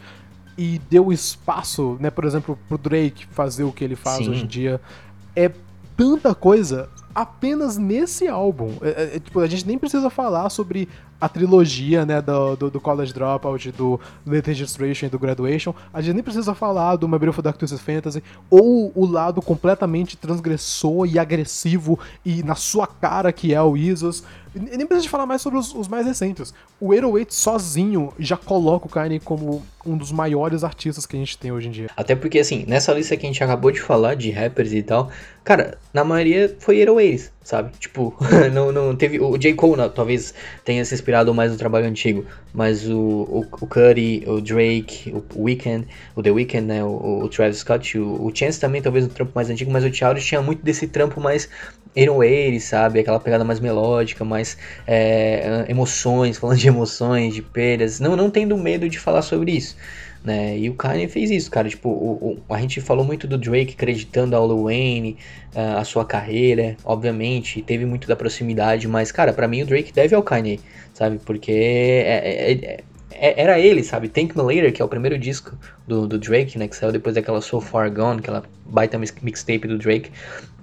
[0.60, 4.32] e deu espaço, né, por exemplo, pro Drake fazer o que ele faz Sim.
[4.32, 4.82] hoje em dia
[5.34, 5.50] é
[5.96, 8.74] tanta coisa apenas nesse álbum.
[8.82, 10.90] É, é, é, tipo, a gente nem precisa falar sobre
[11.20, 15.74] a trilogia, né, do, do, do College Dropout, do Late Registration e do Graduation.
[15.94, 20.18] A gente nem precisa falar do My Beautiful Dark Twisted Fantasy, ou o lado completamente
[20.18, 24.24] transgressor e agressivo e na sua cara que é o Isos.
[24.56, 26.54] Nem precisa falar mais sobre os, os mais recentes.
[26.80, 31.38] O 808 sozinho já coloca o Kanye como um dos maiores artistas que a gente
[31.38, 31.90] tem hoje em dia.
[31.96, 35.10] Até porque, assim, nessa lista que a gente acabou de falar, de rappers e tal,
[35.44, 37.72] cara, na maioria foi 808s, sabe?
[37.80, 38.16] Tipo,
[38.54, 39.20] não, não teve.
[39.20, 39.56] O J.
[39.56, 42.24] Cole não, talvez tenha se inspirado mais no trabalho antigo,
[42.54, 46.84] mas o, o, o Curry, o Drake, o Weeknd, o The Weeknd, né?
[46.84, 49.92] O, o Travis Scott, o, o Chance também, talvez no trampo mais antigo, mas o
[49.92, 51.50] Charles tinha muito desse trampo mais
[51.98, 53.00] Airways, sabe?
[53.00, 54.56] Aquela pegada mais melódica, mais
[54.86, 59.76] é, emoções, falando de emoções, de perdas, não, não tendo medo de falar sobre isso.
[60.24, 60.58] Né?
[60.58, 61.70] E o Kanye fez isso, cara.
[61.70, 65.18] Tipo, o, o, a gente falou muito do Drake acreditando ao Lil Wayne,
[65.56, 69.94] uh, a sua carreira, obviamente, teve muito da proximidade, mas, cara, para mim o Drake
[69.94, 70.60] deve ao Kanye,
[70.94, 71.20] sabe?
[71.20, 72.84] Porque é, é, é
[73.20, 74.08] é, era ele, sabe?
[74.08, 75.56] Thank Me Later, que é o primeiro disco
[75.88, 76.68] do, do Drake, né?
[76.68, 80.12] Que saiu depois daquela So Far Gone, aquela baita mixtape do Drake.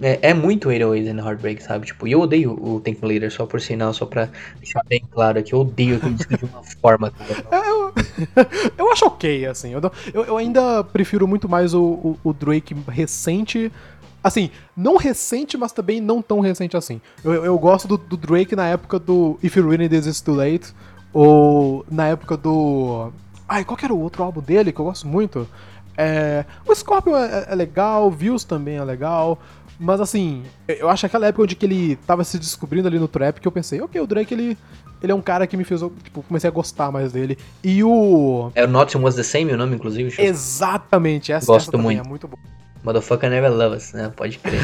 [0.01, 1.85] É, é muito Heroes and Heartbreak, sabe?
[1.85, 5.03] Tipo, e eu odeio o Thank Me Later, só por sinal, só pra deixar bem
[5.11, 5.53] claro aqui.
[5.53, 7.13] Eu odeio aquele disco de uma forma.
[7.51, 7.93] É, eu,
[8.77, 9.73] eu acho ok, assim.
[9.73, 9.81] Eu,
[10.13, 13.71] eu, eu ainda prefiro muito mais o, o, o Drake recente
[14.23, 16.99] assim, não recente, mas também não tão recente assim.
[17.23, 20.35] Eu, eu gosto do, do, Drake na época do If You Really This Is Too
[20.35, 20.73] Late,
[21.13, 23.11] ou na época do.
[23.47, 25.47] Ai, qual que era o outro álbum dele que eu gosto muito?
[25.97, 26.45] É...
[26.65, 29.39] O Scorpion é, é legal, Views também é legal.
[29.79, 33.39] Mas assim, eu acho aquela época onde que ele tava se descobrindo ali no trap
[33.39, 34.57] que eu pensei, ok, o Drake ele,
[35.03, 37.37] ele é um cara que me fez, tipo, comecei a gostar mais dele.
[37.63, 38.51] E o.
[38.55, 40.19] É o Nothing Was the Same o nome, inclusive?
[40.19, 42.03] Exatamente, essa, Gosto essa muito.
[42.03, 42.39] é muito boa.
[42.83, 44.11] Motherfucker never love us, né?
[44.15, 44.59] Pode crer.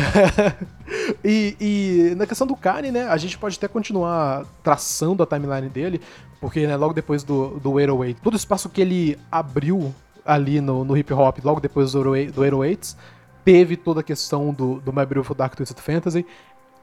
[1.24, 3.08] e, e, na questão do Kanye, né?
[3.08, 6.02] A gente pode até continuar traçando a timeline dele,
[6.40, 9.94] porque né, logo depois do, do 808, todo o espaço que ele abriu
[10.26, 12.96] ali no, no hip hop, logo depois do, do 808s,
[13.44, 16.26] teve toda a questão do, do My Beautiful Dark Twisted Fantasy,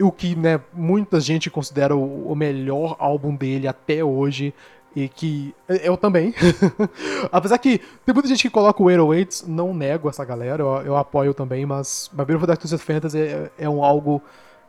[0.01, 4.55] o que né, muita gente considera o, o melhor álbum dele até hoje.
[4.95, 6.35] E que eu também.
[7.31, 10.97] Apesar que tem muita gente que coloca o 808, não nego essa galera, eu, eu
[10.97, 14.21] apoio também, mas My Beautiful Dark Twisted Fantasy é, é um algo.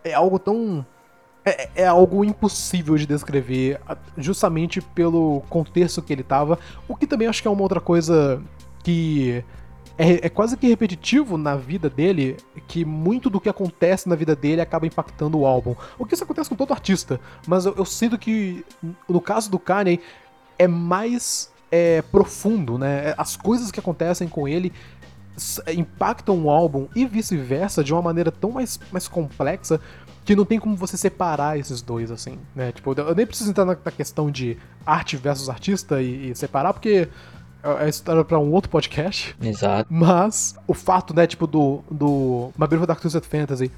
[0.04, 0.86] É algo tão.
[1.44, 3.82] É, é, algo impossível de descrever,
[4.16, 6.60] justamente pelo contexto que ele tava.
[6.88, 8.40] O que também acho que é uma outra coisa
[8.84, 9.44] que
[10.02, 12.36] é, é, quase que repetitivo na vida dele,
[12.68, 15.76] que muito do que acontece na vida dele acaba impactando o álbum.
[16.00, 18.66] O que isso acontece com todo artista, mas eu, eu sinto que
[19.08, 20.00] no caso do Kanye
[20.58, 23.14] é mais é, profundo, né?
[23.16, 24.74] As coisas que acontecem com ele
[25.78, 29.80] impactam o álbum e vice-versa de uma maneira tão mais, mais complexa
[30.26, 32.72] que não tem como você separar esses dois, assim, né?
[32.72, 36.74] Tipo, eu nem preciso entrar na, na questão de arte versus artista e, e separar,
[36.74, 37.08] porque
[37.80, 39.36] é história para um outro podcast.
[39.42, 39.88] Exato.
[39.92, 43.72] Mas o fato, né, tipo, do, do My Beautiful Dark Twisted Fantasy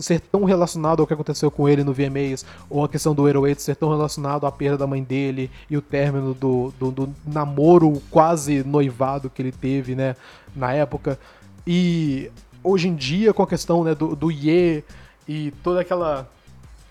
[0.00, 3.40] ser tão relacionado ao que aconteceu com ele no VMAs, ou a questão do Hero
[3.40, 7.14] 8 ser tão relacionado à perda da mãe dele e o término do, do, do
[7.26, 10.14] namoro quase noivado que ele teve, né,
[10.54, 11.18] na época.
[11.66, 12.30] E
[12.62, 14.84] hoje em dia, com a questão né, do, do Ye
[15.26, 16.28] e toda aquela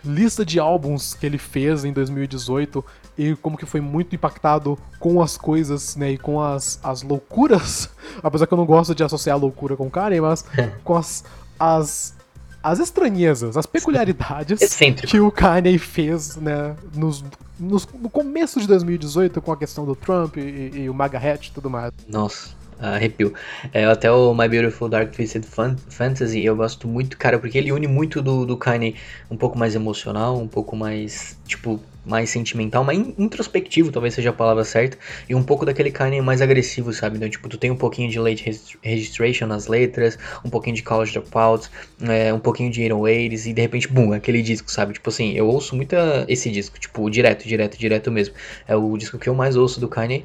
[0.04, 2.84] lista de álbuns que ele fez em 2018
[3.18, 7.90] e como que foi muito impactado com as coisas, né, e com as, as loucuras,
[8.22, 10.46] apesar que eu não gosto de associar loucura com Karen, mas
[10.84, 11.24] com as,
[11.60, 12.16] as
[12.64, 15.10] as estranhezas, as peculiaridades Excêntrico.
[15.10, 17.24] que o Kanye fez, né, nos,
[17.58, 21.48] nos, no começo de 2018 com a questão do Trump e, e o MAGA hat
[21.48, 21.94] e tudo mais.
[22.10, 22.50] Nossa,
[22.80, 23.34] arrepio.
[23.72, 27.72] É, até o My Beautiful Dark Twisted Fan- Fantasy eu gosto muito, cara, porque ele
[27.72, 28.96] une muito do, do Kanye
[29.32, 34.30] um pouco mais emocional, um pouco mais, tipo, mais sentimental, mais in- introspectivo, talvez seja
[34.30, 34.98] a palavra certa,
[35.30, 37.18] e um pouco daquele Kanye mais agressivo, sabe?
[37.18, 40.84] Então, tipo, tu tem um pouquinho de Late Regist- Registration nas letras, um pouquinho de
[40.84, 41.70] College Dropouts,
[42.02, 44.94] é, um pouquinho de 808s, e de repente, bum, aquele disco, sabe?
[44.94, 45.96] Tipo assim, eu ouço muito
[46.28, 48.34] esse disco, tipo, direto, direto, direto mesmo.
[48.68, 50.24] É o disco que eu mais ouço do Kanye,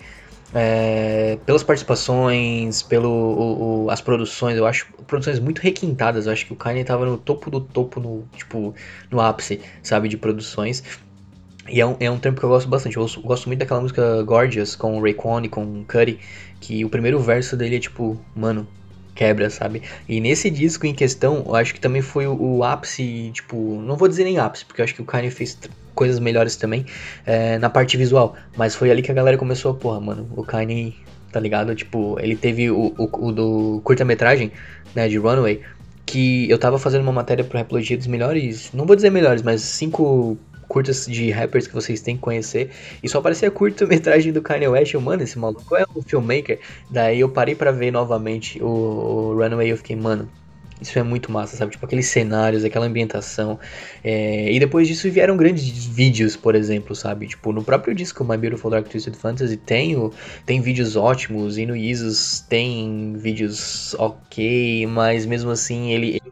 [0.55, 6.27] é, pelas participações, pelo o- o- as produções, eu acho produções muito requintadas.
[6.27, 8.75] Eu acho que o Kanye tava no topo do topo, no tipo
[9.11, 10.83] no ápice, sabe, de produções.
[11.69, 12.97] E é um, é um trampo que eu gosto bastante.
[12.97, 16.19] Eu gosto muito daquela música Gorgeous com o Raycon e com o Cuddy,
[16.61, 18.67] que o primeiro verso dele é tipo, mano,
[19.15, 19.83] quebra, sabe?
[20.09, 23.97] E nesse disco em questão, eu acho que também foi o, o ápice, tipo, não
[23.97, 25.59] vou dizer nem ápice, porque eu acho que o Kanye fez
[25.95, 26.87] coisas melhores também
[27.27, 30.43] é, na parte visual, mas foi ali que a galera começou a, porra, mano, o
[30.43, 30.95] Kanye,
[31.31, 31.75] tá ligado?
[31.75, 34.51] Tipo, ele teve o, o, o do curta-metragem,
[34.95, 35.61] né, de Runaway,
[36.07, 39.63] que eu tava fazendo uma matéria pro Rapologia dos melhores, não vou dizer melhores, mas
[39.63, 40.39] cinco
[40.73, 42.71] curtas de rappers que vocês têm que conhecer,
[43.03, 46.59] e só aparecia curta-metragem do Kanye West, eu, mano, esse maluco é um filmmaker,
[46.91, 50.29] daí eu parei pra ver novamente o, o Runaway e eu fiquei, mano,
[50.81, 51.71] isso é muito massa, sabe?
[51.73, 53.59] Tipo, aqueles cenários, aquela ambientação.
[54.03, 57.29] É, E depois disso vieram grandes vídeos, por exemplo, sabe?
[57.29, 60.13] Tipo, no próprio disco My Beautiful Dark Twisted Fantasy tem, o,
[60.45, 66.09] tem vídeos ótimos, e no Isus tem vídeos ok, mas mesmo assim ele.
[66.17, 66.32] ele-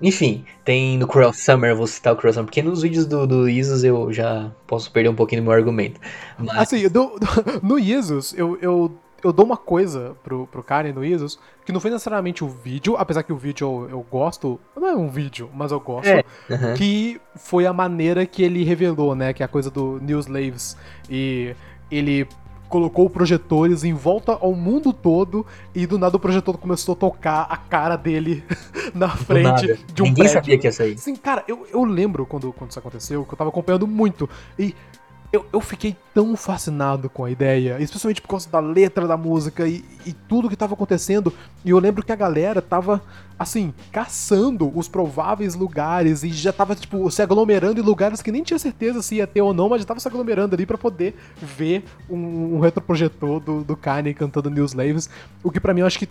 [0.00, 3.26] Enfim, tem no Cruel Summer, eu vou citar o Cruel Summer, porque nos vídeos do,
[3.26, 6.00] do Isus eu já posso perder um pouquinho do meu argumento.
[6.38, 7.20] Mas, Assim, do- do-
[7.62, 8.92] no Isus, eu, eu,
[9.24, 12.94] eu dou uma coisa pro, pro Karen no Isus, que não foi necessariamente o vídeo,
[12.98, 16.22] apesar que o vídeo eu, eu gosto, não é um vídeo, mas eu gosto, É,
[16.50, 16.74] aham.
[16.74, 20.76] que foi a maneira que ele revelou, né, que é a coisa do New Slaves,
[21.08, 21.54] e
[21.90, 22.28] ele
[22.68, 27.46] colocou projetores em volta ao mundo todo, e do nada o projetor começou a tocar
[27.48, 28.44] a cara dele
[28.94, 30.32] na frente de um Ninguém prédio.
[30.32, 30.98] sabia que ia sair.
[30.98, 34.28] Sim, cara, eu, eu lembro quando, quando isso aconteceu, que eu tava acompanhando muito.
[34.58, 34.74] E
[35.36, 39.68] eu, eu fiquei tão fascinado com a ideia, especialmente por causa da letra da música
[39.68, 41.32] e, e tudo que tava acontecendo.
[41.64, 43.02] E eu lembro que a galera tava,
[43.38, 48.42] assim, caçando os prováveis lugares e já tava, tipo, se aglomerando em lugares que nem
[48.42, 51.14] tinha certeza se ia ter ou não, mas já tava se aglomerando ali pra poder
[51.40, 55.10] ver um, um retroprojetor do, do Kanye cantando New Slaves.
[55.42, 56.08] O que pra mim eu acho que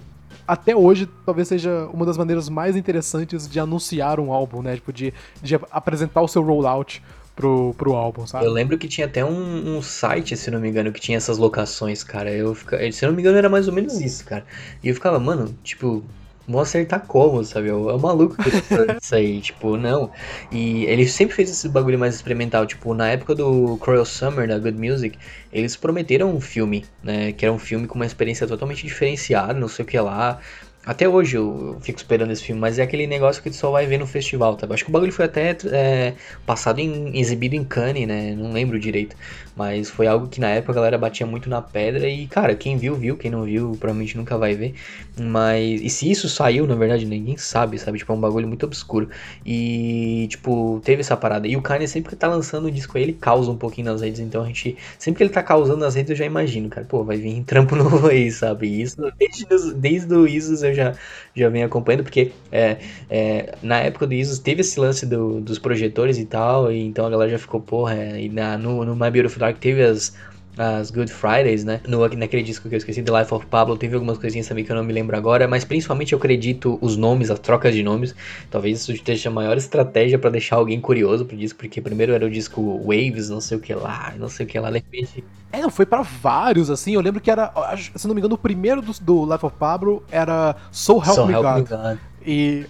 [0.47, 4.75] até hoje talvez seja uma das maneiras mais interessantes de anunciar um álbum, né?
[4.75, 7.01] Tipo, de, de apresentar o seu rollout
[7.35, 8.45] pro, pro álbum, sabe?
[8.45, 11.37] Eu lembro que tinha até um, um site, se não me engano, que tinha essas
[11.37, 12.31] locações, cara.
[12.31, 12.91] Eu fica...
[12.91, 14.45] Se não me engano, era mais ou menos isso, cara.
[14.81, 16.03] E eu ficava, mano, tipo,
[16.47, 17.69] vou acertar como, sabe?
[17.69, 20.11] É o maluco que tá isso aí, tipo, não.
[20.51, 22.65] E ele sempre fez esse bagulho mais experimental.
[22.65, 25.17] Tipo, na época do Cruel Summer, da Good Music,
[25.51, 27.31] eles prometeram um filme, né?
[27.31, 30.39] Que era um filme com uma experiência totalmente diferenciada, não sei o que lá.
[30.85, 33.87] Até hoje eu fico esperando esse filme, mas é aquele negócio que tu só vai
[33.87, 34.67] ver no festival, tá?
[34.71, 36.13] Acho que o bagulho foi até é,
[36.45, 37.17] passado em.
[37.17, 38.35] exibido em Cannes, né?
[38.35, 39.15] Não lembro direito.
[39.55, 42.77] Mas foi algo que na época a galera batia muito na pedra e, cara, quem
[42.77, 44.73] viu, viu, quem não viu, provavelmente nunca vai ver.
[45.17, 45.81] Mas.
[45.81, 47.97] E se isso saiu, na verdade, ninguém sabe, sabe?
[47.97, 49.09] Tipo, é um bagulho muito obscuro.
[49.45, 51.47] E, tipo, teve essa parada.
[51.47, 54.01] E o Kanye sempre que tá lançando o disco aí, ele causa um pouquinho nas
[54.01, 54.19] redes.
[54.19, 54.77] Então a gente.
[54.99, 57.75] Sempre que ele tá causando nas redes, eu já imagino, cara, pô, vai vir trampo
[57.75, 58.67] novo aí, sabe?
[58.67, 60.93] E isso, desde, desde o Isus eu já,
[61.35, 62.77] já venho acompanhando, porque é,
[63.09, 67.05] é, na época do Isus teve esse lance do- dos projetores e tal, e então
[67.05, 70.13] a galera já ficou, porra, é, e na, no, no My Beautiful Dark teve as,
[70.57, 71.81] as Good Fridays, né?
[71.87, 74.71] No, naquele disco que eu esqueci, The Life of Pablo, teve algumas coisinhas também que
[74.71, 78.15] eu não me lembro agora, mas principalmente eu acredito os nomes, as trocas de nomes.
[78.49, 82.25] Talvez isso seja a maior estratégia pra deixar alguém curioso pro disco, porque primeiro era
[82.25, 85.23] o disco Waves, não sei o que lá, não sei o que lá, de repente.
[85.51, 86.93] É, não, foi pra vários, assim.
[86.93, 87.51] Eu lembro que era,
[87.95, 91.25] se não me engano, o primeiro do, do Life of Pablo era So Help So
[91.25, 91.57] Me Help God.
[91.57, 91.99] Me God.
[92.25, 92.65] E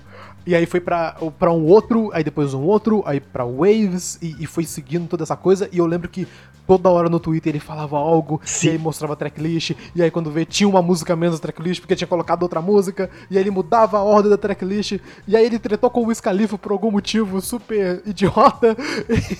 [0.45, 4.35] E aí foi pra, pra um outro, aí depois um outro, aí pra Waves, e,
[4.43, 5.67] e foi seguindo toda essa coisa.
[5.71, 6.27] E eu lembro que
[6.65, 8.67] toda hora no Twitter ele falava algo, Sim.
[8.67, 12.07] e aí mostrava tracklist, e aí quando vê tinha uma música menos tracklist, porque tinha
[12.07, 15.89] colocado outra música, e aí ele mudava a ordem da tracklist, e aí ele tretou
[15.89, 18.75] com o Wiz Khalifa por algum motivo super idiota,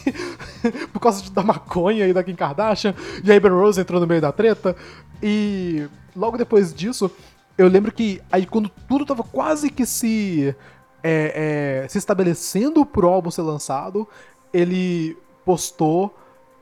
[0.94, 2.94] por causa da maconha e da Kim Kardashian,
[3.24, 4.76] e aí Ben Rose entrou no meio da treta,
[5.22, 7.10] e logo depois disso,
[7.58, 10.56] eu lembro que aí quando tudo tava quase que se,
[11.04, 14.08] é, é, se estabelecendo pro álbum ser lançado,
[14.54, 16.16] ele postou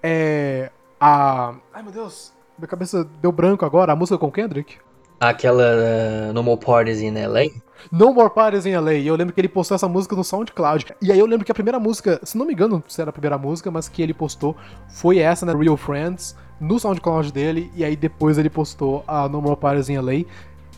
[0.04, 0.70] é,
[1.00, 1.56] a.
[1.74, 4.76] Ai meu Deus, minha cabeça deu branco agora, a música com Kendrick.
[5.20, 7.46] Aquela uh, No More Parties in LA?
[7.90, 8.96] No More Parties in LA.
[8.96, 10.88] E eu lembro que ele postou essa música no SoundCloud.
[11.02, 13.14] E aí eu lembro que a primeira música, se não me engano se era a
[13.14, 14.56] primeira música, mas que ele postou
[14.90, 15.54] foi essa, né?
[15.54, 17.72] Real Friends, no SoundCloud dele.
[17.74, 20.26] E aí depois ele postou a No More Parties in LA.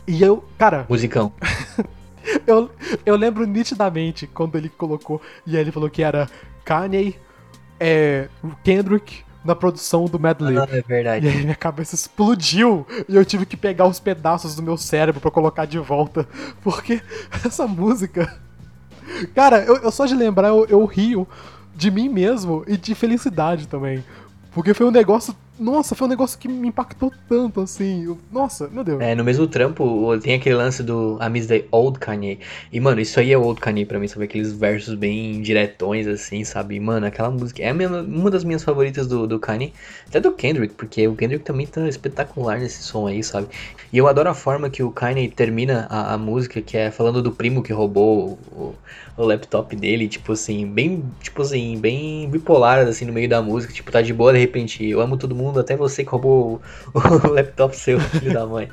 [0.06, 1.32] E eu, cara, Musicão.
[2.46, 2.70] eu,
[3.04, 5.20] eu lembro nitidamente quando ele colocou.
[5.44, 6.28] E aí ele falou que era
[6.64, 7.16] Kanye,
[7.78, 8.28] é,
[8.62, 10.58] Kendrick na produção do Medley.
[10.58, 11.26] Ah, é verdade.
[11.26, 15.20] E aí minha cabeça explodiu e eu tive que pegar os pedaços do meu cérebro
[15.20, 16.28] pra colocar de volta.
[16.62, 17.00] Porque
[17.44, 18.40] essa música.
[19.34, 21.26] Cara, eu, eu só de lembrar eu, eu rio
[21.74, 24.04] de mim mesmo e de felicidade também.
[24.50, 25.34] Porque foi um negócio.
[25.58, 28.04] Nossa, foi um negócio que me impactou tanto, assim.
[28.04, 29.00] Eu- Nossa, meu Deus.
[29.00, 32.40] É, no mesmo trampo tem aquele lance do I Miss Old Kanye.
[32.70, 34.24] E, mano, isso aí é Old Kanye pra mim, sabe?
[34.26, 36.78] Aqueles versos bem diretões, assim, sabe?
[36.78, 39.72] Mano, aquela música é a minha- uma das minhas favoritas do, do Kanye.
[40.06, 43.48] Até do Kendrick, porque o Kendrick também tá espetacular nesse som aí, sabe?
[43.92, 47.22] E eu adoro a forma que o Kanye termina a, a música, que é falando
[47.22, 48.74] do primo que roubou o,
[49.16, 53.72] o laptop dele, tipo assim, bem, tipo assim, bem bipolar, assim, no meio da música.
[53.72, 56.60] Tipo, tá de boa, de repente, eu amo todo mundo, até você que roubou
[56.94, 56.98] o,
[57.28, 58.68] o laptop seu, filho da mãe.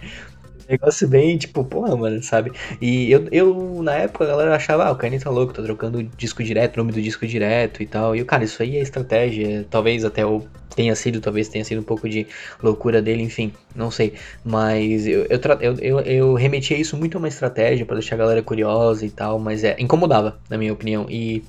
[0.68, 2.52] Negócio bem, tipo, porra, mano, sabe?
[2.82, 6.02] E eu, eu, na época, a galera achava, ah, o Kanye tá louco, tá trocando
[6.02, 8.16] disco direto, nome do disco direto e tal.
[8.16, 9.66] E, eu, cara, isso aí é estratégia.
[9.70, 10.42] Talvez até o
[10.76, 12.26] tenha sido, talvez tenha sido um pouco de
[12.62, 14.14] loucura dele, enfim, não sei.
[14.44, 18.20] Mas eu, eu, eu, eu, eu remetia isso muito a uma estratégia pra deixar a
[18.20, 21.06] galera curiosa e tal, mas é, incomodava, na minha opinião.
[21.10, 21.44] E.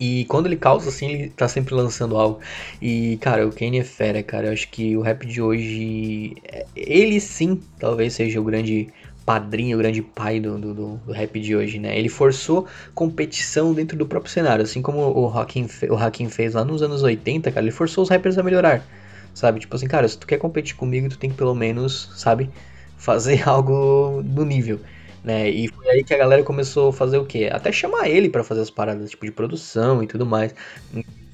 [0.00, 2.40] E quando ele causa, assim, ele tá sempre lançando algo.
[2.80, 4.46] E, cara, o Kanye é fera, cara.
[4.48, 6.36] Eu acho que o rap de hoje.
[6.74, 8.92] Ele sim, talvez seja o grande
[9.24, 11.98] padrinho, o grande pai do, do, do- do rap de hoje, né?
[11.98, 14.62] Ele forçou competição dentro do próprio cenário.
[14.64, 17.64] Assim como o Hakim, o Hakim fez lá nos anos 80, cara.
[17.64, 18.88] Ele forçou os rappers a melhorar.
[19.34, 19.60] Sabe?
[19.60, 22.52] Tipo assim, cara, se tu quer competir comigo, tu tem que pelo menos, sabe?
[22.96, 24.82] Fazer algo no nível
[25.28, 25.48] né?
[25.50, 27.48] E foi aí que a galera começou a fazer o quê?
[27.52, 30.54] Até chamar ele pra fazer as paradas, tipo, de produção e tudo mais.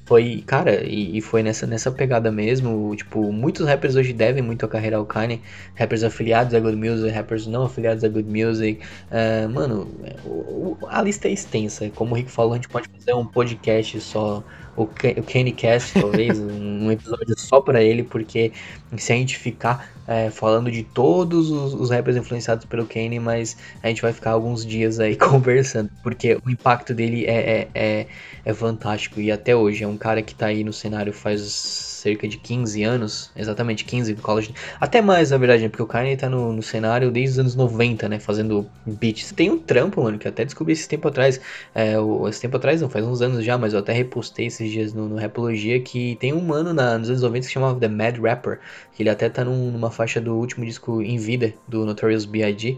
[0.07, 2.95] Foi, cara, e, e foi nessa, nessa pegada mesmo.
[2.95, 5.41] Tipo, muitos rappers hoje devem muito a carreira ao Kanye.
[5.75, 8.81] Rappers afiliados a Good Music, rappers não afiliados a Good Music.
[9.09, 9.89] Ah, mano,
[10.25, 11.89] o- a lista é extensa.
[11.91, 14.43] Como o Rick falou, a gente pode fazer um podcast só.
[14.75, 18.51] O, o Kanye Cast, talvez, um episódio só pra ele, porque
[18.97, 23.57] se a gente ficar é, falando de todos os, os rappers influenciados pelo Kanye, mas
[23.81, 28.07] a gente vai ficar alguns dias aí conversando, porque o impacto dele é, é, é,
[28.43, 29.19] é fantástico.
[29.21, 32.83] E até hoje é um cara que tá aí no cenário faz cerca de 15
[32.83, 36.53] anos, exatamente 15 do college, até mais na verdade, né, porque o Kanye tá no,
[36.53, 39.31] no cenário desde os anos 90, né, fazendo beats.
[39.31, 41.39] Tem um trampo, mano, que eu até descobri esse tempo atrás,
[41.73, 44.69] é, o- esse tempo atrás não, faz uns anos já, mas eu até repostei esses
[44.71, 47.79] dias no, no Rapologia, que tem um mano na, nos anos 90 que se chamava
[47.79, 48.59] The Mad Rapper,
[48.93, 52.77] que ele até tá num- numa faixa do último disco Em Vida, do Notorious B.I.G.,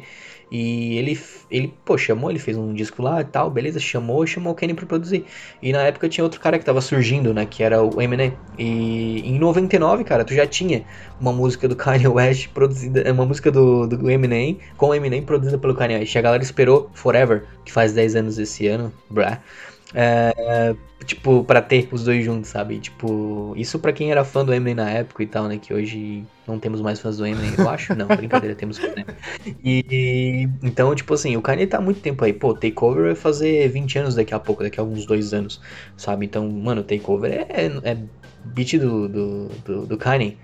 [0.49, 1.19] e ele,
[1.51, 4.73] ele, pô, chamou, ele fez um disco lá e tal, beleza, chamou chamou o Kenny
[4.73, 5.25] pra produzir.
[5.61, 8.33] E na época tinha outro cara que tava surgindo, né, que era o Eminem.
[8.57, 10.85] E em 99, cara, tu já tinha
[11.19, 15.21] uma música do Kanye West produzida, é uma música do, do Eminem, com o Eminem
[15.21, 16.15] produzida pelo Kanye West.
[16.15, 19.41] E a galera esperou Forever, que faz 10 anos esse ano, brá.
[19.93, 22.79] É, tipo, pra ter os dois juntos, sabe?
[22.79, 25.57] Tipo, isso pra quem era fã do Eminem na época e tal, né?
[25.57, 27.95] Que hoje não temos mais fãs do Eminem, eu acho.
[27.95, 29.05] Não, brincadeira, temos fãs, né?
[29.63, 32.33] E então, tipo assim, o Kanye tá há muito tempo aí.
[32.33, 35.61] Pô, Takeover vai fazer 20 anos daqui a pouco, daqui a alguns dois anos,
[35.95, 36.25] sabe?
[36.25, 37.97] Então, mano, Takeover é, é
[38.43, 40.37] beat do, do, do, do Kanye.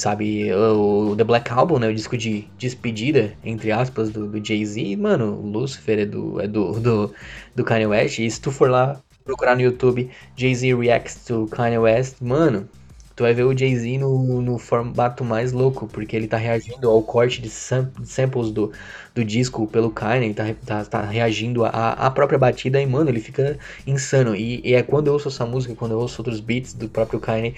[0.00, 4.96] Sabe, o The Black Album, né, o disco de despedida, entre aspas, do, do Jay-Z,
[4.96, 7.14] mano, Lucifer é do, é do, do,
[7.54, 11.76] do Kanye West, e se tu for lá procurar no YouTube Jay-Z Reacts to Kanye
[11.76, 12.66] West, mano,
[13.14, 17.02] tu vai ver o Jay-Z no, no formato mais louco, porque ele tá reagindo ao
[17.02, 18.72] corte de sam- samples do,
[19.14, 23.58] do disco pelo Kanye, tá, tá, tá reagindo à própria batida e, mano, ele fica
[23.86, 24.34] insano.
[24.34, 27.20] E, e é quando eu ouço essa música, quando eu ouço outros beats do próprio
[27.20, 27.54] Kanye,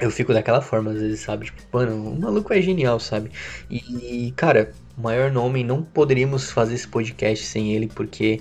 [0.00, 1.46] eu fico daquela forma, às vezes, sabe?
[1.46, 3.30] Tipo, mano, o maluco é genial, sabe?
[3.70, 8.40] E, cara, maior nome, não poderíamos fazer esse podcast sem ele, porque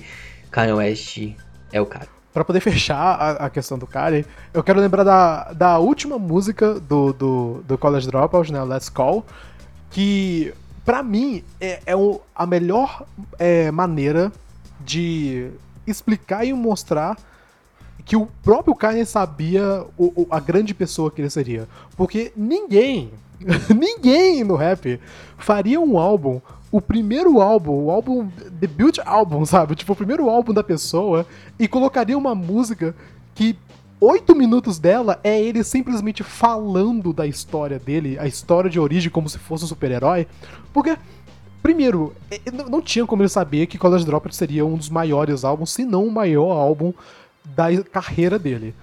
[0.51, 1.29] Kanye West
[1.71, 2.07] é o cara.
[2.33, 6.79] Pra poder fechar a, a questão do Kanye, eu quero lembrar da, da última música
[6.79, 8.63] do, do, do College Dropout, né?
[8.63, 9.25] Let's Call,
[9.89, 10.53] que
[10.85, 13.05] pra mim é, é o, a melhor
[13.39, 14.31] é, maneira
[14.79, 15.49] de
[15.85, 17.17] explicar e mostrar
[18.07, 21.67] que o próprio Kanye sabia o, o, a grande pessoa que ele seria.
[21.97, 23.11] Porque ninguém,
[23.69, 24.97] ninguém no rap
[25.37, 26.39] faria um álbum,
[26.71, 29.75] o primeiro álbum, o álbum, debut álbum, sabe?
[29.75, 31.27] Tipo, o primeiro álbum da pessoa
[31.59, 32.95] e colocaria uma música
[33.35, 33.57] que
[33.99, 39.27] oito minutos dela é ele simplesmente falando da história dele, a história de origem como
[39.27, 40.25] se fosse um super-herói.
[40.71, 40.97] Porque,
[41.61, 42.15] primeiro,
[42.69, 46.05] não tinha como ele saber que College Dropout seria um dos maiores álbuns, se não
[46.05, 46.93] o maior álbum
[47.55, 48.73] da carreira dele.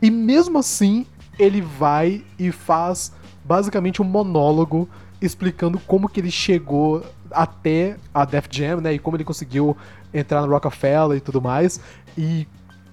[0.00, 1.06] E mesmo assim,
[1.38, 3.12] ele vai e faz
[3.44, 4.88] basicamente um monólogo
[5.20, 8.94] explicando como que ele chegou até a Def Jam, né?
[8.94, 9.76] E como ele conseguiu
[10.12, 11.80] entrar no Rockefeller e tudo mais.
[12.16, 12.46] E,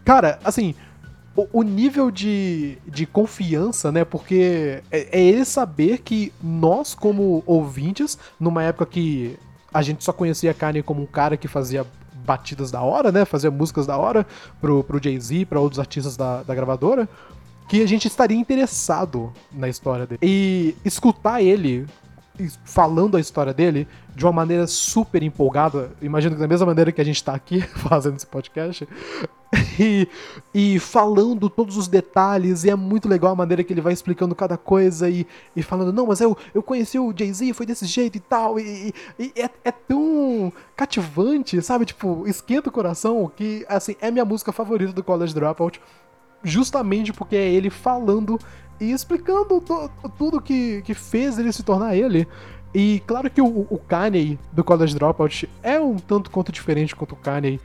[0.06, 0.76] cara, assim,
[1.36, 4.06] o, o nível de, de confiança, né?
[4.06, 9.38] Porque é, é ele saber que nós, como ouvintes, numa época que
[9.74, 11.86] a gente só conhecia Kanye como um cara que fazia
[12.26, 13.26] batidas da hora, né?
[13.26, 14.26] Fazer músicas da hora
[14.60, 17.08] pro, pro Jay-Z, para outros artistas da, da gravadora,
[17.68, 20.20] que a gente estaria interessado na história dele.
[20.22, 21.86] E escutar ele
[22.64, 27.02] falando a história dele de uma maneira super empolgada, imagino que da mesma maneira que
[27.02, 28.88] a gente tá aqui fazendo esse podcast,
[29.80, 30.08] e,
[30.54, 34.36] e falando todos os detalhes, e é muito legal a maneira que ele vai explicando
[34.36, 38.18] cada coisa e, e falando, não, mas eu, eu conheci o Jay-Z, foi desse jeito
[38.18, 41.86] e tal, e, e é, é tão cativante, sabe?
[41.86, 45.80] Tipo, esquenta o coração que, assim, é minha música favorita do College Dropout,
[46.44, 48.38] justamente porque é ele falando
[48.80, 49.64] e explicando
[50.18, 52.28] tudo que, que fez ele se tornar ele.
[52.74, 57.14] E claro que o, o Kanye do College Dropout é um tanto quanto diferente quanto
[57.14, 57.60] o Kanye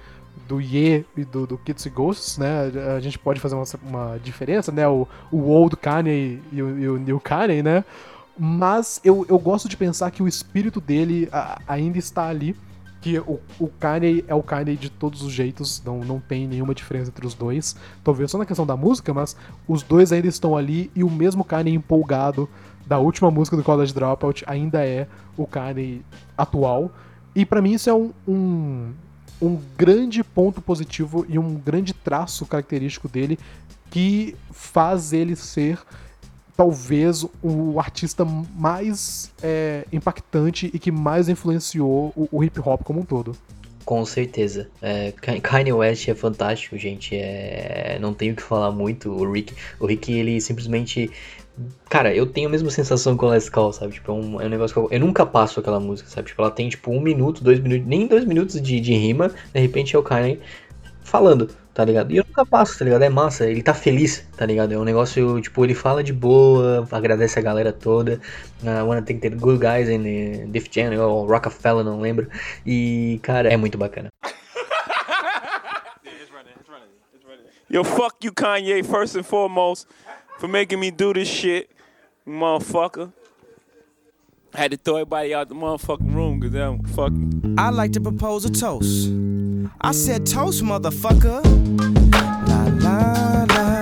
[0.47, 2.71] do Ye e do, do Kids e Ghosts, né?
[2.97, 4.87] A gente pode fazer uma, uma diferença, né?
[4.87, 7.85] O, o old Kanye e o, e o new Kanye, né?
[8.39, 12.55] Mas eu, eu gosto de pensar que o espírito dele a, ainda está ali
[13.09, 16.75] que o, o Kanye é o Kanye de todos os jeitos, não, não tem nenhuma
[16.75, 17.75] diferença entre os dois.
[18.05, 19.35] Talvez só na questão da música, mas
[19.67, 22.49] os dois ainda estão ali e o mesmo Kanye empolgado
[22.87, 25.07] da última música do College Dropout ainda é
[25.39, 26.03] o Kanye
[26.37, 26.93] atual.
[27.35, 28.93] E para mim isso é um, um,
[29.41, 33.39] um grande ponto positivo e um grande traço característico dele
[33.91, 35.79] que faz ele ser
[36.59, 42.99] talvez o artista mais é, impactante e que mais influenciou o, o, hip hop como
[42.99, 43.33] um todo.
[43.85, 44.69] Com certeza.
[44.83, 47.15] É, Kanye West é fantástico, gente.
[47.15, 49.09] É, não tenho o que falar muito.
[49.09, 51.09] O Rick, o Rick, ele simplesmente.
[51.89, 53.93] Cara, eu tenho a mesma sensação com o Call, sabe?
[53.95, 56.27] Tipo, é um, é um negócio que eu, eu, nunca passo aquela música, sabe?
[56.27, 59.61] Tipo, ela tem, tipo, um minuto, dois minutos, nem dois minutos de, de rima, de
[59.61, 60.41] repente é o Kanye
[61.05, 61.49] falando
[61.79, 62.11] tá ligado?
[62.11, 63.03] E eu nunca passo, tá ligado?
[63.03, 64.75] É massa, ele tá feliz, tá ligado?
[64.75, 68.21] É um negócio, tipo, ele fala de boa, agradece a galera toda.
[68.65, 72.29] Uh, wanna thank the good guys in the Diff Channel, ou Rockefeller, não lembro.
[72.67, 74.11] E, cara, é muito bacana.
[77.71, 79.87] Yo, fuck you, Kanye, first and foremost,
[80.41, 81.69] for making me do this shit,
[82.27, 83.13] motherfucker.
[84.55, 87.57] Had to throw everybody out the motherfucking room because I'm fucking.
[87.59, 89.11] I like to propose a toast.
[89.81, 91.45] I said toast, motherfucker.
[92.49, 93.79] La la la.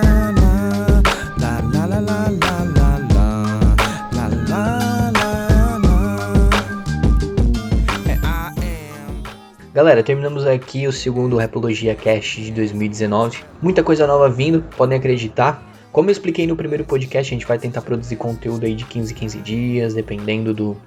[9.77, 13.43] Galera, terminamos aqui o segundo Rapologia Cast de 2019.
[13.61, 15.61] Muita coisa nova vindo, podem acreditar.
[15.97, 19.11] Como eu expliquei no primeiro podcast, a gente vai tentar produzir conteúdo aí de 15
[19.11, 20.77] em 15 dias, dependendo do,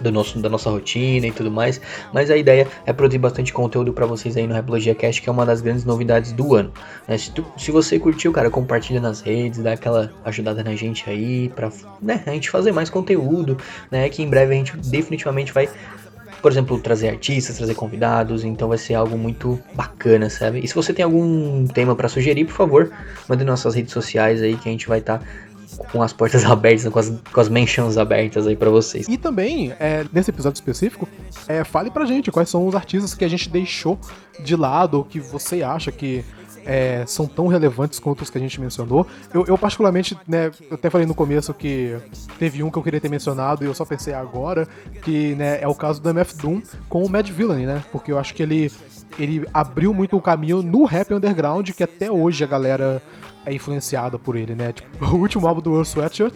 [0.00, 1.80] do nosso, da nossa rotina e tudo mais.
[2.12, 5.32] Mas a ideia é produzir bastante conteúdo para vocês aí no Replogia Cast, que é
[5.32, 6.72] uma das grandes novidades do ano.
[7.06, 7.16] Né?
[7.16, 11.48] Se, tu, se você curtiu, cara, compartilha nas redes, dá aquela ajudada na gente aí
[11.50, 11.70] pra
[12.02, 13.56] né, a gente fazer mais conteúdo,
[13.88, 14.08] né?
[14.08, 15.68] Que em breve a gente definitivamente vai
[16.44, 20.60] por exemplo, trazer artistas, trazer convidados, então vai ser algo muito bacana, sabe?
[20.62, 22.92] E se você tem algum tema para sugerir, por favor,
[23.26, 25.24] mande nas nossas redes sociais aí que a gente vai estar tá
[25.90, 29.08] com as portas abertas, com as, com as mentions abertas aí para vocês.
[29.08, 31.08] E também, é, nesse episódio específico,
[31.48, 33.98] é, fale pra gente quais são os artistas que a gente deixou
[34.38, 36.22] de lado, ou que você acha que
[36.64, 39.06] é, são tão relevantes quanto os que a gente mencionou.
[39.32, 41.96] Eu, eu, particularmente, né, eu até falei no começo que
[42.38, 44.66] teve um que eu queria ter mencionado e eu só pensei agora,
[45.02, 47.84] que né, é o caso do MF Doom com o Mad Villain, né?
[47.92, 48.70] Porque eu acho que ele,
[49.18, 53.02] ele abriu muito o caminho no rap underground, que até hoje a galera
[53.46, 54.72] é influenciada por ele, né?
[54.72, 56.34] Tipo, o último álbum do Earl Sweatshirt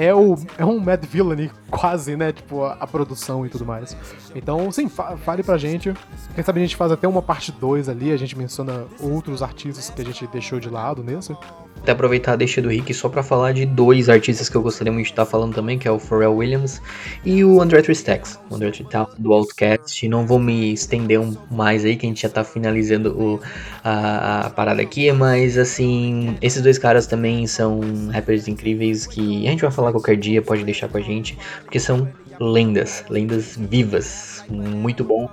[0.00, 2.32] é, o, é um Mad Villain quase, né?
[2.32, 3.94] Tipo, a, a produção e tudo mais.
[4.34, 5.92] Então, sim, fa fale pra gente.
[6.34, 9.90] Quem sabe a gente faz até uma parte 2 ali, a gente menciona outros artistas
[9.90, 11.36] que a gente deixou de lado nesse.
[11.82, 14.92] Até aproveitar a deixa do Rick só para falar de dois artistas que eu gostaria
[14.92, 16.80] muito de estar falando também, que é o Pharrell Williams
[17.24, 20.06] e o André Tristex, o André Tristex do Outcast.
[20.08, 23.40] Não vou me estender um mais aí, que a gente já tá finalizando o,
[23.82, 27.80] a, a, parada aqui, mas assim, esses dois caras também são
[28.12, 31.80] rappers incríveis que a gente vai falar qualquer dia, pode deixar com a gente, porque
[31.80, 32.08] são
[32.38, 34.44] lendas, lendas vivas.
[34.48, 35.28] Muito bom.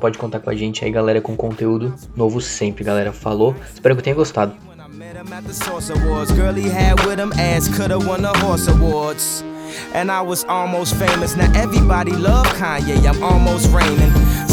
[0.00, 3.12] Pode contar com a gente aí, galera, com conteúdo novo sempre, galera.
[3.12, 3.54] Falou.
[3.72, 4.71] Espero que tenha gostado.
[5.00, 6.32] At the Source Awards.
[6.32, 9.42] Girl he had with him ass coulda won the Horse Awards.
[9.94, 11.34] And I was almost famous.
[11.34, 13.06] Now everybody love Kanye.
[13.06, 14.12] I'm almost reigning.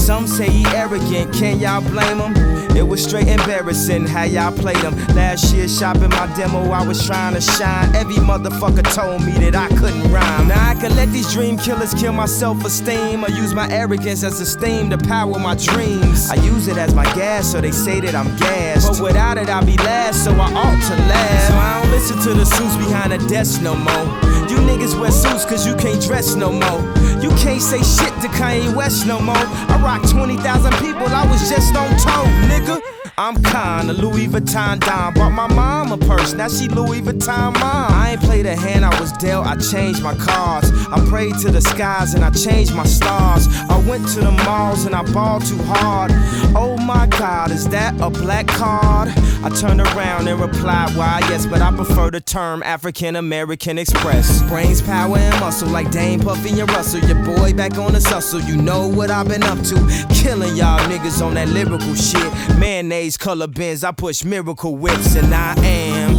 [0.10, 1.31] Some say he arrogant.
[1.36, 2.76] Can y'all blame him?
[2.76, 4.95] It was straight embarrassing how y'all played them.
[5.15, 7.95] Last year, shopping my demo, I was trying to shine.
[7.95, 10.48] Every motherfucker told me that I couldn't rhyme.
[10.48, 13.23] Now I can let these dream killers kill my self esteem.
[13.23, 16.27] or use my arrogance as a steam to power my dreams.
[16.31, 18.88] I use it as my gas, so they say that I'm gassed.
[18.88, 21.48] But without it, I'll be last, so I ought to last.
[21.49, 24.06] So I don't listen to the suits behind the desk no more.
[24.49, 26.81] You niggas wear suits cause you can't dress no more.
[27.21, 29.35] You can't say shit to Kanye West no more.
[29.35, 32.98] I rock 20,000 people, I was just on tour, nigga.
[33.19, 35.13] I'm kinda Louis Vuitton Don.
[35.13, 37.91] Bought my mom a purse, now she Louis Vuitton mom.
[37.91, 40.71] I ain't played a hand I was dealt, I changed my cards.
[40.89, 43.49] I prayed to the skies and I changed my stars.
[43.69, 46.11] I went to the malls and I balled too hard.
[46.55, 49.09] Oh my god, is that a black card?
[49.43, 54.41] I turned around and replied, why yes, but I prefer the term African American Express.
[54.43, 57.01] Brains, power, and muscle like Dane Puffy and Russell.
[57.01, 59.75] Your boy back on the hustle, you know what I've been up to.
[60.13, 62.31] Killing y'all niggas on that lyrical shit.
[62.57, 66.18] Mayonnaise color bins, I push miracle whips, and I am.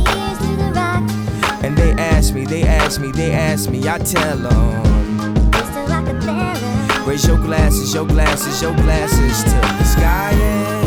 [1.65, 4.91] And they ask me, they ask me, they ask me, I tell them.
[7.07, 10.31] Raise your glasses, your glasses, your glasses to the sky.
[10.33, 10.81] Yeah.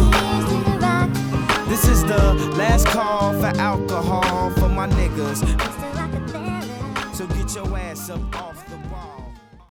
[1.68, 5.44] This is the last call for alcohol for my niggas.
[7.16, 8.53] So get your ass up.